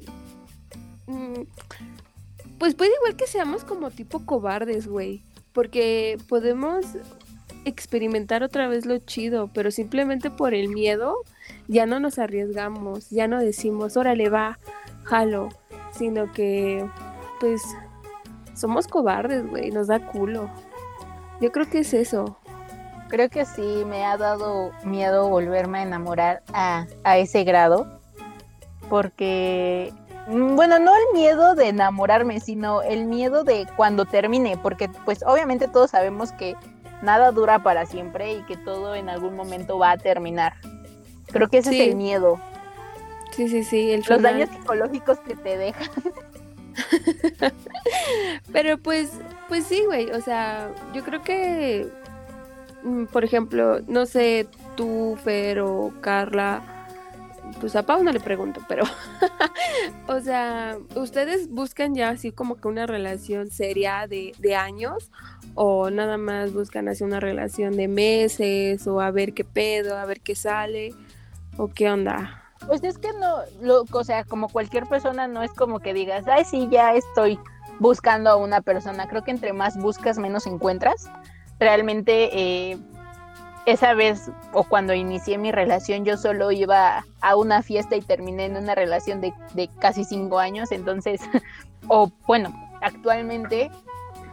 mm, 1.07 1.41
pues 2.57 2.75
puede 2.75 2.91
igual 2.95 3.15
que 3.15 3.27
seamos 3.27 3.63
como 3.63 3.91
tipo 3.91 4.25
cobardes, 4.25 4.87
güey. 4.87 5.23
Porque 5.53 6.17
podemos 6.27 6.85
experimentar 7.65 8.43
otra 8.43 8.67
vez 8.67 8.85
lo 8.85 8.97
chido, 8.99 9.49
pero 9.53 9.71
simplemente 9.71 10.29
por 10.29 10.53
el 10.53 10.69
miedo 10.69 11.15
ya 11.69 11.85
no 11.85 11.99
nos 11.99 12.17
arriesgamos, 12.17 13.11
ya 13.11 13.27
no 13.27 13.39
decimos, 13.39 13.95
órale, 13.95 14.27
va, 14.27 14.57
jalo, 15.03 15.49
sino 15.91 16.31
que, 16.31 16.83
pues, 17.39 17.61
somos 18.55 18.87
cobardes, 18.87 19.47
güey, 19.47 19.69
nos 19.69 19.85
da 19.85 19.99
culo. 19.99 20.49
Yo 21.39 21.51
creo 21.51 21.69
que 21.69 21.79
es 21.79 21.93
eso. 21.93 22.37
Creo 23.07 23.29
que 23.29 23.45
sí, 23.45 23.83
me 23.87 24.03
ha 24.03 24.17
dado 24.17 24.71
miedo 24.83 25.29
volverme 25.29 25.79
a 25.79 25.83
enamorar 25.83 26.41
a, 26.53 26.87
a 27.03 27.17
ese 27.19 27.43
grado, 27.43 27.87
porque, 28.89 29.93
mm, 30.27 30.55
bueno, 30.55 30.79
no 30.79 30.91
el 30.91 31.13
miedo 31.13 31.53
de 31.53 31.69
enamorarme, 31.69 32.39
sino 32.39 32.81
el 32.81 33.05
miedo 33.05 33.43
de 33.43 33.67
cuando 33.77 34.05
termine, 34.05 34.57
porque 34.57 34.89
pues 35.05 35.23
obviamente 35.23 35.67
todos 35.67 35.91
sabemos 35.91 36.31
que 36.31 36.55
nada 37.03 37.31
dura 37.31 37.59
para 37.61 37.85
siempre 37.85 38.33
y 38.33 38.41
que 38.45 38.57
todo 38.57 38.95
en 38.95 39.07
algún 39.07 39.35
momento 39.35 39.77
va 39.77 39.91
a 39.91 39.97
terminar. 39.97 40.53
Creo 41.31 41.47
que 41.49 41.59
ese 41.59 41.69
Sí. 41.71 41.81
es 41.81 41.87
el 41.89 41.95
miedo, 41.95 42.39
Sí, 43.31 43.47
sí, 43.47 43.63
sí, 43.63 43.91
el 43.91 44.03
los 44.07 44.21
daños 44.21 44.49
psicológicos 44.49 45.19
que 45.19 45.35
te 45.35 45.57
dejan. 45.57 45.87
Pero 48.51 48.77
pues, 48.77 49.11
pues 49.47 49.65
sí, 49.65 49.83
güey, 49.85 50.11
o 50.11 50.21
sea, 50.21 50.71
yo 50.93 51.03
creo 51.03 51.21
que, 51.23 51.87
mm, 52.83 53.05
por 53.05 53.23
ejemplo, 53.23 53.79
no 53.87 54.05
sé, 54.05 54.47
tú, 54.75 55.17
Fer 55.23 55.61
o 55.61 55.93
Carla, 56.01 56.63
pues 57.59 57.75
a 57.75 57.83
Pau 57.83 58.03
no 58.03 58.11
le 58.11 58.19
pregunto, 58.19 58.61
pero, 58.67 58.83
o 60.07 60.19
sea, 60.19 60.77
¿ustedes 60.95 61.49
buscan 61.49 61.95
ya 61.95 62.09
así 62.09 62.31
como 62.31 62.57
que 62.57 62.67
una 62.67 62.85
relación 62.85 63.49
seria 63.51 64.05
de, 64.07 64.33
de 64.37 64.55
años 64.55 65.09
o 65.55 65.89
nada 65.89 66.17
más 66.17 66.53
buscan 66.53 66.87
así 66.87 67.03
una 67.03 67.19
relación 67.19 67.75
de 67.75 67.87
meses 67.87 68.85
o 68.85 69.01
a 69.01 69.11
ver 69.11 69.33
qué 69.33 69.43
pedo, 69.43 69.97
a 69.97 70.05
ver 70.05 70.21
qué 70.21 70.35
sale 70.35 70.93
o 71.59 71.67
qué 71.67 71.91
onda? 71.91 72.41
Pues 72.65 72.83
es 72.83 72.97
que 72.97 73.11
no, 73.13 73.39
lo, 73.61 73.83
o 73.91 74.03
sea, 74.03 74.23
como 74.23 74.49
cualquier 74.49 74.85
persona 74.85 75.27
no 75.27 75.43
es 75.43 75.51
como 75.53 75.79
que 75.79 75.93
digas, 75.93 76.25
ay, 76.27 76.45
sí, 76.45 76.67
ya 76.71 76.93
estoy 76.93 77.39
buscando 77.79 78.29
a 78.29 78.35
una 78.37 78.61
persona. 78.61 79.07
Creo 79.07 79.23
que 79.23 79.31
entre 79.31 79.53
más 79.53 79.77
buscas, 79.77 80.17
menos 80.17 80.47
encuentras. 80.47 81.09
Realmente, 81.59 82.29
eh, 82.31 82.77
esa 83.65 83.93
vez 83.93 84.31
o 84.53 84.63
cuando 84.63 84.93
inicié 84.93 85.37
mi 85.37 85.51
relación, 85.51 86.05
yo 86.05 86.17
solo 86.17 86.51
iba 86.51 87.05
a 87.21 87.35
una 87.35 87.61
fiesta 87.61 87.95
y 87.95 88.01
terminé 88.01 88.45
en 88.45 88.57
una 88.57 88.73
relación 88.73 89.19
de, 89.21 89.33
de 89.53 89.69
casi 89.79 90.05
cinco 90.05 90.39
años. 90.39 90.71
Entonces, 90.71 91.21
o 91.87 92.09
bueno, 92.25 92.53
actualmente 92.81 93.69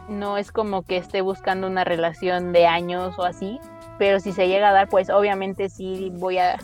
no 0.07 0.37
es 0.37 0.51
como 0.51 0.83
que 0.83 0.95
esté 0.95 1.19
buscando 1.21 1.67
una 1.67 1.83
relación 1.83 2.53
de 2.53 2.67
años 2.67 3.19
o 3.19 3.23
así, 3.23 3.59
pero 3.97 4.21
si 4.21 4.31
se 4.31 4.47
llega 4.47 4.69
a 4.69 4.73
dar, 4.73 4.87
pues 4.87 5.09
obviamente 5.09 5.67
sí 5.67 6.11
voy 6.15 6.37
a 6.37 6.57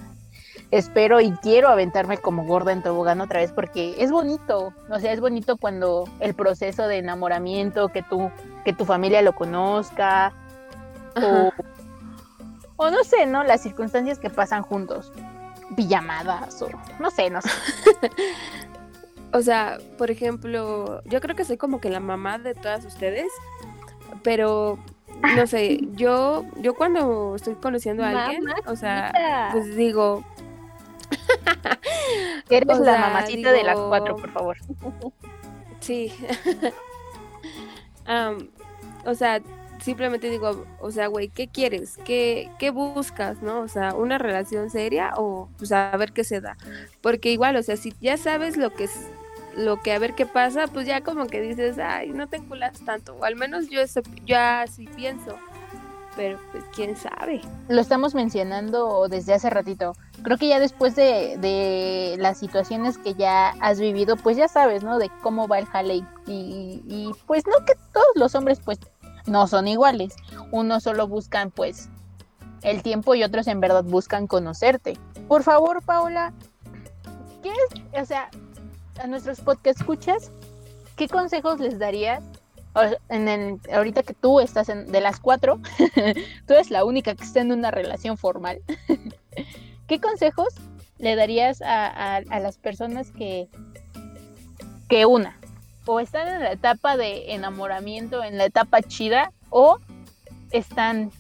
espero 0.77 1.21
y 1.21 1.31
quiero 1.33 1.69
aventarme 1.69 2.17
como 2.17 2.45
gorda 2.45 2.71
en 2.71 2.81
tobogán 2.81 3.21
otra 3.21 3.41
vez 3.41 3.51
porque 3.51 3.95
es 3.99 4.11
bonito, 4.11 4.73
o 4.89 4.99
sea, 4.99 5.13
es 5.13 5.19
bonito 5.19 5.57
cuando 5.57 6.09
el 6.19 6.33
proceso 6.33 6.87
de 6.87 6.97
enamoramiento, 6.97 7.89
que 7.89 8.01
tú, 8.01 8.31
que 8.65 8.73
tu 8.73 8.83
familia 8.83 9.21
lo 9.21 9.33
conozca, 9.33 10.33
o, 11.15 11.51
o 12.77 12.89
no 12.89 13.03
sé, 13.03 13.27
¿no? 13.27 13.43
Las 13.43 13.61
circunstancias 13.61 14.17
que 14.17 14.31
pasan 14.31 14.63
juntos, 14.63 15.11
pijamadas 15.75 16.59
o 16.63 16.69
no 16.99 17.11
sé, 17.11 17.29
no 17.29 17.41
sé. 17.41 17.49
O 19.35 19.41
sea, 19.41 19.79
por 19.97 20.11
ejemplo, 20.11 21.01
yo 21.05 21.19
creo 21.19 21.35
que 21.35 21.43
soy 21.43 21.57
como 21.57 21.81
que 21.81 21.89
la 21.89 21.99
mamá 21.99 22.37
de 22.37 22.53
todas 22.53 22.85
ustedes, 22.85 23.31
pero 24.21 24.77
no 25.35 25.47
sé, 25.47 25.79
yo 25.93 26.45
yo 26.57 26.75
cuando 26.75 27.35
estoy 27.35 27.55
conociendo 27.55 28.03
a 28.03 28.09
alguien, 28.09 28.43
o 28.67 28.75
sea, 28.75 29.49
pues 29.51 29.75
digo, 29.75 30.23
Eres 32.49 32.79
O 32.79 32.83
la 32.83 32.97
mamacita 32.97 33.51
de 33.51 33.63
las 33.63 33.79
cuatro, 33.79 34.15
por 34.15 34.31
favor. 34.31 34.57
sí. 35.79 36.13
Am, 38.05 38.49
o 39.05 39.15
sea, 39.15 39.41
simplemente 39.83 40.29
digo, 40.29 40.65
o 40.79 40.91
sea, 40.91 41.07
güey, 41.07 41.29
¿qué 41.29 41.47
quieres? 41.47 41.97
¿Qué, 42.05 42.49
¿Qué 42.59 42.69
buscas, 42.69 43.41
no? 43.41 43.61
O 43.61 43.67
sea, 43.67 43.93
¿una 43.93 44.17
relación 44.17 44.69
seria 44.69 45.13
o 45.17 45.49
pues 45.57 45.71
a 45.71 45.95
ver 45.97 46.13
qué 46.13 46.23
se 46.23 46.41
da? 46.41 46.57
Porque 47.01 47.31
igual, 47.31 47.55
o 47.55 47.63
sea, 47.63 47.77
si 47.77 47.93
ya 48.01 48.17
sabes 48.17 48.57
lo 48.57 48.73
que 48.73 48.85
es 48.85 49.07
lo 49.55 49.81
que 49.81 49.91
a 49.93 49.99
ver 49.99 50.15
qué 50.15 50.25
pasa, 50.25 50.67
pues 50.67 50.87
ya 50.87 51.01
como 51.01 51.27
que 51.27 51.41
dices, 51.41 51.77
ay, 51.77 52.09
no 52.09 52.27
te 52.27 52.37
enculas 52.37 52.79
tanto, 52.85 53.15
o 53.15 53.23
al 53.23 53.35
menos 53.35 53.69
yo 53.69 53.81
eso, 53.81 54.01
yo 54.25 54.37
así 54.39 54.87
pienso, 54.95 55.37
pero 56.15 56.39
pues 56.51 56.63
quién 56.75 56.95
sabe. 56.95 57.41
Lo 57.69 57.81
estamos 57.81 58.15
mencionando 58.15 59.07
desde 59.09 59.33
hace 59.33 59.49
ratito. 59.49 59.95
Creo 60.23 60.37
que 60.37 60.47
ya 60.47 60.59
después 60.59 60.95
de, 60.95 62.15
las 62.17 62.37
situaciones 62.37 62.97
que 62.97 63.13
ya 63.13 63.49
has 63.59 63.79
vivido, 63.79 64.15
pues 64.15 64.37
ya 64.37 64.47
sabes, 64.47 64.83
¿no? 64.83 64.97
De 64.97 65.11
cómo 65.21 65.47
va 65.47 65.59
el 65.59 65.65
jale 65.65 66.05
y, 66.25 67.11
pues 67.27 67.43
no 67.45 67.65
que 67.65 67.73
todos 67.91 68.07
los 68.15 68.33
hombres 68.35 68.59
pues 68.63 68.79
no 69.25 69.47
son 69.47 69.67
iguales. 69.67 70.15
Unos 70.51 70.83
solo 70.83 71.07
buscan 71.07 71.51
pues 71.51 71.89
el 72.61 72.81
tiempo 72.81 73.15
y 73.15 73.23
otros 73.23 73.47
en 73.47 73.59
verdad 73.59 73.83
buscan 73.83 74.27
conocerte. 74.27 74.97
Por 75.27 75.43
favor, 75.43 75.83
Paula, 75.83 76.33
¿qué 77.41 77.49
es, 77.49 78.01
o 78.01 78.05
sea, 78.05 78.29
a 79.01 79.07
nuestros 79.07 79.41
podcast 79.41 79.79
escuchas, 79.81 80.31
qué 80.95 81.09
consejos 81.09 81.59
les 81.59 81.77
darías? 81.79 82.23
En 83.09 83.27
el, 83.27 83.59
ahorita 83.71 84.01
que 84.01 84.13
tú 84.15 84.39
estás 84.39 84.69
en, 84.69 84.91
de 84.91 84.99
las 84.99 85.19
cuatro, 85.19 85.59
tú 86.47 86.53
eres 86.53 86.71
la 86.71 86.85
única 86.85 87.13
que 87.13 87.23
está 87.23 87.41
en 87.41 87.51
una 87.51 87.69
relación 87.69 88.17
formal. 88.17 88.61
¿Qué 89.93 90.01
consejos 90.01 90.47
le 90.97 91.15
darías 91.15 91.61
a, 91.61 92.21
las 92.39 92.57
personas 92.57 93.11
que, 93.11 93.47
que 94.89 95.05
una, 95.05 95.39
o 95.85 95.99
están 95.99 96.27
en 96.27 96.39
la 96.39 96.51
etapa 96.51 96.97
de 96.97 97.35
enamoramiento, 97.35 98.23
en 98.23 98.39
la 98.39 98.45
etapa 98.45 98.81
chida, 98.81 99.31
o 99.51 99.77
están 100.49 101.11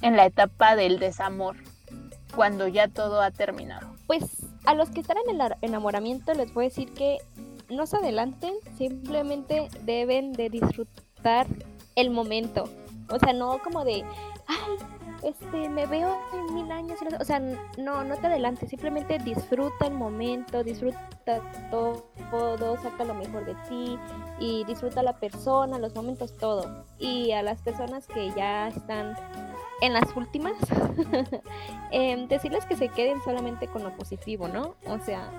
en 0.00 0.16
la 0.16 0.26
etapa 0.26 0.76
del 0.76 1.00
desamor, 1.00 1.56
cuando 2.36 2.68
ya 2.68 2.86
todo 2.86 3.20
ha 3.20 3.32
terminado? 3.32 3.96
Pues 4.06 4.46
a 4.64 4.74
los 4.74 4.90
que 4.90 5.00
están 5.00 5.16
en 5.28 5.40
el 5.40 5.52
enamoramiento 5.62 6.34
les 6.34 6.54
voy 6.54 6.66
a 6.66 6.68
decir 6.68 6.92
que 6.92 7.18
no 7.68 7.84
se 7.88 7.96
adelanten, 7.96 8.54
simplemente 8.78 9.68
deben 9.82 10.34
de 10.34 10.50
disfrutar 10.50 11.48
el 11.96 12.10
momento. 12.10 12.70
O 13.10 13.18
sea, 13.18 13.32
no 13.32 13.58
como 13.58 13.84
de, 13.84 14.04
ay, 14.46 14.93
este, 15.24 15.68
me 15.68 15.86
veo 15.86 16.18
en 16.32 16.54
mil 16.54 16.70
años. 16.70 16.98
y 17.00 17.04
no 17.04 17.10
sé", 17.10 17.16
O 17.20 17.24
sea, 17.24 17.40
no, 17.78 18.04
no 18.04 18.16
te 18.16 18.26
adelantes, 18.26 18.68
simplemente 18.70 19.18
disfruta 19.18 19.86
el 19.86 19.94
momento, 19.94 20.62
disfruta 20.62 21.40
todo, 21.70 22.76
saca 22.82 23.04
lo 23.04 23.14
mejor 23.14 23.44
de 23.44 23.54
ti 23.68 23.98
y 24.38 24.64
disfruta 24.64 25.02
la 25.02 25.14
persona, 25.14 25.78
los 25.78 25.94
momentos, 25.94 26.36
todo. 26.36 26.84
Y 26.98 27.32
a 27.32 27.42
las 27.42 27.62
personas 27.62 28.06
que 28.06 28.30
ya 28.32 28.68
están 28.68 29.16
en 29.80 29.92
las 29.92 30.14
últimas, 30.16 30.54
em, 31.90 32.28
decirles 32.28 32.64
que 32.66 32.76
se 32.76 32.88
queden 32.88 33.22
solamente 33.22 33.66
con 33.68 33.82
lo 33.82 33.94
positivo, 33.96 34.48
¿no? 34.48 34.74
O 34.86 34.98
sea, 35.04 35.30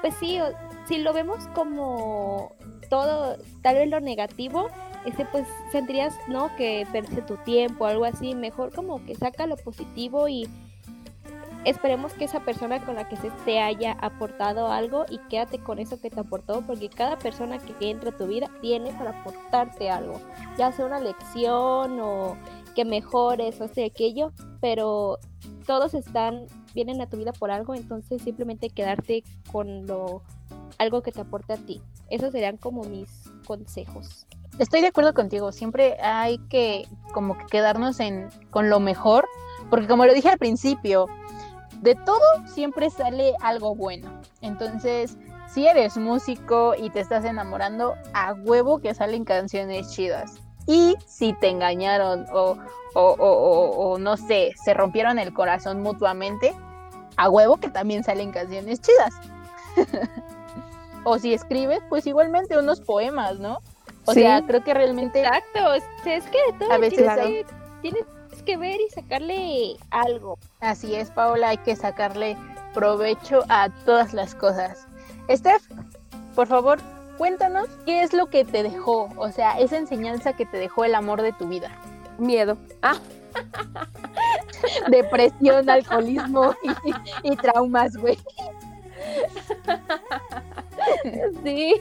pues 0.00 0.14
sí, 0.14 0.38
si 0.86 0.98
lo 0.98 1.12
vemos 1.12 1.46
como 1.54 2.52
todo, 2.88 3.36
tal 3.62 3.76
vez 3.76 3.88
lo 3.88 4.00
negativo, 4.00 4.68
este 5.08 5.24
pues 5.26 5.46
sentirías, 5.72 6.14
¿no? 6.28 6.54
Que 6.56 6.86
perdiste 6.92 7.22
tu 7.22 7.36
tiempo, 7.38 7.86
algo 7.86 8.04
así, 8.04 8.34
mejor 8.34 8.72
como 8.74 9.04
que 9.04 9.14
saca 9.14 9.46
lo 9.46 9.56
positivo 9.56 10.28
y 10.28 10.48
esperemos 11.64 12.12
que 12.12 12.24
esa 12.24 12.40
persona 12.40 12.84
con 12.84 12.94
la 12.94 13.08
que 13.08 13.16
se 13.16 13.30
te 13.44 13.60
haya 13.60 13.92
aportado 14.00 14.70
algo 14.70 15.04
y 15.08 15.18
quédate 15.28 15.58
con 15.58 15.78
eso 15.78 16.00
que 16.00 16.10
te 16.10 16.20
aportó, 16.20 16.62
porque 16.62 16.88
cada 16.88 17.18
persona 17.18 17.58
que 17.58 17.90
entra 17.90 18.10
a 18.10 18.16
tu 18.16 18.26
vida 18.26 18.50
tiene 18.60 18.92
para 18.92 19.20
aportarte 19.20 19.90
algo, 19.90 20.20
ya 20.56 20.72
sea 20.72 20.86
una 20.86 21.00
lección 21.00 21.98
o 22.00 22.36
que 22.74 22.84
mejores 22.84 23.60
o 23.60 23.64
este 23.64 23.84
aquello, 23.84 24.32
pero 24.60 25.18
todos 25.66 25.94
están, 25.94 26.46
vienen 26.74 27.00
a 27.00 27.08
tu 27.08 27.16
vida 27.16 27.32
por 27.32 27.50
algo, 27.50 27.74
entonces 27.74 28.22
simplemente 28.22 28.70
quedarte 28.70 29.24
con 29.50 29.86
lo, 29.86 30.22
algo 30.78 31.02
que 31.02 31.12
te 31.12 31.20
aporte 31.20 31.52
a 31.52 31.56
ti. 31.56 31.82
Esos 32.08 32.32
serían 32.32 32.56
como 32.56 32.84
mis 32.84 33.30
consejos. 33.46 34.26
Estoy 34.58 34.80
de 34.80 34.88
acuerdo 34.88 35.14
contigo, 35.14 35.52
siempre 35.52 35.96
hay 36.02 36.38
que 36.50 36.86
como 37.12 37.38
que 37.38 37.46
quedarnos 37.46 38.00
en, 38.00 38.28
con 38.50 38.68
lo 38.70 38.80
mejor, 38.80 39.28
porque 39.70 39.86
como 39.86 40.04
lo 40.04 40.12
dije 40.14 40.28
al 40.28 40.38
principio, 40.38 41.06
de 41.80 41.94
todo 41.94 42.20
siempre 42.46 42.90
sale 42.90 43.34
algo 43.40 43.74
bueno. 43.76 44.10
Entonces, 44.40 45.16
si 45.46 45.66
eres 45.66 45.96
músico 45.96 46.74
y 46.76 46.90
te 46.90 47.00
estás 47.00 47.24
enamorando, 47.24 47.94
a 48.14 48.32
huevo 48.34 48.80
que 48.80 48.94
salen 48.94 49.24
canciones 49.24 49.92
chidas. 49.92 50.34
Y 50.66 50.96
si 51.06 51.32
te 51.34 51.48
engañaron 51.48 52.26
o, 52.32 52.56
o, 52.94 53.00
o- 53.02 53.92
o- 53.92 53.98
no 53.98 54.16
sé, 54.16 54.52
se 54.62 54.74
rompieron 54.74 55.18
el 55.18 55.32
corazón 55.32 55.82
mutuamente, 55.82 56.52
a 57.16 57.30
huevo 57.30 57.58
que 57.58 57.70
también 57.70 58.02
salen 58.04 58.32
canciones 58.32 58.80
chidas. 58.80 59.14
o 61.04 61.18
si 61.18 61.32
escribes, 61.32 61.80
pues 61.88 62.06
igualmente 62.06 62.58
unos 62.58 62.80
poemas, 62.80 63.38
¿no? 63.38 63.60
O 64.08 64.14
Sí. 64.14 64.20
sea, 64.22 64.42
creo 64.46 64.64
que 64.64 64.72
realmente 64.72 65.20
Exacto, 65.20 65.74
es, 65.74 65.84
es 66.06 66.24
que 66.24 66.38
de 66.50 66.58
todo 66.58 66.72
A 66.72 66.78
veces 66.78 66.98
tienes, 66.98 67.18
hay- 67.18 67.44
que, 67.44 67.46
tienes 67.82 68.04
que 68.46 68.56
ver 68.56 68.80
y 68.80 68.88
sacarle 68.90 69.76
algo. 69.90 70.38
así 70.60 70.94
es, 70.94 71.10
Paola, 71.10 71.50
hay 71.50 71.58
que 71.58 71.76
sacarle 71.76 72.36
provecho 72.72 73.44
a 73.50 73.68
todas 73.84 74.14
las 74.14 74.34
cosas. 74.34 74.86
Steph, 75.30 75.62
por 76.34 76.46
favor, 76.46 76.78
cuéntanos 77.18 77.68
qué 77.84 78.02
es 78.02 78.14
lo 78.14 78.28
que 78.30 78.46
te 78.46 78.62
dejó, 78.62 79.10
o 79.18 79.30
sea, 79.30 79.58
esa 79.58 79.76
enseñanza 79.76 80.32
que 80.32 80.46
te 80.46 80.56
dejó 80.56 80.84
el 80.86 80.94
amor 80.94 81.20
de 81.20 81.32
tu 81.34 81.46
vida. 81.46 81.68
Miedo. 82.16 82.56
Ah, 82.80 82.96
Depresión, 84.88 85.68
alcoholismo 85.68 86.54
y, 86.62 87.30
y 87.32 87.36
traumas, 87.36 87.94
güey. 87.96 88.18
Sí. 91.44 91.74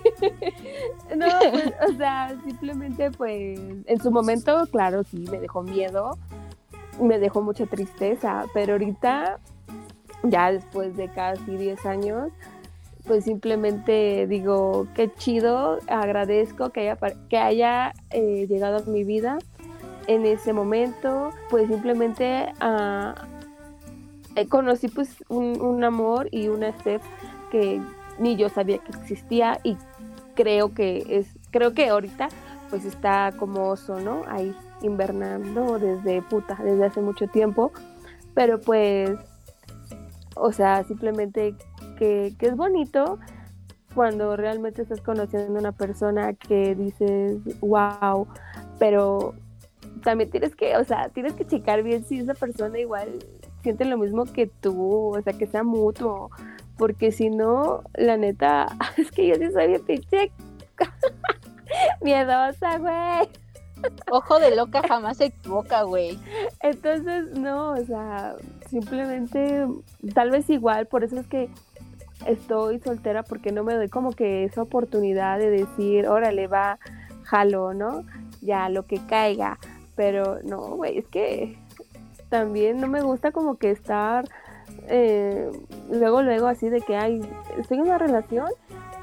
No, 1.16 1.26
pues, 1.52 1.74
o 1.90 1.98
sea, 1.98 2.36
simplemente 2.44 3.12
pues 3.12 3.60
en 3.86 4.02
su 4.02 4.12
momento, 4.12 4.68
claro, 4.72 5.04
sí, 5.04 5.26
me 5.32 5.40
dejó 5.40 5.64
miedo, 5.64 6.18
me 7.02 7.20
dejó 7.20 7.42
mucha 7.42 7.66
tristeza, 7.66 8.46
pero 8.54 8.74
ahorita, 8.74 9.40
ya 10.24 10.52
después 10.52 10.96
de 10.98 11.10
casi 11.10 11.56
10 11.56 11.86
años, 11.86 12.32
pues 13.06 13.24
simplemente 13.24 14.28
digo, 14.28 14.88
qué 14.94 15.12
chido, 15.14 15.80
agradezco 15.88 16.72
que 16.72 16.90
haya, 16.90 16.98
que 17.30 17.38
haya 17.38 17.94
eh, 18.10 18.46
llegado 18.48 18.78
a 18.78 18.82
mi 18.82 19.04
vida 19.04 19.38
en 20.08 20.26
ese 20.26 20.54
momento, 20.54 21.32
pues 21.50 21.68
simplemente 21.68 22.48
ah, 22.60 23.16
eh, 24.36 24.48
conocí 24.48 24.88
pues 24.88 25.24
un, 25.30 25.60
un 25.62 25.84
amor 25.84 26.28
y 26.32 26.48
una 26.50 26.78
Steph 26.80 27.04
que 27.52 27.82
ni 28.20 28.36
yo 28.36 28.50
sabía 28.50 28.80
que 28.80 28.92
existía 28.92 29.60
y 29.64 29.78
creo 30.36 30.74
que 30.74 31.04
es 31.10 31.28
creo 31.52 31.74
que 31.74 31.90
ahorita 31.90 32.30
pues 32.70 32.86
está 32.86 33.32
como 33.38 33.70
oso, 33.70 34.00
¿no? 34.00 34.24
Ahí 34.28 34.56
invernando 34.82 35.80
desde 35.80 36.22
puta, 36.22 36.58
desde 36.64 36.86
hace 36.86 37.02
mucho 37.02 37.28
tiempo, 37.28 37.72
pero 38.34 38.60
pues 38.60 39.18
o 40.36 40.52
sea, 40.52 40.84
simplemente 40.84 41.56
que, 41.98 42.36
que 42.38 42.46
es 42.48 42.56
bonito 42.56 43.20
cuando 43.96 44.36
realmente 44.36 44.84
estás 44.84 45.02
conociendo 45.02 45.56
a 45.56 45.60
una 45.60 45.72
persona 45.72 46.34
que 46.34 46.76
dices, 46.76 47.40
wow, 47.62 48.28
pero 48.78 49.34
también 50.04 50.30
tienes 50.30 50.56
que, 50.56 50.78
o 50.78 50.84
sea, 50.84 51.10
tienes 51.10 51.34
que 51.34 51.46
checar 51.46 51.82
bien 51.82 52.06
si 52.06 52.20
esa 52.20 52.36
persona 52.36 52.78
igual 52.78 53.10
siente 53.64 53.86
lo 53.86 53.98
mismo 53.98 54.26
que 54.26 54.48
tú, 54.48 55.16
o 55.16 55.22
sea, 55.24 55.34
que 55.34 55.48
sea 55.48 55.64
mutuo, 55.64 56.30
porque 56.78 57.12
si 57.12 57.30
no, 57.30 57.84
la 57.96 58.18
neta, 58.18 58.68
es 58.98 59.12
que 59.12 59.28
yo 59.28 59.36
sí 59.36 59.52
soy 59.52 59.68
bien 59.68 59.86
pinche 59.86 60.32
miedosa, 62.02 62.78
güey. 62.78 63.30
Ojo 64.10 64.40
de 64.40 64.56
loca 64.56 64.82
jamás 64.88 65.18
se 65.18 65.26
equivoca, 65.26 65.84
güey. 65.84 66.18
Entonces, 66.62 67.32
no, 67.38 67.74
o 67.74 67.86
sea, 67.86 68.36
simplemente, 68.70 69.68
tal 70.16 70.32
vez 70.32 70.50
igual, 70.50 70.88
por 70.88 71.04
eso 71.04 71.20
es 71.20 71.28
que 71.28 71.50
estoy 72.26 72.80
soltera, 72.80 73.24
porque 73.24 73.52
no 73.52 73.64
me 73.64 73.76
doy 73.76 73.88
como 73.88 74.14
que 74.14 74.46
esa 74.46 74.64
oportunidad 74.64 75.38
de 75.38 75.52
decir, 75.52 76.08
órale, 76.08 76.48
va, 76.48 76.80
jalo, 77.24 77.74
¿no? 77.74 78.04
Ya, 78.42 78.70
lo 78.70 78.88
que 78.88 79.00
caiga. 79.06 79.60
Pero 79.96 80.40
no, 80.44 80.76
güey, 80.76 80.98
es 80.98 81.08
que 81.08 81.58
también 82.30 82.80
no 82.80 82.88
me 82.88 83.02
gusta 83.02 83.32
como 83.32 83.58
que 83.58 83.72
estar 83.72 84.26
eh, 84.88 85.52
luego, 85.90 86.22
luego 86.22 86.48
así 86.48 86.70
de 86.70 86.82
que, 86.82 86.96
ay, 86.96 87.22
estoy 87.58 87.78
en 87.78 87.84
una 87.84 87.98
relación 87.98 88.48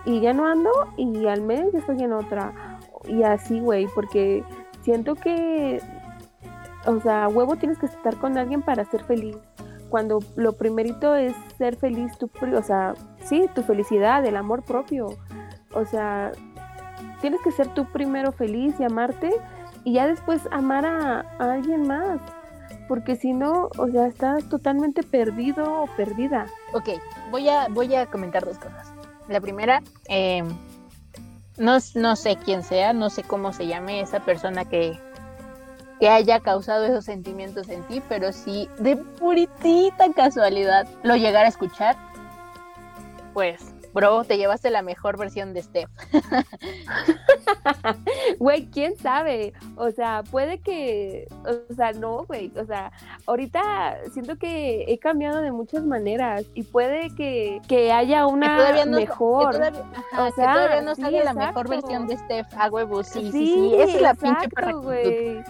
y 0.05 0.21
ya 0.21 0.33
no 0.33 0.47
ando 0.47 0.71
y 0.97 1.27
al 1.27 1.43
mes 1.43 1.73
ya 1.73 1.79
estoy 1.79 2.03
en 2.03 2.13
otra. 2.13 2.79
Y 3.07 3.23
así, 3.23 3.61
güey, 3.61 3.87
porque 3.95 4.45
siento 4.83 5.15
que, 5.15 5.81
o 6.87 7.01
sea, 7.01 7.29
huevo 7.29 7.57
tienes 7.57 7.79
que 7.79 7.87
estar 7.87 8.17
con 8.17 8.39
alguien 8.39 8.63
para 8.63 8.85
ser 8.85 9.05
feliz. 9.05 9.37
Cuando 9.91 10.21
lo 10.37 10.55
primerito 10.55 11.15
es 11.15 11.35
ser 11.57 11.77
feliz, 11.77 12.17
tu, 12.19 12.31
o 12.57 12.63
sea, 12.63 12.95
sí, 13.25 13.49
tu 13.55 13.63
felicidad, 13.63 14.25
el 14.25 14.37
amor 14.37 14.63
propio. 14.63 15.09
O 15.75 15.85
sea, 15.85 16.33
tienes 17.21 17.41
que 17.43 17.53
ser 17.53 17.69
tú 17.75 17.87
primero 17.93 18.33
feliz 18.33 18.75
y 18.81 18.85
amarte 18.85 19.31
y 19.85 19.95
ya 19.95 20.07
después 20.07 20.49
amar 20.51 20.87
a 20.87 21.21
alguien 21.39 21.87
más. 21.87 22.21
Porque 22.89 23.17
si 23.17 23.33
no, 23.33 23.71
o 23.79 23.89
sea, 23.89 24.07
estás 24.07 24.49
totalmente 24.49 25.03
perdido 25.03 25.83
o 25.83 25.87
perdida. 25.97 26.47
Ok, 26.73 26.91
voy 27.31 27.49
a, 27.49 27.69
voy 27.69 27.95
a 27.95 28.07
comentar 28.07 28.45
dos 28.45 28.59
cosas. 28.59 28.93
La 29.29 29.41
primera, 29.41 29.83
eh, 30.09 30.43
no, 31.57 31.79
no 31.95 32.17
sé 32.17 32.37
quién 32.37 32.63
sea, 32.63 32.93
no 32.93 33.11
sé 33.11 33.23
cómo 33.23 33.53
se 33.53 33.67
llame 33.67 34.01
esa 34.01 34.21
persona 34.21 34.65
que, 34.65 34.99
que 36.01 36.09
haya 36.09 36.41
causado 36.41 36.85
esos 36.85 37.05
sentimientos 37.05 37.69
en 37.69 37.83
ti, 37.85 38.03
pero 38.09 38.33
si 38.33 38.69
de 38.79 38.97
puritita 38.97 40.13
casualidad 40.15 40.87
lo 41.03 41.17
llegara 41.17 41.47
a 41.47 41.51
escuchar, 41.51 41.97
pues 43.33 43.74
Bro, 43.95 44.25
te 44.25 44.37
llevaste 44.37 44.71
la 44.71 44.83
mejor 44.83 45.17
versión 45.17 45.55
de 45.55 45.63
Steph. 45.63 45.89
Güey, 48.39 48.67
quién 48.67 48.97
sabe. 48.97 49.53
O 49.77 49.91
sea, 49.91 50.23
puede 50.31 50.59
que. 50.59 51.27
O 51.47 51.75
sea, 51.75 51.93
no, 51.93 52.25
güey. 52.25 52.53
O 52.57 52.65
sea, 52.65 52.93
ahorita 53.27 53.99
siento 54.13 54.37
que 54.37 54.85
he 54.89 54.99
cambiado 54.99 55.41
de 55.41 55.53
muchas 55.53 55.85
maneras 55.85 56.45
y 56.55 56.65
puede 56.65 57.15
que, 57.15 57.61
que 57.69 57.93
haya 57.93 58.27
una 58.27 58.59
mejor. 58.87 59.53
Que 59.53 59.59
todavía, 59.59 59.83
o 60.13 60.31
sea, 60.33 60.47
que 60.47 60.53
todavía 60.53 60.83
no 60.83 60.95
sale 60.95 61.25
la 61.25 61.35
mejor 61.35 61.69
versión 61.69 62.07
de 62.07 62.19
Steph 62.19 62.47
a 62.59 62.69
huevo. 62.69 63.03
Sí, 63.05 63.21
sí, 63.21 63.33
sí. 63.33 63.47
sí. 63.47 63.75
Esa 63.77 63.97
es 63.97 64.03
la 64.03 64.15
pinche 64.15 64.49
güey. 64.73 65.39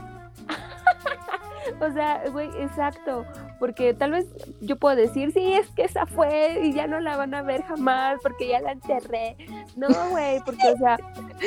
o 1.80 1.92
sea, 1.92 2.22
güey, 2.30 2.48
exacto. 2.60 3.24
Porque 3.64 3.94
tal 3.94 4.10
vez 4.10 4.26
yo 4.60 4.76
puedo 4.76 4.94
decir, 4.94 5.32
sí, 5.32 5.54
es 5.54 5.70
que 5.70 5.84
esa 5.84 6.04
fue 6.04 6.60
y 6.64 6.74
ya 6.74 6.86
no 6.86 7.00
la 7.00 7.16
van 7.16 7.32
a 7.32 7.40
ver 7.40 7.62
jamás 7.62 8.18
porque 8.22 8.46
ya 8.46 8.60
la 8.60 8.72
enterré. 8.72 9.38
No, 9.74 9.88
güey, 10.10 10.38
porque, 10.44 10.68
o 10.68 10.76
sea, 10.76 10.98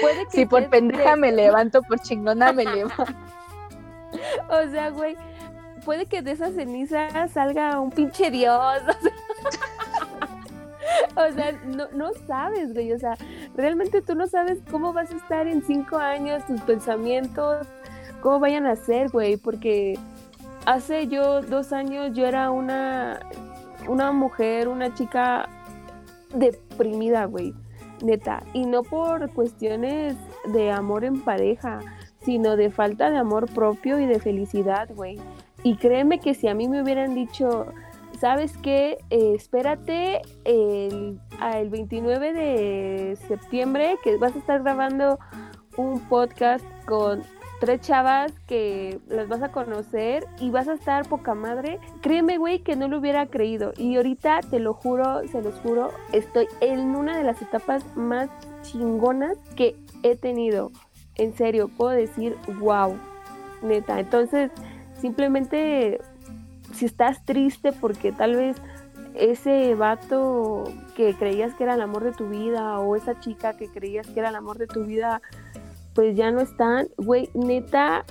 puede 0.01 0.25
que. 0.25 0.31
Si 0.31 0.45
por 0.47 0.67
pendeja 0.67 1.15
me 1.15 1.31
levanto, 1.31 1.83
por 1.83 1.99
chingona 1.99 2.53
me 2.53 2.65
levanto. 2.75 3.05
o 4.49 4.71
sea, 4.71 4.89
güey, 4.89 5.15
puede 5.85 6.07
que 6.07 6.23
de 6.23 6.31
esa 6.31 6.51
ceniza 6.51 7.27
salga 7.27 7.79
un 7.79 7.91
pinche 7.91 8.31
dios. 8.31 8.81
O 11.15 11.31
sea, 11.33 11.51
no, 11.65 11.87
no 11.93 12.11
sabes, 12.25 12.73
güey. 12.73 12.93
O 12.93 12.97
sea, 12.97 13.15
realmente 13.55 14.01
tú 14.01 14.15
no 14.15 14.25
sabes 14.25 14.59
cómo 14.71 14.93
vas 14.93 15.11
a 15.11 15.17
estar 15.17 15.45
en 15.45 15.61
cinco 15.61 15.97
años, 15.97 16.45
tus 16.47 16.61
pensamientos, 16.61 17.67
cómo 18.21 18.39
vayan 18.39 18.65
a 18.65 18.75
ser, 18.75 19.09
güey, 19.09 19.37
porque 19.37 19.99
hace 20.67 21.07
yo 21.07 21.41
dos 21.41 21.71
años 21.71 22.11
yo 22.13 22.25
era 22.25 22.51
una, 22.51 23.21
una 23.87 24.11
mujer, 24.11 24.67
una 24.67 24.93
chica 24.93 25.47
deprimida, 26.35 27.23
güey, 27.25 27.53
neta. 28.03 28.43
Y 28.53 28.65
no 28.65 28.83
por 28.83 29.31
cuestiones 29.31 30.17
de 30.53 30.69
amor 30.69 31.05
en 31.05 31.21
pareja, 31.21 31.79
sino 32.19 32.57
de 32.57 32.69
falta 32.69 33.09
de 33.09 33.15
amor 33.15 33.51
propio 33.53 33.97
y 33.97 34.05
de 34.05 34.19
felicidad, 34.19 34.89
güey. 34.93 35.17
Y 35.63 35.77
créeme 35.77 36.19
que 36.19 36.33
si 36.33 36.49
a 36.49 36.53
mí 36.53 36.67
me 36.67 36.83
hubieran 36.83 37.15
dicho, 37.15 37.67
¿sabes 38.19 38.57
qué? 38.57 38.97
Eh, 39.09 39.35
espérate 39.35 40.21
el, 40.43 41.17
el 41.55 41.69
29 41.69 42.33
de 42.33 43.17
septiembre 43.29 43.95
que 44.03 44.17
vas 44.17 44.35
a 44.35 44.39
estar 44.39 44.63
grabando 44.63 45.17
un 45.77 46.01
podcast 46.09 46.65
con 46.85 47.23
tres 47.59 47.81
chavas 47.81 48.33
que 48.47 48.99
las 49.07 49.27
vas 49.27 49.41
a 49.41 49.51
conocer 49.51 50.25
y 50.39 50.49
vas 50.49 50.67
a 50.67 50.73
estar 50.73 51.07
poca 51.07 51.33
madre, 51.33 51.79
créeme, 52.01 52.37
güey, 52.37 52.59
que 52.59 52.75
no 52.75 52.87
lo 52.87 52.99
hubiera 52.99 53.25
creído. 53.27 53.73
Y 53.77 53.95
ahorita, 53.97 54.41
te 54.49 54.59
lo 54.59 54.73
juro, 54.73 55.27
se 55.27 55.41
los 55.41 55.55
juro, 55.55 55.91
estoy 56.11 56.47
en 56.61 56.95
una 56.95 57.17
de 57.17 57.23
las 57.23 57.41
etapas 57.41 57.83
más 57.95 58.29
chingonas 58.61 59.37
que 59.55 59.75
he 60.03 60.15
tenido. 60.15 60.71
En 61.15 61.35
serio, 61.35 61.67
puedo 61.67 61.91
decir, 61.91 62.35
wow, 62.59 62.95
neta. 63.61 63.99
Entonces, 63.99 64.51
simplemente, 65.01 65.99
si 66.73 66.85
estás 66.85 67.25
triste 67.25 67.71
porque 67.71 68.11
tal 68.11 68.35
vez 68.35 68.57
ese 69.15 69.73
vato 69.73 70.65
que 70.95 71.15
creías 71.15 71.55
que 71.55 71.63
era 71.63 71.73
el 71.73 71.81
amor 71.81 72.03
de 72.03 72.11
tu 72.11 72.29
vida 72.29 72.79
o 72.79 72.95
esa 72.95 73.19
chica 73.19 73.57
que 73.57 73.67
creías 73.67 74.07
que 74.07 74.19
era 74.19 74.29
el 74.29 74.35
amor 74.35 74.59
de 74.59 74.67
tu 74.67 74.83
vida 74.83 75.21
pues 75.97 76.15
ya 76.15 76.29
no 76.29 76.41
están. 76.41 76.89
Güey, 76.97 77.31
neta, 77.33 78.05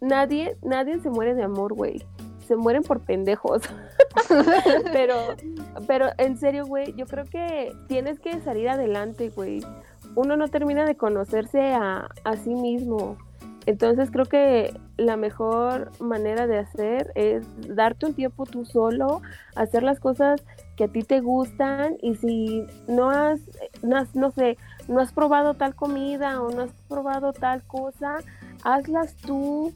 nadie, 0.00 0.56
nadie 0.62 0.98
se 1.00 1.10
muere 1.10 1.34
de 1.34 1.42
amor, 1.42 1.74
güey. 1.74 2.02
Se 2.48 2.56
mueren 2.56 2.82
por 2.82 3.02
pendejos. 3.02 3.60
pero, 4.92 5.16
pero 5.86 6.06
en 6.16 6.38
serio, 6.38 6.64
güey, 6.64 6.94
yo 6.94 7.04
creo 7.04 7.26
que 7.26 7.76
tienes 7.88 8.20
que 8.20 8.40
salir 8.40 8.70
adelante, 8.70 9.28
güey. 9.28 9.62
Uno 10.14 10.38
no 10.38 10.48
termina 10.48 10.86
de 10.86 10.96
conocerse 10.96 11.74
a, 11.74 12.08
a 12.24 12.36
sí 12.38 12.54
mismo. 12.54 13.18
Entonces 13.66 14.10
creo 14.10 14.24
que 14.24 14.72
la 14.96 15.18
mejor 15.18 15.90
manera 16.00 16.46
de 16.46 16.56
hacer 16.56 17.12
es 17.16 17.44
darte 17.68 18.06
un 18.06 18.14
tiempo 18.14 18.46
tú 18.46 18.64
solo, 18.64 19.20
hacer 19.56 19.82
las 19.82 20.00
cosas 20.00 20.42
que 20.76 20.84
a 20.84 20.88
ti 20.88 21.02
te 21.02 21.20
gustan 21.20 21.96
y 22.00 22.14
si 22.14 22.64
no 22.86 23.10
has, 23.10 23.40
no, 23.82 24.06
no 24.14 24.30
sé, 24.30 24.56
no 24.88 25.00
has 25.00 25.12
probado 25.12 25.54
tal 25.54 25.74
comida 25.74 26.40
o 26.40 26.50
no 26.50 26.62
has 26.62 26.72
probado 26.88 27.32
tal 27.32 27.62
cosa, 27.64 28.18
hazlas 28.64 29.14
tú. 29.16 29.72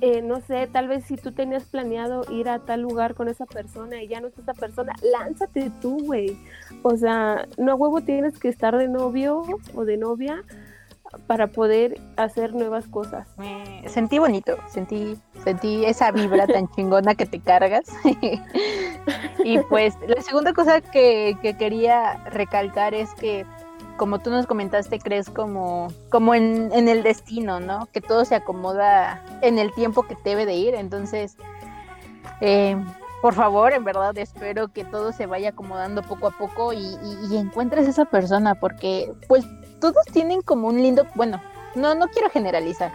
Eh, 0.00 0.22
no 0.22 0.40
sé, 0.40 0.68
tal 0.68 0.86
vez 0.86 1.04
si 1.06 1.16
tú 1.16 1.32
tenías 1.32 1.64
planeado 1.64 2.22
ir 2.30 2.48
a 2.48 2.60
tal 2.60 2.82
lugar 2.82 3.14
con 3.14 3.28
esa 3.28 3.46
persona 3.46 4.00
y 4.00 4.06
ya 4.06 4.20
no 4.20 4.28
está 4.28 4.42
esa 4.42 4.54
persona, 4.54 4.92
lánzate 5.02 5.72
tú, 5.80 5.98
güey. 6.04 6.38
O 6.84 6.96
sea, 6.96 7.48
no 7.56 7.72
a 7.72 7.74
huevo 7.74 8.00
tienes 8.00 8.38
que 8.38 8.48
estar 8.48 8.76
de 8.76 8.86
novio 8.86 9.42
o 9.74 9.84
de 9.84 9.96
novia 9.96 10.44
para 11.26 11.48
poder 11.48 12.00
hacer 12.16 12.54
nuevas 12.54 12.86
cosas. 12.86 13.26
Me 13.38 13.82
sentí 13.88 14.18
bonito, 14.18 14.56
sentí, 14.68 15.18
sentí 15.42 15.84
esa 15.84 16.12
vibra 16.12 16.46
tan 16.46 16.68
chingona 16.76 17.14
que 17.14 17.26
te 17.26 17.40
cargas. 17.40 17.84
y 19.44 19.58
pues 19.68 19.94
la 20.06 20.22
segunda 20.22 20.52
cosa 20.52 20.80
que, 20.80 21.36
que 21.42 21.56
quería 21.56 22.24
recalcar 22.30 22.94
es 22.94 23.12
que 23.14 23.44
como 23.98 24.20
tú 24.20 24.30
nos 24.30 24.46
comentaste, 24.46 24.98
crees 24.98 25.28
como, 25.28 25.88
como 26.08 26.34
en, 26.34 26.70
en, 26.72 26.88
el 26.88 27.02
destino, 27.02 27.60
¿no? 27.60 27.86
Que 27.92 28.00
todo 28.00 28.24
se 28.24 28.34
acomoda 28.34 29.22
en 29.42 29.58
el 29.58 29.74
tiempo 29.74 30.04
que 30.04 30.16
debe 30.24 30.46
de 30.46 30.54
ir. 30.54 30.74
Entonces, 30.74 31.36
eh, 32.40 32.82
por 33.20 33.34
favor, 33.34 33.74
en 33.74 33.84
verdad 33.84 34.16
espero 34.16 34.68
que 34.68 34.84
todo 34.84 35.12
se 35.12 35.26
vaya 35.26 35.50
acomodando 35.50 36.02
poco 36.02 36.28
a 36.28 36.30
poco 36.30 36.72
y, 36.72 36.78
y, 36.78 37.18
y, 37.30 37.36
encuentres 37.36 37.86
esa 37.86 38.06
persona, 38.06 38.54
porque 38.54 39.12
pues 39.26 39.44
todos 39.80 40.06
tienen 40.12 40.40
como 40.40 40.68
un 40.68 40.80
lindo, 40.80 41.06
bueno, 41.14 41.42
no, 41.74 41.94
no 41.94 42.08
quiero 42.08 42.30
generalizar. 42.30 42.92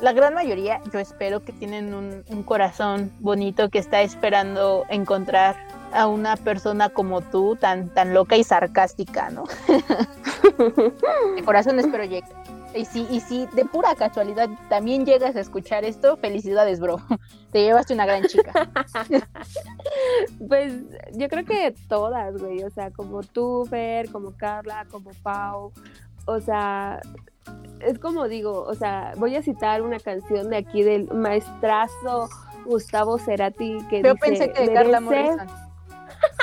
La 0.00 0.12
gran 0.12 0.34
mayoría, 0.34 0.80
yo 0.92 0.98
espero 0.98 1.44
que 1.44 1.52
tienen 1.52 1.94
un, 1.94 2.24
un 2.28 2.42
corazón 2.42 3.12
bonito 3.20 3.70
que 3.70 3.78
está 3.78 4.02
esperando 4.02 4.84
encontrar 4.88 5.56
a 5.92 6.06
una 6.06 6.36
persona 6.36 6.88
como 6.88 7.20
tú, 7.20 7.56
tan, 7.56 7.88
tan 7.88 8.14
loca 8.14 8.36
y 8.36 8.44
sarcástica, 8.44 9.30
¿no? 9.30 9.44
de 11.36 11.42
corazón 11.44 11.78
espero 11.78 12.04
llegue. 12.04 12.24
Y 12.74 12.86
si, 12.86 13.06
y 13.10 13.20
si 13.20 13.46
de 13.52 13.64
pura 13.64 13.94
casualidad 13.94 14.48
también 14.68 15.04
llegas 15.04 15.36
a 15.36 15.40
escuchar 15.40 15.84
esto, 15.84 16.16
felicidades, 16.16 16.80
bro. 16.80 16.96
Te 17.52 17.62
llevaste 17.62 17.92
una 17.92 18.06
gran 18.06 18.24
chica. 18.24 18.70
pues 20.48 20.74
yo 21.12 21.28
creo 21.28 21.44
que 21.44 21.74
todas, 21.88 22.38
güey. 22.38 22.62
O 22.62 22.70
sea, 22.70 22.90
como 22.90 23.22
tú, 23.22 23.66
Fer, 23.68 24.10
como 24.10 24.36
Carla, 24.36 24.86
como 24.90 25.10
Pau. 25.22 25.72
O 26.24 26.40
sea, 26.40 27.00
es 27.80 27.98
como 27.98 28.28
digo, 28.28 28.62
o 28.62 28.74
sea, 28.74 29.12
voy 29.16 29.36
a 29.36 29.42
citar 29.42 29.82
una 29.82 29.98
canción 29.98 30.48
de 30.48 30.56
aquí 30.56 30.82
del 30.82 31.08
maestrazo 31.12 32.30
Gustavo 32.64 33.18
Cerati 33.18 33.78
que 33.90 34.02
Yo 34.02 34.14
dice, 34.14 34.26
pensé 34.26 34.52
que 34.52 34.66
de 34.66 34.72
Carla 34.72 35.00
Morrison. 35.00 35.48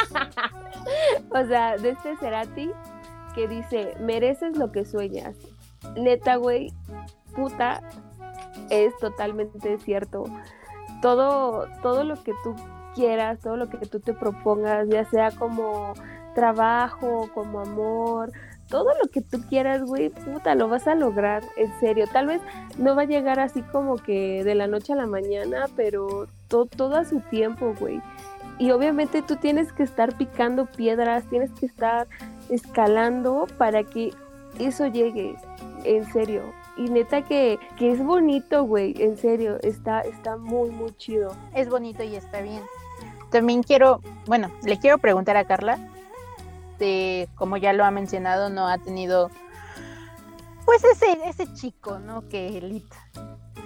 o 1.31 1.45
sea, 1.45 1.77
de 1.77 1.89
este 1.89 2.17
Cerati 2.17 2.71
que 3.35 3.47
dice, 3.47 3.95
mereces 3.99 4.57
lo 4.57 4.71
que 4.71 4.85
sueñas. 4.85 5.35
Neta, 5.95 6.35
güey, 6.35 6.73
puta, 7.35 7.81
es 8.69 8.95
totalmente 8.97 9.77
cierto. 9.79 10.25
Todo, 11.01 11.67
todo 11.81 12.03
lo 12.03 12.21
que 12.23 12.33
tú 12.43 12.55
quieras, 12.95 13.39
todo 13.39 13.55
lo 13.55 13.69
que 13.69 13.77
tú 13.85 13.99
te 13.99 14.13
propongas, 14.13 14.89
ya 14.89 15.05
sea 15.05 15.31
como 15.31 15.93
trabajo, 16.35 17.29
como 17.33 17.61
amor, 17.61 18.31
todo 18.69 18.89
lo 19.01 19.09
que 19.09 19.21
tú 19.21 19.41
quieras, 19.49 19.83
güey, 19.83 20.09
puta, 20.09 20.53
lo 20.55 20.67
vas 20.67 20.87
a 20.87 20.95
lograr, 20.95 21.43
en 21.57 21.71
serio. 21.79 22.05
Tal 22.11 22.27
vez 22.27 22.41
no 22.77 22.95
va 22.95 23.01
a 23.03 23.05
llegar 23.05 23.39
así 23.39 23.61
como 23.63 23.95
que 23.95 24.43
de 24.43 24.55
la 24.55 24.67
noche 24.67 24.93
a 24.93 24.95
la 24.95 25.07
mañana, 25.07 25.65
pero 25.75 26.27
todo 26.47 26.95
a 26.95 27.03
su 27.03 27.19
tiempo, 27.21 27.73
güey. 27.79 28.01
Y 28.59 28.71
obviamente 28.71 29.21
tú 29.21 29.37
tienes 29.37 29.71
que 29.71 29.83
estar 29.83 30.17
picando 30.17 30.65
piedras, 30.65 31.23
tienes 31.29 31.49
que 31.51 31.65
estar 31.65 32.07
escalando 32.49 33.47
para 33.57 33.83
que 33.83 34.13
eso 34.59 34.85
llegue, 34.87 35.35
en 35.85 36.05
serio. 36.11 36.43
Y 36.75 36.89
neta 36.89 37.21
que, 37.21 37.57
que 37.77 37.91
es 37.91 38.03
bonito, 38.03 38.63
güey, 38.63 38.93
en 39.01 39.17
serio, 39.17 39.57
está, 39.61 40.01
está 40.01 40.35
muy, 40.35 40.69
muy 40.71 40.91
chido. 40.97 41.35
Es 41.55 41.69
bonito 41.69 42.03
y 42.03 42.15
está 42.15 42.41
bien. 42.41 42.61
También 43.31 43.63
quiero, 43.63 44.01
bueno, 44.25 44.51
le 44.63 44.77
quiero 44.77 44.97
preguntar 44.97 45.37
a 45.37 45.45
Carla, 45.45 45.79
de, 46.79 47.29
como 47.35 47.57
ya 47.57 47.71
lo 47.73 47.85
ha 47.85 47.91
mencionado, 47.91 48.49
no 48.49 48.67
ha 48.67 48.77
tenido, 48.77 49.29
pues 50.65 50.83
ese, 50.83 51.17
ese 51.25 51.53
chico, 51.53 51.99
¿no? 51.99 52.27
Que 52.27 52.83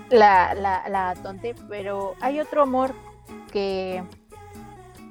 la, 0.09 0.53
la, 0.53 0.87
la 0.89 1.15
tonte, 1.21 1.55
pero 1.67 2.13
hay 2.21 2.39
otro 2.39 2.61
amor 2.61 2.93
que 3.51 4.03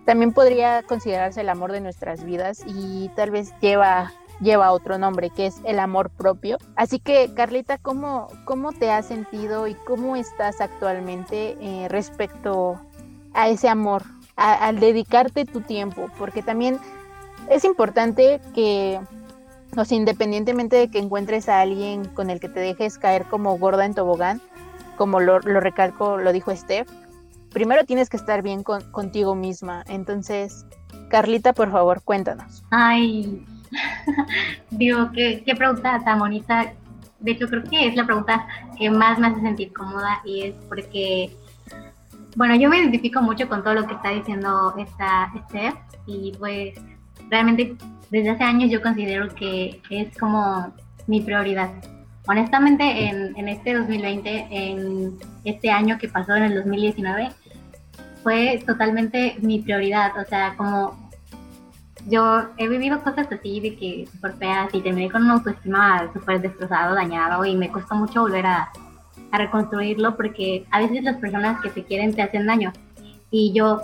también 0.05 0.33
podría 0.33 0.83
considerarse 0.83 1.41
el 1.41 1.49
amor 1.49 1.73
de 1.73 1.81
nuestras 1.81 2.25
vidas 2.25 2.63
y 2.67 3.11
tal 3.15 3.31
vez 3.31 3.53
lleva 3.61 4.13
lleva 4.43 4.73
otro 4.73 4.99
nombre, 4.99 5.31
que 5.31 5.47
es 5.47 5.61
el 5.65 5.79
amor 5.79 6.11
propio. 6.11 6.59
Así 6.77 6.99
que, 6.99 7.33
Carlita, 7.35 7.79
¿cómo, 7.79 8.29
cómo 8.45 8.73
te 8.73 8.91
has 8.91 9.07
sentido 9.07 9.69
y 9.69 9.75
cómo 9.75 10.17
estás 10.17 10.61
actualmente 10.61 11.57
eh, 11.61 11.89
respecto 11.89 12.81
a 13.35 13.49
ese 13.49 13.69
amor, 13.69 14.03
al 14.37 14.81
dedicarte 14.81 15.45
tu 15.45 15.61
tiempo? 15.61 16.11
Porque 16.19 16.43
también 16.43 16.79
es 17.49 17.65
importante 17.65 18.41
que, 18.55 19.01
independientemente 19.91 20.77
de 20.77 20.89
que 20.89 20.99
encuentres 20.99 21.49
a 21.49 21.61
alguien 21.61 22.05
con 22.07 22.29
el 22.29 22.41
que 22.41 22.49
te 22.49 22.61
dejes 22.61 22.99
caer 22.99 23.25
como 23.27 23.57
gorda 23.59 23.87
en 23.87 23.95
tobogán, 23.95 24.41
como 24.97 25.21
lo, 25.21 25.39
lo 25.41 25.61
recalco, 25.61 26.19
lo 26.19 26.33
dijo 26.33 26.55
Steph, 26.55 26.89
primero 27.53 27.85
tienes 27.85 28.09
que 28.09 28.17
estar 28.17 28.43
bien 28.43 28.63
con, 28.63 28.83
contigo 28.91 29.35
misma. 29.35 29.85
Entonces, 29.87 30.67
Carlita, 31.09 31.53
por 31.53 31.71
favor, 31.71 32.03
cuéntanos. 32.03 32.65
Ay, 32.71 33.45
digo, 34.71 35.11
qué, 35.13 35.43
pregunta 35.57 36.01
tan 36.05 36.19
bonita. 36.19 36.73
De 37.21 37.33
hecho, 37.33 37.49
creo 37.49 37.63
que 37.65 37.87
es 37.87 37.95
la 37.95 38.05
pregunta 38.05 38.47
que 38.79 38.91
más 38.91 39.19
me 39.19 39.29
hace 39.29 39.41
sentir 39.41 39.73
cómoda 39.73 40.21
y 40.25 40.43
es 40.43 40.55
porque, 40.69 41.31
bueno, 42.37 42.57
yo 42.57 42.69
me 42.69 42.79
identifico 42.79 43.23
mucho 43.23 43.49
con 43.49 43.63
todo 43.63 43.75
lo 43.75 43.87
que 43.87 43.95
está 43.95 44.11
diciendo 44.11 44.75
esta 44.77 45.31
Steph 45.49 45.77
y 46.07 46.33
pues 46.39 46.75
realmente 47.31 47.77
desde 48.11 48.31
hace 48.31 48.45
años 48.45 48.71
yo 48.71 48.83
considero 48.83 49.29
que 49.35 49.81
es 49.91 50.17
como 50.19 50.73
mi 51.07 51.21
prioridad. 51.21 51.71
Honestamente, 52.27 53.09
en, 53.09 53.37
en 53.37 53.49
este 53.49 53.75
2020, 53.75 54.47
en 54.51 55.19
este 55.45 55.71
año 55.71 55.99
que 55.99 56.09
pasó 56.09 56.37
en 56.37 56.45
el 56.45 56.55
2019, 56.55 57.31
fue 58.23 58.62
totalmente 58.66 59.37
mi 59.41 59.61
prioridad. 59.61 60.12
O 60.18 60.25
sea, 60.25 60.55
como 60.57 61.03
yo 62.09 62.49
he 62.57 62.68
vivido 62.68 63.03
cosas 63.03 63.29
así 63.31 63.61
de 63.61 63.77
que 63.77 64.09
súper 64.11 64.35
feas 64.35 64.75
y 64.75 64.81
terminé 64.81 65.11
con 65.11 65.23
una 65.23 65.35
autoestima 65.35 66.11
súper 66.12 66.41
destrozado, 66.41 66.95
dañado 66.95 67.45
y 67.45 67.57
me 67.57 67.70
costó 67.70 67.95
mucho 67.95 68.23
volver 68.23 68.47
a, 68.47 68.70
reconstruirlo 69.35 70.14
porque 70.14 70.66
a 70.70 70.81
veces 70.81 71.03
las 71.05 71.16
personas 71.16 71.59
que 71.62 71.70
te 71.70 71.85
quieren 71.85 72.14
te 72.14 72.20
hacen 72.20 72.47
daño 72.47 72.70
y 73.31 73.51
yo 73.55 73.81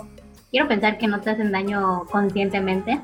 quiero 0.51 0.67
pensar 0.67 0.99
que 0.99 1.07
no 1.07 1.21
te 1.21 1.31
hacen 1.31 1.51
daño 1.51 2.05
conscientemente, 2.11 3.01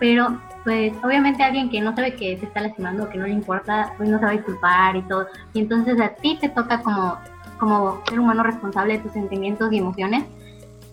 pero 0.00 0.40
pues 0.64 0.92
obviamente 1.04 1.44
alguien 1.44 1.70
que 1.70 1.80
no 1.80 1.94
sabe 1.94 2.16
que 2.16 2.36
te 2.36 2.46
está 2.46 2.62
lastimando, 2.62 3.08
que 3.08 3.16
no 3.16 3.28
le 3.28 3.32
importa, 3.32 3.92
pues 3.96 4.08
no 4.08 4.18
sabe 4.18 4.42
culpar 4.42 4.96
y 4.96 5.02
todo, 5.02 5.28
y 5.54 5.60
entonces 5.60 6.00
a 6.00 6.08
ti 6.16 6.36
te 6.40 6.48
toca 6.48 6.82
como, 6.82 7.16
como 7.58 8.02
ser 8.08 8.18
humano 8.18 8.42
responsable 8.42 8.94
de 8.94 9.04
tus 9.04 9.12
sentimientos 9.12 9.72
y 9.72 9.78
emociones, 9.78 10.24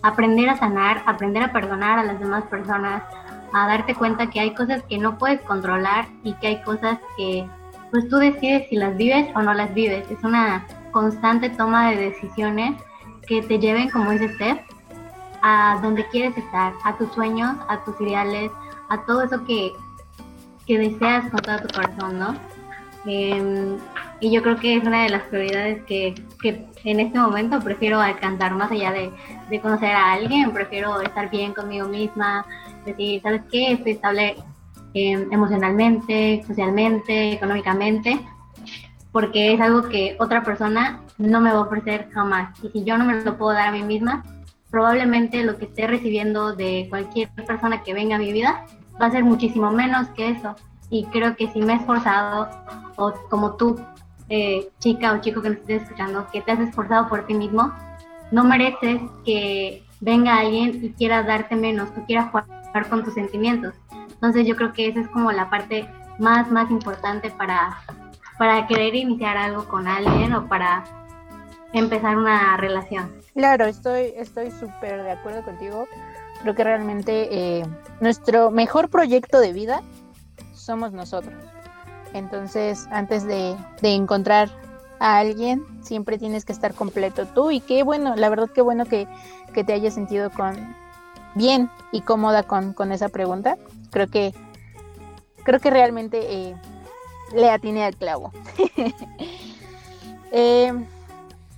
aprender 0.06 0.48
a 0.48 0.56
sanar, 0.56 1.02
aprender 1.06 1.42
a 1.42 1.52
perdonar 1.52 1.98
a 1.98 2.04
las 2.04 2.18
demás 2.20 2.44
personas, 2.44 3.02
a 3.52 3.66
darte 3.66 3.94
cuenta 3.94 4.28
que 4.28 4.40
hay 4.40 4.54
cosas 4.54 4.82
que 4.88 4.98
no 4.98 5.18
puedes 5.18 5.40
controlar 5.42 6.06
y 6.22 6.34
que 6.34 6.48
hay 6.48 6.62
cosas 6.62 6.98
que 7.16 7.46
pues 7.90 8.08
tú 8.08 8.16
decides 8.16 8.68
si 8.68 8.76
las 8.76 8.96
vives 8.96 9.28
o 9.34 9.42
no 9.42 9.54
las 9.54 9.72
vives. 9.74 10.10
Es 10.10 10.22
una 10.22 10.66
constante 10.92 11.50
toma 11.50 11.90
de 11.90 11.96
decisiones 11.96 12.80
que 13.26 13.42
te 13.42 13.58
lleven, 13.58 13.90
como 13.90 14.10
dice 14.10 14.34
Steph, 14.34 14.60
a 15.42 15.78
donde 15.82 16.06
quieres 16.08 16.36
estar, 16.36 16.72
a 16.84 16.96
tus 16.96 17.12
sueños, 17.12 17.56
a 17.68 17.82
tus 17.84 18.00
ideales, 18.00 18.50
a 18.88 18.98
todo 19.02 19.22
eso 19.22 19.44
que, 19.44 19.72
que 20.66 20.78
deseas 20.78 21.30
con 21.30 21.40
todo 21.40 21.58
tu 21.60 21.74
corazón, 21.74 22.18
¿no? 22.18 22.34
Em, 23.06 23.78
y 24.20 24.30
yo 24.30 24.42
creo 24.42 24.56
que 24.56 24.76
es 24.76 24.84
una 24.84 25.02
de 25.02 25.10
las 25.10 25.22
prioridades 25.22 25.82
que, 25.84 26.14
que 26.40 26.66
en 26.84 27.00
este 27.00 27.18
momento 27.18 27.60
prefiero 27.60 28.00
alcanzar 28.00 28.54
más 28.54 28.70
allá 28.70 28.92
de, 28.92 29.10
de, 29.50 29.60
conocer 29.60 29.90
a 29.90 30.12
alguien, 30.12 30.52
prefiero 30.52 31.00
estar 31.00 31.30
bien 31.30 31.52
conmigo 31.52 31.86
misma, 31.88 32.46
decir, 32.84 33.20
¿sabes 33.22 33.42
qué? 33.50 33.72
Estoy 33.72 33.92
estable 33.92 34.36
em, 34.94 35.30
emocionalmente, 35.32 36.42
socialmente, 36.46 37.32
económicamente, 37.32 38.18
porque 39.12 39.52
es 39.52 39.60
algo 39.60 39.88
que 39.88 40.16
otra 40.18 40.42
persona 40.42 41.00
no 41.18 41.40
me 41.40 41.50
va 41.50 41.58
a 41.58 41.62
ofrecer 41.62 42.08
jamás. 42.12 42.58
Y 42.62 42.68
si 42.70 42.84
yo 42.84 42.96
no 42.96 43.04
me 43.04 43.22
lo 43.22 43.36
puedo 43.36 43.52
dar 43.52 43.68
a 43.68 43.72
mí 43.72 43.82
misma, 43.82 44.24
probablemente 44.70 45.42
lo 45.42 45.58
que 45.58 45.66
esté 45.66 45.86
recibiendo 45.86 46.54
de 46.54 46.86
cualquier 46.88 47.28
persona 47.30 47.82
que 47.82 47.94
venga 47.94 48.16
a 48.16 48.18
mi 48.18 48.32
vida 48.32 48.66
va 49.00 49.06
a 49.06 49.10
ser 49.10 49.24
muchísimo 49.24 49.70
menos 49.70 50.08
que 50.08 50.30
eso. 50.30 50.54
Y 50.90 51.04
creo 51.06 51.36
que 51.36 51.48
si 51.48 51.60
me 51.60 51.74
he 51.74 51.76
esforzado, 51.76 52.48
o 52.96 53.12
como 53.28 53.56
tú, 53.56 53.80
eh, 54.28 54.68
chica 54.78 55.12
o 55.12 55.20
chico 55.20 55.42
que 55.42 55.50
me 55.50 55.54
estés 55.56 55.82
escuchando, 55.82 56.26
que 56.32 56.40
te 56.40 56.52
has 56.52 56.60
esforzado 56.60 57.08
por 57.08 57.26
ti 57.26 57.34
mismo, 57.34 57.72
no 58.30 58.44
mereces 58.44 59.00
que 59.24 59.84
venga 60.00 60.38
alguien 60.38 60.84
y 60.84 60.90
quiera 60.90 61.22
darte 61.22 61.56
menos, 61.56 61.90
o 61.96 62.04
quiera 62.04 62.24
jugar 62.24 62.88
con 62.88 63.04
tus 63.04 63.14
sentimientos. 63.14 63.74
Entonces 64.10 64.46
yo 64.46 64.56
creo 64.56 64.72
que 64.72 64.88
esa 64.88 65.00
es 65.00 65.08
como 65.08 65.30
la 65.32 65.48
parte 65.50 65.88
más, 66.18 66.50
más 66.50 66.70
importante 66.70 67.30
para, 67.30 67.78
para 68.38 68.66
querer 68.66 68.94
iniciar 68.94 69.36
algo 69.36 69.66
con 69.68 69.86
alguien 69.86 70.32
o 70.34 70.48
para 70.48 70.84
empezar 71.72 72.16
una 72.16 72.56
relación. 72.56 73.14
Claro, 73.34 73.66
estoy 73.66 74.12
estoy 74.16 74.50
súper 74.50 75.02
de 75.02 75.10
acuerdo 75.10 75.42
contigo. 75.42 75.86
Creo 76.42 76.54
que 76.54 76.64
realmente 76.64 77.28
eh, 77.30 77.66
nuestro 78.00 78.50
mejor 78.50 78.88
proyecto 78.88 79.40
de 79.40 79.52
vida 79.52 79.82
somos 80.54 80.92
nosotros. 80.92 81.34
Entonces, 82.12 82.86
antes 82.90 83.24
de, 83.24 83.56
de, 83.82 83.94
encontrar 83.94 84.48
a 84.98 85.18
alguien, 85.18 85.64
siempre 85.82 86.18
tienes 86.18 86.44
que 86.44 86.52
estar 86.52 86.74
completo 86.74 87.26
tú. 87.26 87.50
Y 87.50 87.60
qué 87.60 87.82
bueno, 87.82 88.16
la 88.16 88.28
verdad 88.28 88.48
qué 88.54 88.62
bueno 88.62 88.84
que, 88.84 89.06
que 89.52 89.64
te 89.64 89.72
hayas 89.72 89.94
sentido 89.94 90.30
con 90.30 90.74
bien 91.34 91.70
y 91.92 92.00
cómoda 92.00 92.42
con, 92.42 92.72
con, 92.72 92.92
esa 92.92 93.08
pregunta. 93.08 93.56
Creo 93.90 94.08
que 94.08 94.34
creo 95.44 95.60
que 95.60 95.70
realmente 95.70 96.18
eh, 96.20 96.56
le 97.34 97.50
atiné 97.50 97.84
al 97.84 97.96
clavo. 97.96 98.32
eh, 100.32 100.72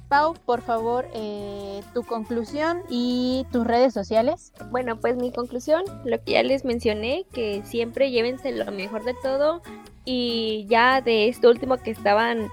Pau, 0.08 0.34
por 0.46 0.62
favor, 0.62 1.06
eh, 1.12 1.82
tu 1.92 2.02
conclusión 2.02 2.82
y 2.88 3.46
tus 3.52 3.66
redes 3.66 3.92
sociales. 3.92 4.52
Bueno, 4.70 4.96
pues 4.96 5.16
mi 5.16 5.30
conclusión, 5.30 5.84
lo 6.04 6.22
que 6.24 6.32
ya 6.32 6.42
les 6.42 6.64
mencioné, 6.64 7.26
que 7.32 7.62
siempre 7.64 8.10
llévense 8.10 8.52
lo 8.52 8.72
mejor 8.72 9.04
de 9.04 9.14
todo 9.22 9.60
y 10.06 10.66
ya 10.68 11.02
de 11.02 11.28
esto 11.28 11.50
último 11.50 11.76
que 11.76 11.90
estaban 11.90 12.48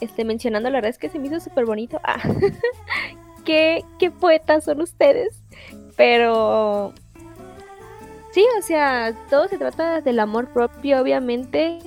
este, 0.00 0.24
mencionando, 0.24 0.70
la 0.70 0.78
verdad 0.78 0.90
es 0.90 0.98
que 0.98 1.10
se 1.10 1.18
me 1.18 1.26
hizo 1.26 1.40
súper 1.40 1.66
bonito. 1.66 2.00
Ah, 2.02 2.22
qué, 3.44 3.84
qué 3.98 4.10
poetas 4.10 4.64
son 4.64 4.80
ustedes. 4.80 5.38
Pero 5.96 6.94
sí, 8.32 8.44
o 8.58 8.62
sea, 8.62 9.14
todo 9.28 9.46
se 9.48 9.58
trata 9.58 10.00
del 10.00 10.20
amor 10.20 10.48
propio, 10.54 11.02
obviamente. 11.02 11.80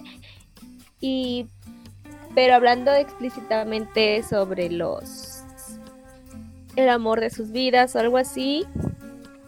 Y 1.00 1.48
pero 2.38 2.54
hablando 2.54 2.94
explícitamente 2.94 4.22
sobre 4.22 4.70
los 4.70 5.42
el 6.76 6.88
amor 6.88 7.20
de 7.20 7.32
sus 7.32 7.52
vidas 7.52 7.96
o 7.96 8.00
algo 8.00 8.18
así, 8.18 8.64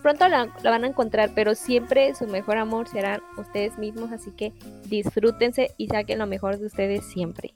pronto 0.02 0.28
la, 0.28 0.52
van 0.64 0.84
a 0.84 0.88
encontrar, 0.88 1.30
pero 1.36 1.54
siempre 1.54 2.16
su 2.16 2.26
mejor 2.26 2.58
amor 2.58 2.88
serán 2.88 3.22
ustedes 3.38 3.78
mismos, 3.78 4.12
así 4.12 4.32
que 4.32 4.54
disfrútense 4.86 5.70
y 5.78 5.86
saquen 5.86 6.18
lo 6.18 6.26
mejor 6.26 6.58
de 6.58 6.66
ustedes 6.66 7.06
siempre. 7.06 7.54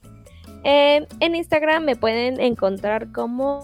en 0.62 1.34
Instagram 1.34 1.82
me 1.82 1.96
pueden 1.96 2.38
encontrar 2.38 3.10
como 3.10 3.62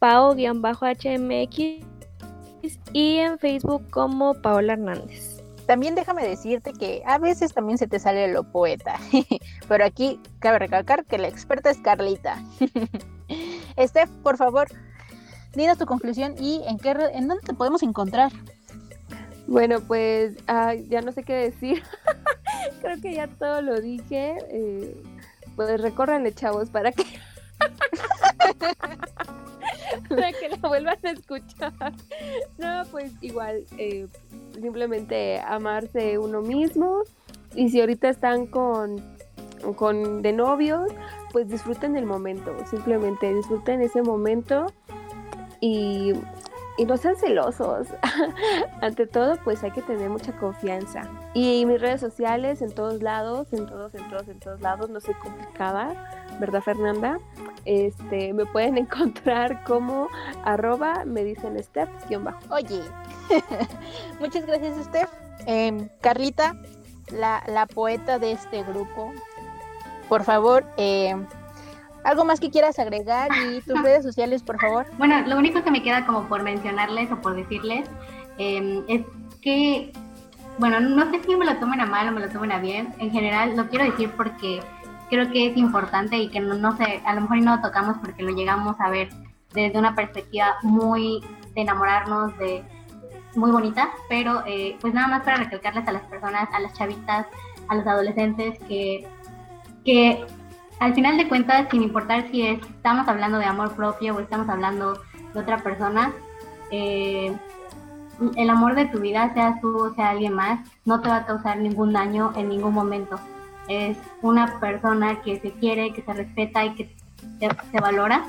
pao-hmx 0.00 1.58
y 2.92 3.16
en 3.18 3.38
Facebook 3.38 3.88
como 3.88 4.34
Paola 4.34 4.72
Hernández. 4.72 5.33
También 5.66 5.94
déjame 5.94 6.26
decirte 6.26 6.72
que 6.72 7.02
a 7.06 7.18
veces 7.18 7.52
también 7.54 7.78
se 7.78 7.86
te 7.86 7.98
sale 7.98 8.28
lo 8.28 8.44
poeta, 8.44 8.98
pero 9.68 9.84
aquí 9.84 10.20
cabe 10.38 10.58
recalcar 10.58 11.04
que 11.04 11.18
la 11.18 11.28
experta 11.28 11.70
es 11.70 11.78
Carlita. 11.78 12.42
Steph, 13.78 14.10
por 14.22 14.36
favor, 14.36 14.68
dinos 15.54 15.78
tu 15.78 15.86
conclusión 15.86 16.34
y 16.38 16.62
en 16.66 16.78
qué 16.78 16.90
en 17.12 17.28
dónde 17.28 17.46
te 17.46 17.54
podemos 17.54 17.82
encontrar. 17.82 18.32
Bueno, 19.46 19.80
pues 19.80 20.36
ya 20.88 21.00
no 21.02 21.12
sé 21.12 21.22
qué 21.22 21.34
decir. 21.34 21.82
Creo 22.80 23.00
que 23.00 23.14
ya 23.14 23.26
todo 23.28 23.60
lo 23.62 23.80
dije. 23.80 24.36
Eh, 24.50 25.02
pues 25.56 25.80
recórranle, 25.80 26.34
chavos, 26.34 26.70
para 26.70 26.92
que 26.92 27.04
para 30.08 30.32
que 30.32 30.48
la 30.48 30.56
vuelvan 30.68 30.98
a 31.02 31.10
escuchar. 31.10 31.72
No, 32.58 32.82
pues 32.90 33.12
igual, 33.20 33.64
eh, 33.78 34.06
simplemente 34.60 35.40
amarse 35.40 36.18
uno 36.18 36.40
mismo. 36.40 37.02
Y 37.54 37.70
si 37.70 37.80
ahorita 37.80 38.08
están 38.08 38.46
con, 38.46 39.00
con 39.76 40.22
de 40.22 40.32
novios, 40.32 40.90
pues 41.32 41.48
disfruten 41.48 41.96
el 41.96 42.06
momento. 42.06 42.54
Simplemente 42.68 43.34
disfruten 43.34 43.80
ese 43.82 44.02
momento 44.02 44.66
y 45.60 46.12
y 46.76 46.84
no 46.84 46.96
sean 46.96 47.16
celosos. 47.16 47.88
Ante 48.80 49.06
todo, 49.06 49.36
pues 49.44 49.62
hay 49.62 49.70
que 49.70 49.82
tener 49.82 50.10
mucha 50.10 50.32
confianza. 50.36 51.02
Y 51.34 51.64
mis 51.66 51.80
redes 51.80 52.00
sociales 52.00 52.62
en 52.62 52.72
todos 52.72 53.02
lados, 53.02 53.52
en 53.52 53.66
todos, 53.66 53.94
en 53.94 54.08
todos, 54.08 54.28
en 54.28 54.40
todos 54.40 54.60
lados, 54.60 54.90
no 54.90 55.00
soy 55.00 55.14
complicada, 55.14 56.26
¿verdad 56.40 56.60
Fernanda? 56.62 57.18
Este, 57.64 58.32
me 58.32 58.46
pueden 58.46 58.78
encontrar 58.84 59.62
como 59.64 60.08
arroba 60.44 61.04
me 61.04 61.24
dicen 61.24 61.62
Steph 61.62 61.90
bajo. 62.20 62.40
Oye, 62.50 62.80
muchas 64.20 64.46
gracias 64.46 64.84
Steph. 64.84 65.10
Em, 65.46 65.88
Carlita, 66.00 66.56
la, 67.12 67.42
la, 67.46 67.66
poeta 67.66 68.18
de 68.18 68.32
este 68.32 68.62
grupo, 68.62 69.12
por 70.08 70.24
favor, 70.24 70.64
eh, 70.78 71.14
¿Algo 72.04 72.24
más 72.24 72.38
que 72.38 72.50
quieras 72.50 72.78
agregar 72.78 73.30
y 73.48 73.60
tus 73.62 73.80
redes 73.82 74.04
sociales, 74.04 74.42
por 74.42 74.60
favor? 74.60 74.86
Bueno, 74.98 75.26
lo 75.26 75.38
único 75.38 75.64
que 75.64 75.70
me 75.70 75.82
queda 75.82 76.04
como 76.04 76.28
por 76.28 76.42
mencionarles 76.42 77.10
o 77.10 77.20
por 77.20 77.34
decirles 77.34 77.88
em, 78.36 78.82
es 78.88 79.02
que, 79.40 79.90
bueno, 80.58 80.80
no 80.80 81.10
sé 81.10 81.22
si 81.24 81.34
me 81.34 81.46
lo 81.46 81.56
tomen 81.56 81.80
a 81.80 81.86
mal 81.86 82.08
o 82.08 82.12
me 82.12 82.20
lo 82.20 82.28
tomen 82.28 82.52
a 82.52 82.58
bien. 82.58 82.94
En 82.98 83.10
general, 83.10 83.56
lo 83.56 83.68
quiero 83.68 83.86
decir 83.86 84.10
porque 84.16 84.60
creo 85.08 85.30
que 85.30 85.46
es 85.46 85.56
importante 85.56 86.16
y 86.18 86.28
que 86.28 86.40
no, 86.40 86.54
no 86.54 86.76
sé, 86.76 87.00
a 87.04 87.14
lo 87.14 87.22
mejor 87.22 87.38
no 87.38 87.56
lo 87.56 87.62
tocamos 87.62 87.96
porque 87.98 88.22
lo 88.22 88.34
llegamos 88.34 88.78
a 88.80 88.90
ver 88.90 89.08
desde 89.54 89.78
una 89.78 89.94
perspectiva 89.94 90.56
muy 90.62 91.20
de 91.54 91.60
enamorarnos, 91.62 92.36
de 92.38 92.62
muy 93.34 93.50
bonita, 93.50 93.90
pero 94.08 94.42
eh, 94.46 94.76
pues 94.80 94.92
nada 94.92 95.08
más 95.08 95.22
para 95.22 95.38
recalcarles 95.38 95.88
a 95.88 95.92
las 95.92 96.02
personas, 96.02 96.48
a 96.52 96.60
las 96.60 96.74
chavitas, 96.74 97.26
a 97.68 97.74
los 97.74 97.86
adolescentes 97.86 98.58
que, 98.68 99.06
que 99.84 100.24
al 100.84 100.94
final 100.94 101.16
de 101.16 101.28
cuentas, 101.28 101.66
sin 101.70 101.82
importar 101.82 102.28
si 102.30 102.42
estamos 102.42 103.08
hablando 103.08 103.38
de 103.38 103.46
amor 103.46 103.74
propio 103.74 104.14
o 104.14 104.20
estamos 104.20 104.46
hablando 104.50 105.00
de 105.32 105.40
otra 105.40 105.62
persona, 105.62 106.12
eh, 106.70 107.34
el 108.36 108.50
amor 108.50 108.74
de 108.74 108.84
tu 108.86 109.00
vida, 109.00 109.32
sea 109.32 109.58
tú 109.62 109.76
o 109.78 109.94
sea 109.94 110.10
alguien 110.10 110.34
más, 110.34 110.60
no 110.84 111.00
te 111.00 111.08
va 111.08 111.16
a 111.16 111.26
causar 111.26 111.56
ningún 111.56 111.94
daño 111.94 112.32
en 112.36 112.50
ningún 112.50 112.74
momento. 112.74 113.18
Es 113.66 113.96
una 114.20 114.60
persona 114.60 115.22
que 115.22 115.40
se 115.40 115.52
quiere, 115.52 115.94
que 115.94 116.02
se 116.02 116.12
respeta 116.12 116.66
y 116.66 116.74
que 116.74 116.94
te, 117.40 117.48
te 117.48 117.80
valora. 117.80 118.22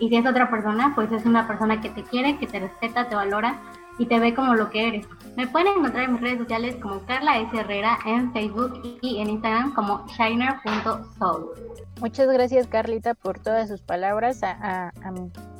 Y 0.00 0.08
si 0.08 0.16
es 0.16 0.26
otra 0.26 0.50
persona, 0.50 0.92
pues 0.96 1.12
es 1.12 1.24
una 1.24 1.46
persona 1.46 1.80
que 1.80 1.90
te 1.90 2.02
quiere, 2.02 2.38
que 2.38 2.48
te 2.48 2.58
respeta, 2.58 3.08
te 3.08 3.14
valora 3.14 3.54
y 4.00 4.06
te 4.06 4.18
ve 4.18 4.34
como 4.34 4.54
lo 4.54 4.70
que 4.70 4.88
eres. 4.88 5.06
Me 5.36 5.46
pueden 5.46 5.68
encontrar 5.76 6.04
en 6.04 6.14
mis 6.14 6.22
redes 6.22 6.38
sociales 6.38 6.76
como 6.76 7.00
Carla 7.04 7.38
S. 7.38 7.54
Herrera 7.54 7.98
en 8.06 8.32
Facebook 8.32 8.98
y 9.02 9.18
en 9.20 9.28
Instagram 9.28 9.74
como 9.74 10.06
shiner.soul. 10.06 11.50
Muchas 12.00 12.28
gracias 12.32 12.66
Carlita 12.66 13.12
por 13.12 13.38
todas 13.40 13.68
sus 13.68 13.82
palabras, 13.82 14.40
a, 14.42 14.90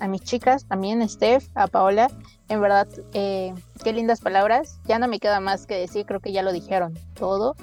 mis 0.08 0.22
chicas 0.22 0.64
también, 0.64 1.06
Steph, 1.06 1.44
a 1.54 1.66
Paola, 1.66 2.10
en 2.48 2.62
verdad, 2.62 2.88
eh, 3.12 3.52
qué 3.84 3.92
lindas 3.92 4.22
palabras, 4.22 4.80
ya 4.86 4.98
no 4.98 5.06
me 5.06 5.20
queda 5.20 5.40
más 5.40 5.66
que 5.66 5.74
decir, 5.74 6.06
creo 6.06 6.20
que 6.20 6.32
ya 6.32 6.42
lo 6.42 6.52
dijeron 6.52 6.94
todo. 7.12 7.56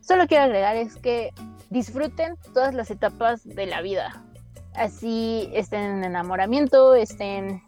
Solo 0.00 0.26
quiero 0.26 0.44
agregar 0.44 0.76
es 0.76 0.96
que 0.96 1.32
disfruten 1.70 2.36
todas 2.52 2.74
las 2.74 2.90
etapas 2.90 3.42
de 3.42 3.64
la 3.64 3.80
vida, 3.80 4.22
así 4.74 5.48
estén 5.54 5.80
en 5.80 6.04
enamoramiento, 6.04 6.94
estén, 6.94 7.62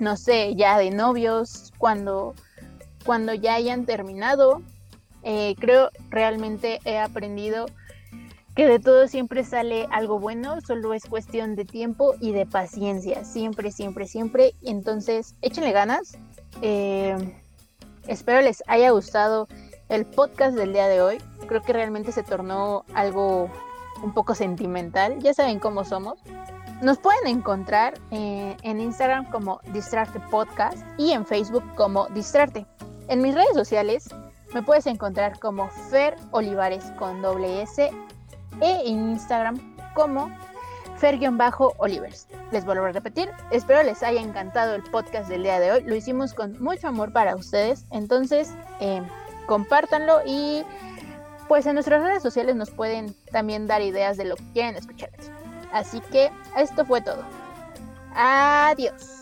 no 0.00 0.16
sé, 0.16 0.54
ya 0.54 0.78
de 0.78 0.90
novios, 0.90 1.72
cuando, 1.78 2.34
cuando 3.04 3.34
ya 3.34 3.54
hayan 3.54 3.86
terminado, 3.86 4.62
eh, 5.22 5.54
creo 5.58 5.90
realmente 6.10 6.80
he 6.84 6.98
aprendido 6.98 7.66
que 8.58 8.66
de 8.66 8.80
todo 8.80 9.06
siempre 9.06 9.44
sale 9.44 9.86
algo 9.92 10.18
bueno, 10.18 10.60
solo 10.60 10.92
es 10.92 11.04
cuestión 11.04 11.54
de 11.54 11.64
tiempo 11.64 12.14
y 12.20 12.32
de 12.32 12.44
paciencia, 12.44 13.24
siempre, 13.24 13.70
siempre, 13.70 14.08
siempre. 14.08 14.54
Entonces, 14.62 15.36
échenle 15.42 15.70
ganas. 15.70 16.18
Eh, 16.60 17.16
espero 18.08 18.40
les 18.40 18.64
haya 18.66 18.90
gustado 18.90 19.46
el 19.88 20.06
podcast 20.06 20.56
del 20.56 20.72
día 20.72 20.88
de 20.88 21.00
hoy. 21.00 21.18
Creo 21.46 21.62
que 21.62 21.72
realmente 21.72 22.10
se 22.10 22.24
tornó 22.24 22.84
algo 22.94 23.48
un 24.02 24.12
poco 24.12 24.34
sentimental. 24.34 25.20
Ya 25.20 25.34
saben 25.34 25.60
cómo 25.60 25.84
somos. 25.84 26.18
Nos 26.80 26.98
pueden 26.98 27.26
encontrar 27.26 27.94
eh, 28.12 28.56
en 28.62 28.80
Instagram 28.80 29.28
como 29.30 29.60
Distrarte 29.72 30.20
Podcast 30.30 30.78
y 30.96 31.10
en 31.10 31.26
Facebook 31.26 31.64
como 31.74 32.06
Distrarte. 32.08 32.66
En 33.08 33.20
mis 33.20 33.34
redes 33.34 33.54
sociales 33.54 34.08
me 34.54 34.62
puedes 34.62 34.86
encontrar 34.86 35.40
como 35.40 35.68
Fer 35.90 36.14
Olivares 36.30 36.84
con 36.96 37.20
doble 37.20 37.62
S 37.62 37.90
e 38.60 38.82
en 38.86 39.10
Instagram 39.10 39.76
como 39.94 40.30
Fer-Olivers. 41.00 42.28
Les 42.52 42.64
vuelvo 42.64 42.86
a 42.86 42.92
repetir, 42.92 43.28
espero 43.50 43.82
les 43.82 44.02
haya 44.04 44.20
encantado 44.20 44.74
el 44.74 44.82
podcast 44.84 45.28
del 45.28 45.42
día 45.42 45.58
de 45.58 45.72
hoy. 45.72 45.82
Lo 45.82 45.96
hicimos 45.96 46.32
con 46.32 46.62
mucho 46.62 46.88
amor 46.88 47.12
para 47.12 47.34
ustedes, 47.34 47.86
entonces 47.90 48.54
eh, 48.80 49.02
compártanlo 49.46 50.20
y 50.24 50.64
pues 51.48 51.66
en 51.66 51.74
nuestras 51.74 52.02
redes 52.02 52.22
sociales 52.22 52.54
nos 52.54 52.70
pueden 52.70 53.14
también 53.32 53.66
dar 53.66 53.82
ideas 53.82 54.16
de 54.16 54.26
lo 54.26 54.36
que 54.36 54.44
quieren 54.52 54.76
escuchar. 54.76 55.10
Así 55.72 56.00
que 56.12 56.30
esto 56.56 56.84
fue 56.84 57.00
todo. 57.00 57.24
Adiós. 58.14 59.17